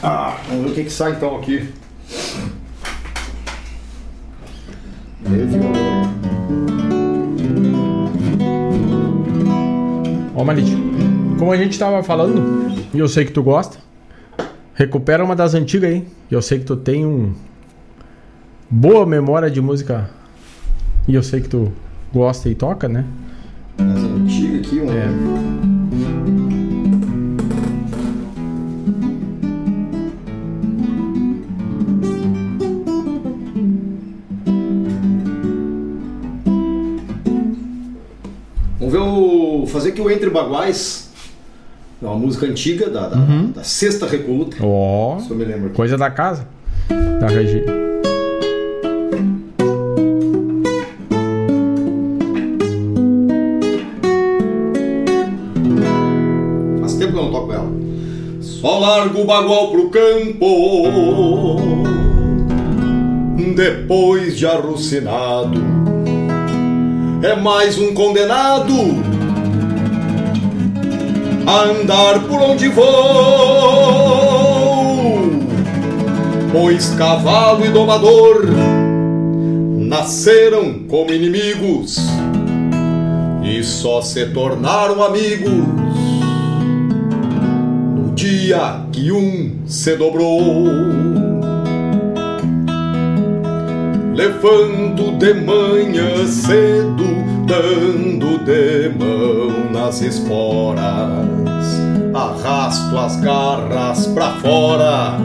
[0.02, 1.68] Ah, vamos ver o que, que sai então aqui.
[10.34, 10.76] Ó, Malite,
[11.38, 13.78] como a gente tava falando, e eu sei que tu gosta,
[14.74, 16.06] recupera uma das antigas aí.
[16.30, 17.32] E eu sei que tu tem um
[18.68, 20.10] boa memória de música.
[21.06, 21.72] E eu sei que tu
[22.12, 23.04] gosta e toca, né?
[23.78, 24.90] Das antigas aqui, um.
[24.90, 25.73] É.
[39.74, 41.10] fazer aqui o Entre Baguais.
[42.02, 43.50] É uma música antiga da, da, Uhum.
[43.50, 44.56] da Sexta Recoluta.
[44.62, 46.46] Ó, Se eu me lembro coisa da casa.
[47.20, 47.62] Da Regi.
[56.80, 57.68] Faz tempo que eu não toco ela.
[58.40, 60.46] Só largo o bagual pro campo
[63.54, 65.60] Depois de arrucinado
[67.22, 68.72] É mais um condenado
[71.46, 72.84] A andar por onde vou
[76.52, 78.46] Pois cavalo e domador
[79.78, 81.98] Nasceram como inimigos
[83.42, 85.84] E só se tornaram amigos
[88.04, 90.64] no dia que um se dobrou.
[94.14, 100.80] Levanto de manhã cedo, dando de mão nas esporas,
[102.14, 105.18] arrasto as garras pra fora.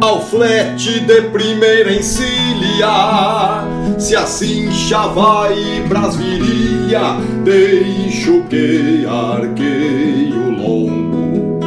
[0.00, 3.64] Ao flete de primeira encilha,
[3.98, 5.56] se assim já vai
[5.88, 11.60] pras virilha, deixo que arqueie o lombo,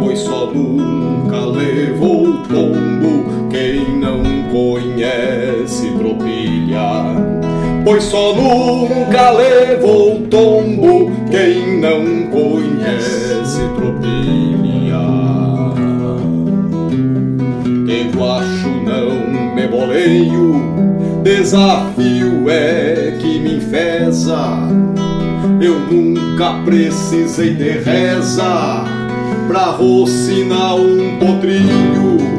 [0.00, 7.23] pois só nunca levou tombo quem não conhece tropilha.
[7.84, 15.04] Pois só nunca levou tombo quem não conhece tropilha.
[17.84, 20.54] De guacho não me boleio,
[21.22, 24.38] desafio é que me enfesa.
[25.60, 28.84] Eu nunca precisei de reza
[29.46, 32.33] pra rocinar um potrilho.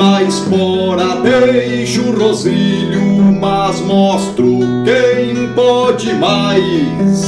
[0.00, 7.20] Na espora deixo o rosilho, mas mostro quem pode mais.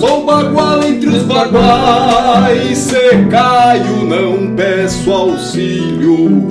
[0.00, 6.48] Sou bagual entre os baguais, se caio não peço auxílio.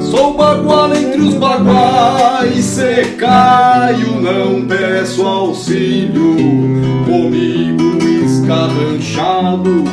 [0.00, 6.34] Sou bagual entre os baguais, se caio não peço auxílio.
[7.06, 8.11] Comigo
[8.52, 9.84] escarranchado,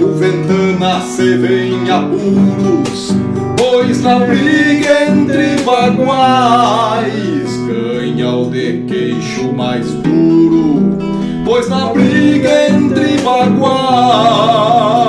[0.00, 3.14] o ventana se vem apuros,
[3.56, 10.96] pois na briga entre baguais ganha o de queixo mais duro,
[11.44, 15.05] pois na briga entre baguais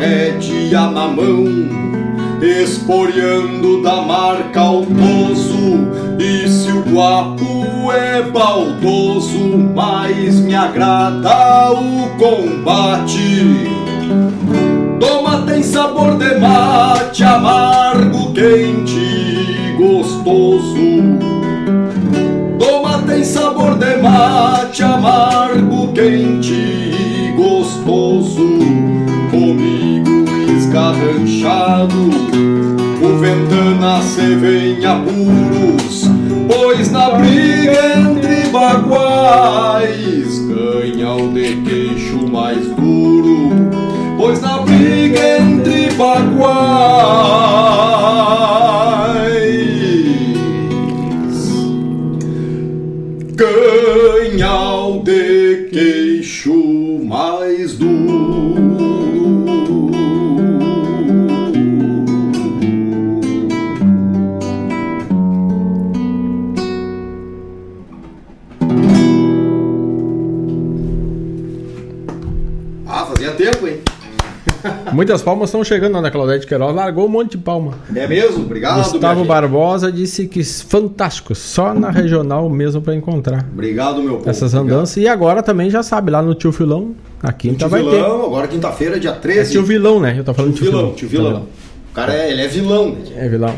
[0.00, 0.10] firmo
[0.60, 1.44] a rédea na mão,
[2.42, 5.88] esporeando da marca ao toso.
[6.18, 13.66] E se o guapo é baldoso, mais me agrada o combate.
[14.98, 21.18] Toma tem sabor de mate, amargo, quente, gostoso.
[22.58, 28.49] Toma tem sabor de mate, amargo, quente e gostoso.
[30.90, 32.10] Comigo esgarranchado,
[33.02, 36.10] o ventana se vem apuros,
[36.48, 43.50] pois na briga entre baguais ganha o de queixo mais duro,
[44.18, 47.49] pois na briga entre baguais
[74.92, 76.74] Muitas palmas estão chegando, Ana Claudete Queiroz.
[76.74, 77.74] Largou um monte de palma.
[77.94, 78.44] É mesmo?
[78.44, 79.24] Obrigado, Gustavo.
[79.24, 84.28] Barbosa disse que fantástico, só na regional mesmo para encontrar Obrigado, meu povo.
[84.30, 84.76] essas Obrigado.
[84.78, 84.96] andanças.
[84.96, 88.26] E agora também já sabe, lá no Tio Filão, A quinta tio vai Vilão, ter.
[88.26, 89.52] agora quinta-feira, dia É 13.
[89.52, 90.14] tio vilão, né?
[90.18, 91.46] Eu tô falando Tio Vilão, tio Vilão.
[91.90, 92.98] O cara é, ele é vilão, né?
[93.16, 93.54] É vilão.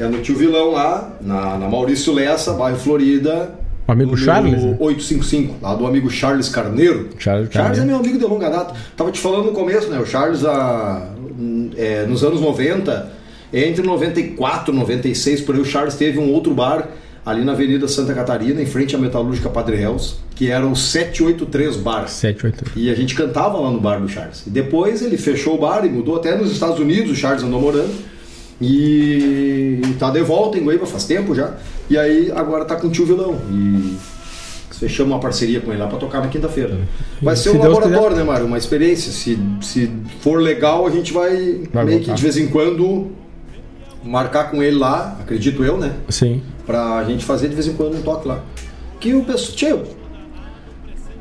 [0.00, 3.50] É no tio Vilão lá, na, na Maurício Lessa, bairro Florida.
[3.86, 4.76] O amigo Charles, né?
[4.78, 7.10] 855, lá do amigo Charles Carneiro.
[7.18, 7.86] Charles, Charles é Carneiro.
[7.86, 8.74] meu amigo de longa data.
[8.96, 9.98] Tava te falando no começo, né?
[9.98, 11.08] O Charles, a,
[11.76, 13.10] é, nos anos 90,
[13.52, 16.88] entre 94 e 96, por aí, o Charles teve um outro bar
[17.24, 21.76] ali na Avenida Santa Catarina, em frente à Metalúrgica Padre Reus, que era o 783
[21.76, 22.08] Bar.
[22.08, 22.76] 783.
[22.76, 24.44] E a gente cantava lá no bar do Charles.
[24.46, 27.60] E depois ele fechou o bar e mudou até nos Estados Unidos, o Charles andou
[27.60, 27.92] morando.
[28.60, 31.54] E tá de volta em Guaíba faz tempo já.
[31.90, 33.38] E aí agora tá com o tio Vilão.
[33.50, 33.96] E
[34.72, 36.78] fechamos uma parceria com ele lá pra tocar na quinta-feira.
[37.20, 38.20] Vai ser Se um Deus laboratório, quiser.
[38.20, 38.46] né, Mário?
[38.46, 39.12] Uma experiência.
[39.12, 39.90] Se, se
[40.20, 42.12] for legal, a gente vai, Vai meio voltar.
[42.12, 43.08] que de vez em quando
[44.04, 45.92] marcar com ele lá, acredito eu, né?
[46.08, 46.42] Sim.
[46.66, 48.40] Pra gente fazer de vez em quando um toque lá.
[48.98, 49.56] Que o pessoal.
[49.56, 49.82] Tio,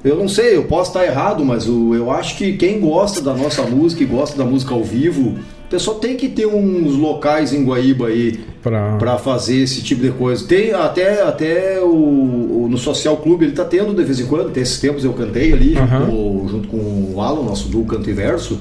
[0.03, 3.33] eu não sei, eu posso estar errado, mas o, eu acho que quem gosta da
[3.35, 5.37] nossa música e gosta da música ao vivo,
[5.71, 8.97] pessoal tem que ter uns locais em Guaíba aí Pra...
[8.97, 10.45] para fazer esse tipo de coisa.
[10.47, 14.51] Tem até, até o, o- no Social Clube ele tá tendo de vez em quando,
[14.51, 16.05] tem esses tempos eu cantei ali junto, Aham.
[16.05, 18.59] com, o- junto com o Alan, nosso duo Canto e Verso.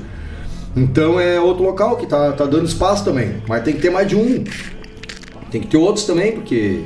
[0.77, 3.35] Então é outro local que tá, tá dando espaço também.
[3.49, 4.45] Mas tem que ter mais de um.
[5.51, 6.81] Tem que ter outros também, porque.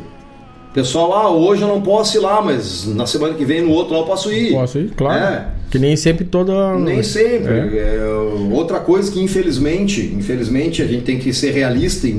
[0.72, 3.92] Pessoal, ah, hoje eu não posso ir lá, mas na semana que vem no outro
[3.94, 4.52] lá eu posso ir.
[4.52, 5.22] Posso ir, claro.
[5.22, 5.48] É.
[5.74, 6.78] Que nem sempre toda.
[6.78, 7.52] Nem sempre.
[7.52, 7.96] É.
[7.98, 8.05] É,
[8.52, 12.12] outra coisa que infelizmente, infelizmente a gente tem que ser realista em,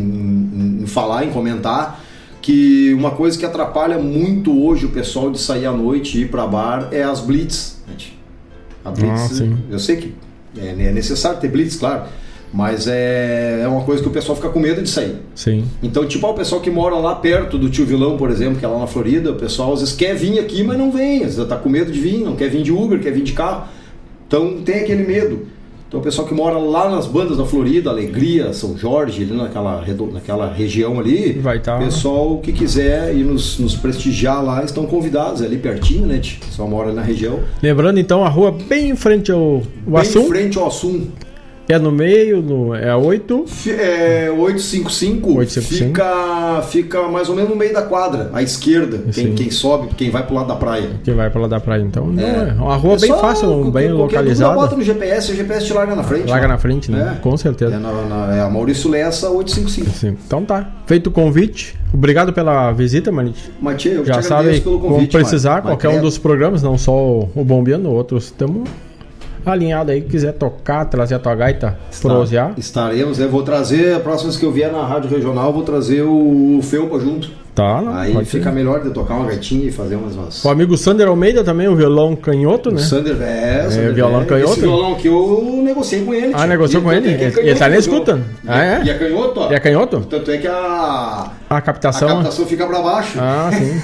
[0.81, 2.03] em- falar, em comentar,
[2.41, 6.27] que uma coisa que atrapalha muito hoje o pessoal de sair à noite e ir
[6.27, 7.81] para bar é as blitz.
[8.83, 10.13] A blitz, Ah, eu sei que
[10.57, 12.03] é, é necessário ter blitz, claro,
[12.53, 15.17] mas é, é uma coisa que o pessoal fica com medo de sair.
[15.33, 15.65] Sim.
[15.83, 18.65] Então, tipo, ah, o pessoal que mora lá perto do tio Vilão, por exemplo, que
[18.65, 21.35] é lá na Florida, o pessoal às vezes quer vir aqui, mas não vem, às
[21.35, 23.65] vezes tá com medo de vir, não quer vir de Uber, quer vir de carro.
[24.27, 25.47] Então tem aquele medo.
[25.87, 29.83] Então o pessoal que mora lá nas bandas da Florida, Alegria, São Jorge, ali naquela,
[30.11, 31.77] naquela região ali, Vai tá.
[31.77, 36.19] pessoal que quiser ir nos, nos prestigiar lá, estão convidados, é ali pertinho, né?
[36.49, 37.39] Só mora na região.
[37.61, 40.21] Lembrando então a rua bem em frente ao o Bem Assum.
[40.21, 41.07] em frente ao Assum.
[41.67, 43.45] É no meio, no, é a 8.
[43.47, 45.87] Fi- É, 855, 855.
[45.87, 50.11] Fica, fica mais ou menos no meio da quadra, à esquerda, quem, quem sobe, quem
[50.11, 50.89] vai pro lado da praia.
[51.03, 51.81] Que vai pra lá da praia.
[51.81, 52.49] Então, não É.
[52.49, 52.53] é.
[52.53, 54.53] Uma rua É bem fácil, qualquer- bem dúvida localizada.
[54.55, 56.29] Bota no GPS, o GPS te larga na frente.
[56.29, 56.53] Larga lá.
[56.53, 57.15] na frente, né?
[57.17, 57.19] É.
[57.21, 57.73] Com certeza.
[57.75, 59.89] É, na, na- é a Maurício Lessa 855.
[59.89, 60.17] Sim.
[60.27, 60.69] Então tá.
[60.85, 61.75] Feito o convite.
[61.91, 63.51] Obrigado pela visita, Manite.
[63.59, 65.11] Matia, eu Já sabe pelo como convite.
[65.11, 65.69] precisar, Mário.
[65.69, 68.25] qualquer um dos programas, não só o, o Bombeando, outros.
[68.25, 68.69] Estamos
[69.45, 70.01] alinhados aí.
[70.01, 72.53] Quiser tocar, trazer a tua gaita, prosear.
[72.57, 76.01] Estaremos, eu vou trazer, a próxima vez que eu vier na Rádio Regional, vou trazer
[76.03, 77.29] o Felpa junto.
[77.55, 78.51] Tá, não, Aí fica ser.
[78.51, 80.13] melhor de tocar uma gaitinha e fazer umas.
[80.13, 80.43] umas...
[80.43, 82.75] O amigo Sander Almeida também, o violão canhoto, né?
[82.75, 84.25] O Sander é, Sander violão é.
[84.25, 84.51] canhoto.
[84.51, 86.33] Esse violão que eu negociei com ele.
[86.33, 86.47] Ah, tio.
[86.47, 87.15] negociou com tanto ele?
[87.15, 87.79] é é Ele- ele tá na viu?
[87.79, 88.19] escuta?
[88.43, 88.83] E Ah, é?
[88.83, 89.51] E é canhoto, ó.
[89.51, 90.01] E é canhoto?
[90.01, 92.09] Tanto é que a, A a captação.
[92.09, 93.17] captação fica pra baixo.
[93.21, 93.81] Ah, sim.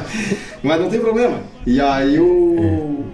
[0.64, 1.40] mas não tem problema.
[1.66, 3.04] E aí o.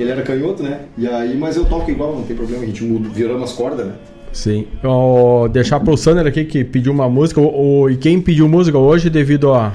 [0.00, 0.78] Porque ele era canhoto, né?
[0.96, 2.62] E aí, mas eu toco igual, não tem problema.
[2.62, 3.92] A gente muda, viramos as cordas, né?
[4.32, 4.66] Sim.
[4.82, 7.38] Ó, deixar pro Sander aqui que pediu uma música.
[7.38, 9.74] O, o- e quem pediu música hoje devido a.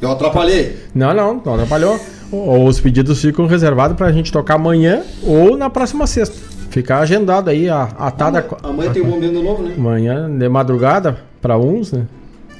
[0.00, 0.76] Eu atrapalhei.
[0.94, 1.98] Não, não, não atrapalhou.
[2.30, 6.36] Os pedidos ficam reservados pra gente tocar amanhã ou na próxima sexta.
[6.70, 8.46] Ficar agendado aí a, a tada.
[8.62, 9.74] Amanhã tem o bombeando novo, né?
[9.76, 12.06] Amanhã de madrugada pra uns, né?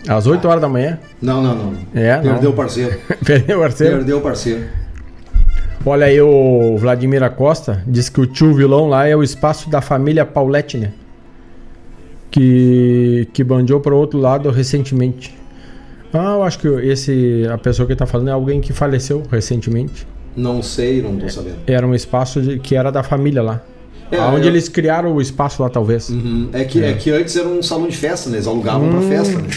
[0.09, 0.99] Às 8 horas da manhã.
[1.23, 1.73] Não, não, não.
[1.95, 2.23] É, não.
[2.33, 2.99] Perdeu o parceiro.
[3.25, 3.97] Perdeu o parceiro.
[3.99, 4.80] Perdeu o parceiro.
[5.85, 9.81] Olha aí, o Vladimir Acosta diz que o tio vilão lá é o espaço da
[9.81, 10.93] família Paulette, né?
[12.31, 15.35] Que, que bandeou para outro lado recentemente.
[16.13, 20.07] Ah, eu acho que esse a pessoa que tá falando é alguém que faleceu recentemente.
[20.37, 21.57] Não sei, não tô sabendo.
[21.67, 23.63] Era um espaço de- que era da família lá.
[24.13, 26.11] É, Onde eu- eles criaram o espaço lá, talvez.
[26.53, 26.93] É que, é.
[26.95, 28.37] que antes era um salão de festa, né?
[28.37, 29.09] Eles alugavam pra Hum.
[29.09, 29.49] festa, né?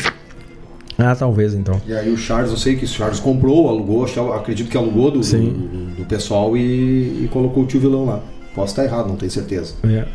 [0.98, 1.82] Ah, talvez então.
[1.88, 5.20] E aí o Charles, eu sei que o Charles comprou, alugou, acredito que alugou do,
[5.20, 8.20] do, do pessoal e, e colocou o tio vilão lá.
[8.54, 9.74] Posso estar errado, não tenho certeza.
[9.84, 10.06] É.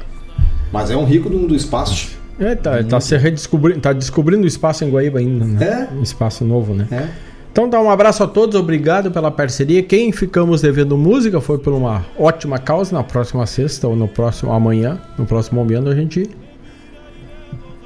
[0.73, 2.17] Mas é um rico do, do espaço.
[2.39, 5.89] É, tá, tá se redescobrindo, tá descobrindo o espaço em Guaíba ainda, né?
[5.93, 6.03] É.
[6.03, 6.87] Espaço novo, né?
[6.93, 7.09] É.
[7.51, 9.83] Então dá um abraço a todos, obrigado pela parceria.
[9.83, 12.95] Quem ficamos devendo música foi por uma ótima causa.
[12.95, 16.31] Na próxima sexta ou no próximo amanhã, no próximo momento, a gente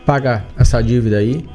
[0.05, 1.47] paga essa dívida aí.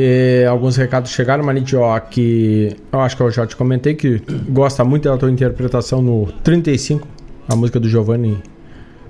[0.00, 4.22] E alguns recados chegaram, Manite, ó, que eu acho que eu já te comentei que
[4.48, 7.04] gosta muito da tua interpretação no 35,
[7.48, 8.40] a música do Giovanni,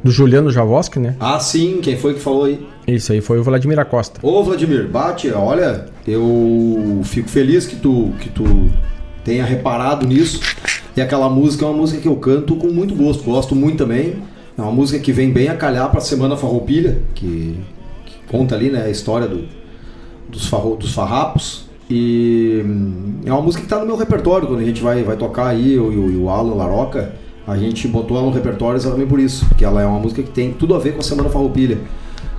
[0.02, 1.14] do Juliano Javoski, né?
[1.20, 2.66] Ah, sim, quem foi que falou aí?
[2.86, 4.18] Isso aí foi o Vladimir Acosta.
[4.22, 8.70] Ô Vladimir, bate, olha, eu fico feliz que tu, que tu
[9.22, 10.40] tenha reparado nisso.
[10.96, 14.16] E aquela música é uma música que eu canto com muito gosto, gosto muito também.
[14.56, 17.58] É uma música que vem bem a calhar para a Semana Farroupilha, que,
[18.06, 19.46] que, conta ali né, a história do,
[20.28, 21.66] dos, farro, dos farrapos.
[21.90, 25.16] E hum, é uma música que está no meu repertório quando a gente vai, vai
[25.16, 27.14] tocar aí, eu e o Alan Laroca.
[27.46, 30.30] A gente botou ela no repertório exatamente por isso, porque ela é uma música que
[30.30, 31.78] tem tudo a ver com a Semana Farroupilha.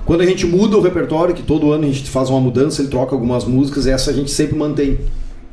[0.06, 2.90] Quando a gente muda o repertório, que todo ano a gente faz uma mudança, ele
[2.90, 4.98] troca algumas músicas, essa a gente sempre mantém.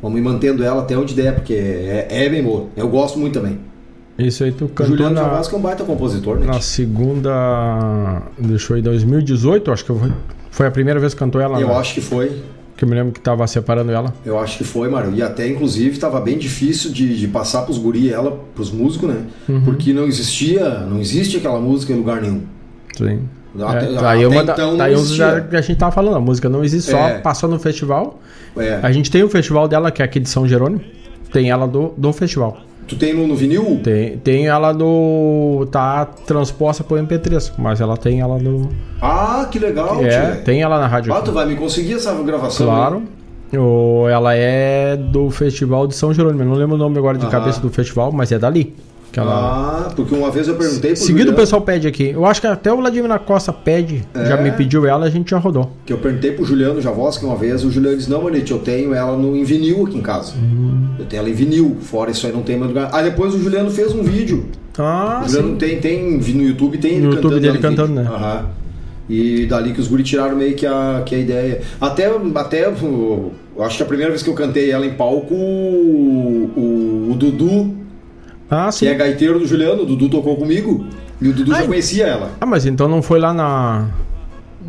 [0.01, 2.67] Vamos ir mantendo ela até onde der, porque é, é bem boa.
[2.75, 3.57] Eu gosto muito também.
[4.17, 6.47] Isso aí tu cantou Juliano na, é um baita compositor, né?
[6.47, 8.23] na segunda...
[8.37, 10.11] Deixa eu ir, 2018, acho que foi,
[10.49, 11.59] foi a primeira vez que cantou ela.
[11.59, 11.75] Eu né?
[11.75, 12.41] acho que foi.
[12.75, 14.13] Que eu me lembro que tava separando ela.
[14.23, 15.13] Eu acho que foi, Mário.
[15.15, 19.23] E até, inclusive, estava bem difícil de, de passar pros guri ela, pros músicos, né?
[19.49, 19.61] Uhum.
[19.61, 22.41] Porque não existia, não existe aquela música em lugar nenhum.
[22.95, 23.21] Sim.
[23.59, 25.25] Até, É, aí uma então não aí existia.
[25.25, 27.17] lugar que a gente tava falando, a música não existe, só É.
[27.19, 28.19] passou no festival.
[28.55, 28.79] É.
[28.83, 30.81] A gente tem o festival dela, que é aqui de São Jerônimo.
[31.31, 32.59] Tem ela do, do festival.
[32.87, 33.79] Tu tem no, no vinil?
[33.83, 35.67] Tem, tem ela do.
[35.71, 38.69] tá transposta pro MP3, mas ela tem ela no.
[39.01, 41.13] Ah, que legal, é, tem ela na rádio.
[41.13, 42.65] Ah, tu vai me conseguir essa gravação?
[42.65, 42.99] Claro.
[42.99, 43.59] né?
[43.59, 46.43] O, ela é do festival de São Jerônimo.
[46.43, 47.31] Eu não lembro o nome agora de Aham.
[47.31, 48.73] cabeça do festival, mas é dali.
[49.11, 49.87] Que ela...
[49.87, 52.09] Ah, porque uma vez eu perguntei pro Seguido o Juliano, pessoal pede aqui.
[52.09, 54.03] Eu acho que até o Vladimir Costa pede.
[54.13, 54.25] É?
[54.25, 55.71] Já me pediu ela, a gente já rodou.
[55.85, 58.93] que eu perguntei pro Juliano Javosca uma vez, o Juliano disse, não, Manete, eu tenho
[58.93, 60.33] ela no, em vinil aqui em casa.
[60.35, 60.87] Hum.
[60.99, 62.89] Eu tenho ela em vinil, fora isso aí não tem mais lugar.
[62.91, 64.45] Ah, depois o Juliano fez um vídeo.
[64.77, 65.55] Ah, o Juliano sim.
[65.57, 67.39] tem, tem no YouTube, tem ele No YouTube cantando.
[67.41, 68.03] dele cantando, vídeo.
[68.03, 68.09] né?
[68.15, 68.45] Aham.
[69.09, 71.61] E dali que os guri tiraram meio que a, que a ideia.
[71.79, 76.51] Até, até o- acho que a primeira vez que eu cantei ela em palco, o,
[76.55, 77.73] o, o Dudu,
[78.49, 78.85] Ah, sim.
[78.85, 80.85] que é gaiteiro do Juliano, o Dudu tocou comigo.
[81.21, 82.31] E o Dudu já conhecia ela.
[82.39, 83.87] Ah, mas então não foi lá na.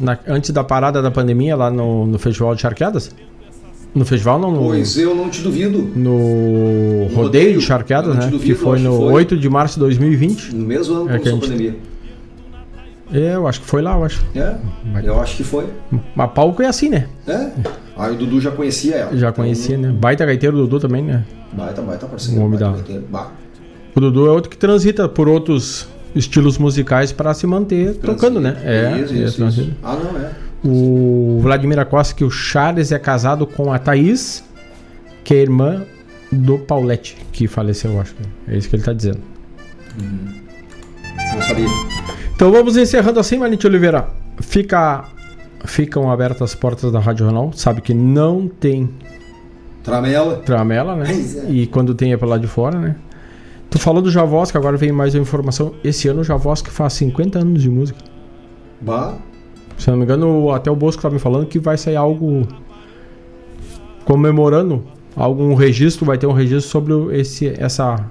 [0.01, 3.15] na- antes da parada da pandemia, lá no, no Festival de Charqueadas?
[3.95, 5.79] No festival não, no, Pois eu não te duvido.
[5.97, 8.27] no rodeio rodeio, de Charqueadas, né?
[8.27, 9.13] duvido, que foi acho que no foi.
[9.15, 10.55] 8 de março de 2020.
[10.55, 11.77] No mesmo ano É que a gente- pandemia.
[13.13, 14.23] É, eu acho que foi lá, eu acho.
[14.37, 14.57] É,
[15.03, 15.67] eu acho que foi.
[16.15, 17.07] Mas palco é assim, né?
[17.27, 17.49] É.
[17.97, 19.17] Aí o Dudu já conhecia ela.
[19.17, 19.89] Já conhecia, né?
[19.91, 21.25] Baita gaiteiro Dudu também, né?
[21.53, 22.41] Baita, baita parceiro.
[22.41, 23.05] O homem da- gaiteiro.
[23.11, 23.33] Bah.
[23.99, 28.57] O Dudu é outro que transita por outros estilos musicais para se manter tocando, né?
[28.65, 29.69] É, Isso, é, isso, transita.
[29.71, 29.77] isso.
[29.83, 30.31] Ah, não, é.
[30.65, 34.45] O Vladimir Acosta que o Charles é casado com a Thaís,
[35.25, 35.83] que é irmã
[36.31, 38.15] do Paulette, que faleceu, eu acho.
[38.47, 39.19] É isso que ele tá dizendo.
[41.35, 41.67] Não sabia.
[42.37, 44.07] Então vamos encerrando assim, Manite Oliveira.
[44.41, 45.07] Fica,
[45.65, 47.51] ficam abertas as portas da Rádio Jornal.
[47.53, 48.89] Sabe que não tem
[49.83, 50.37] Tramela.
[50.37, 51.07] tramela, né?
[51.11, 51.51] É.
[51.51, 52.95] E quando tem é pelo lado de fora, né?
[53.71, 55.75] Tu falou do Javosca, agora vem mais uma informação.
[55.85, 57.99] Esse ano o Javosca faz 50 anos de música.
[58.81, 59.17] Bah.
[59.77, 62.47] Se não me engano, até o Bosco tá me falando que vai sair algo
[64.05, 64.83] comemorando
[65.15, 68.05] algum registro, vai ter um registro sobre esse, essa,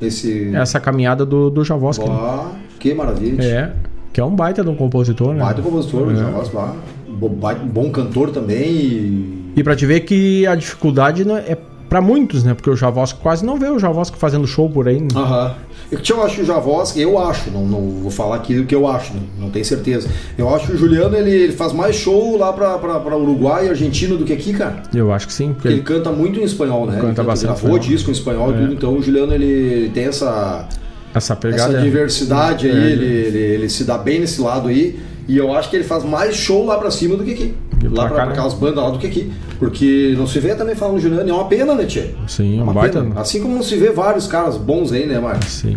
[0.00, 0.54] Esse.
[0.54, 2.04] essa caminhada do, do Javosca.
[2.04, 2.10] né?
[2.10, 3.42] Bah, que maravilha.
[3.42, 3.72] É,
[4.12, 5.40] que é um baita de um compositor, né?
[5.44, 6.16] Baita compositor, É.
[6.16, 6.74] já gosto, bah.
[7.08, 8.68] Bo- baita- bom cantor também.
[8.72, 9.52] E...
[9.56, 11.56] E pra te ver que a dificuldade não é
[11.92, 12.54] é pra muitos, né?
[12.54, 15.00] Porque o Javosca quase não vê o Javosca fazendo show por aí.
[15.00, 15.08] Né?
[15.14, 15.54] Aham.
[15.90, 18.64] Eu, que eu acho que o Javosca, eu acho, não, não vou falar aqui o
[18.64, 19.20] que eu acho, né?
[19.38, 20.08] não tenho certeza.
[20.38, 23.66] Eu acho que o Juliano ele, ele faz mais show lá pra, pra, pra Uruguai
[23.66, 24.82] e Argentina do que aqui, cara.
[24.94, 25.48] Eu acho que sim.
[25.48, 26.98] Porque Porque ele canta muito em espanhol, né?
[26.98, 28.58] Canta ele bastante gravou disco em espanhol e É.
[28.62, 30.66] tudo, então o Juliano ele, ele tem essa,
[31.14, 31.74] essa pegada.
[31.74, 32.90] essa diversidade aí, É.
[32.92, 34.98] ele, ele, ele se dá bem nesse lado aí.
[35.28, 37.54] E eu acho que ele faz mais show lá pra cima do que aqui.
[37.84, 38.32] Lá pra pra, cá, pra né?
[38.32, 39.32] aquelas bandas lá do que aqui.
[39.58, 42.12] Porque não se vê também falando Juliano, é uma pena, né, Tia?
[42.26, 43.00] Sim, É um uma baita.
[43.00, 43.20] pena.
[43.20, 45.48] Assim como não se vê vários caras bons aí, né, Marcos?
[45.48, 45.76] Sim.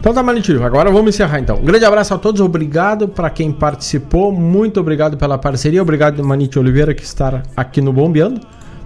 [0.00, 0.62] Então tá, Manitilho.
[0.62, 1.56] Agora vamos encerrar então.
[1.56, 6.58] Um grande abraço a todos, obrigado para quem participou, muito obrigado pela parceria, obrigado Manite
[6.58, 8.40] Oliveira que está aqui no Bombeando.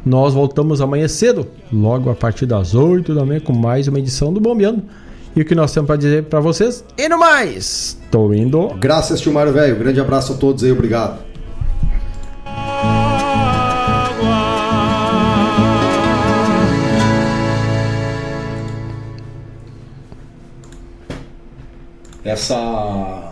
[0.04, 4.32] Nós voltamos amanhã cedo, logo a partir das 8 da manhã, com mais uma edição
[4.32, 4.82] do Bombeando.
[5.34, 6.84] E o que nós temos para dizer para vocês?
[6.96, 8.68] E no mais, tô indo.
[8.78, 9.76] Graças, tio Mário Velho.
[9.76, 11.18] Grande abraço a todos aí, obrigado.
[22.24, 23.31] Essa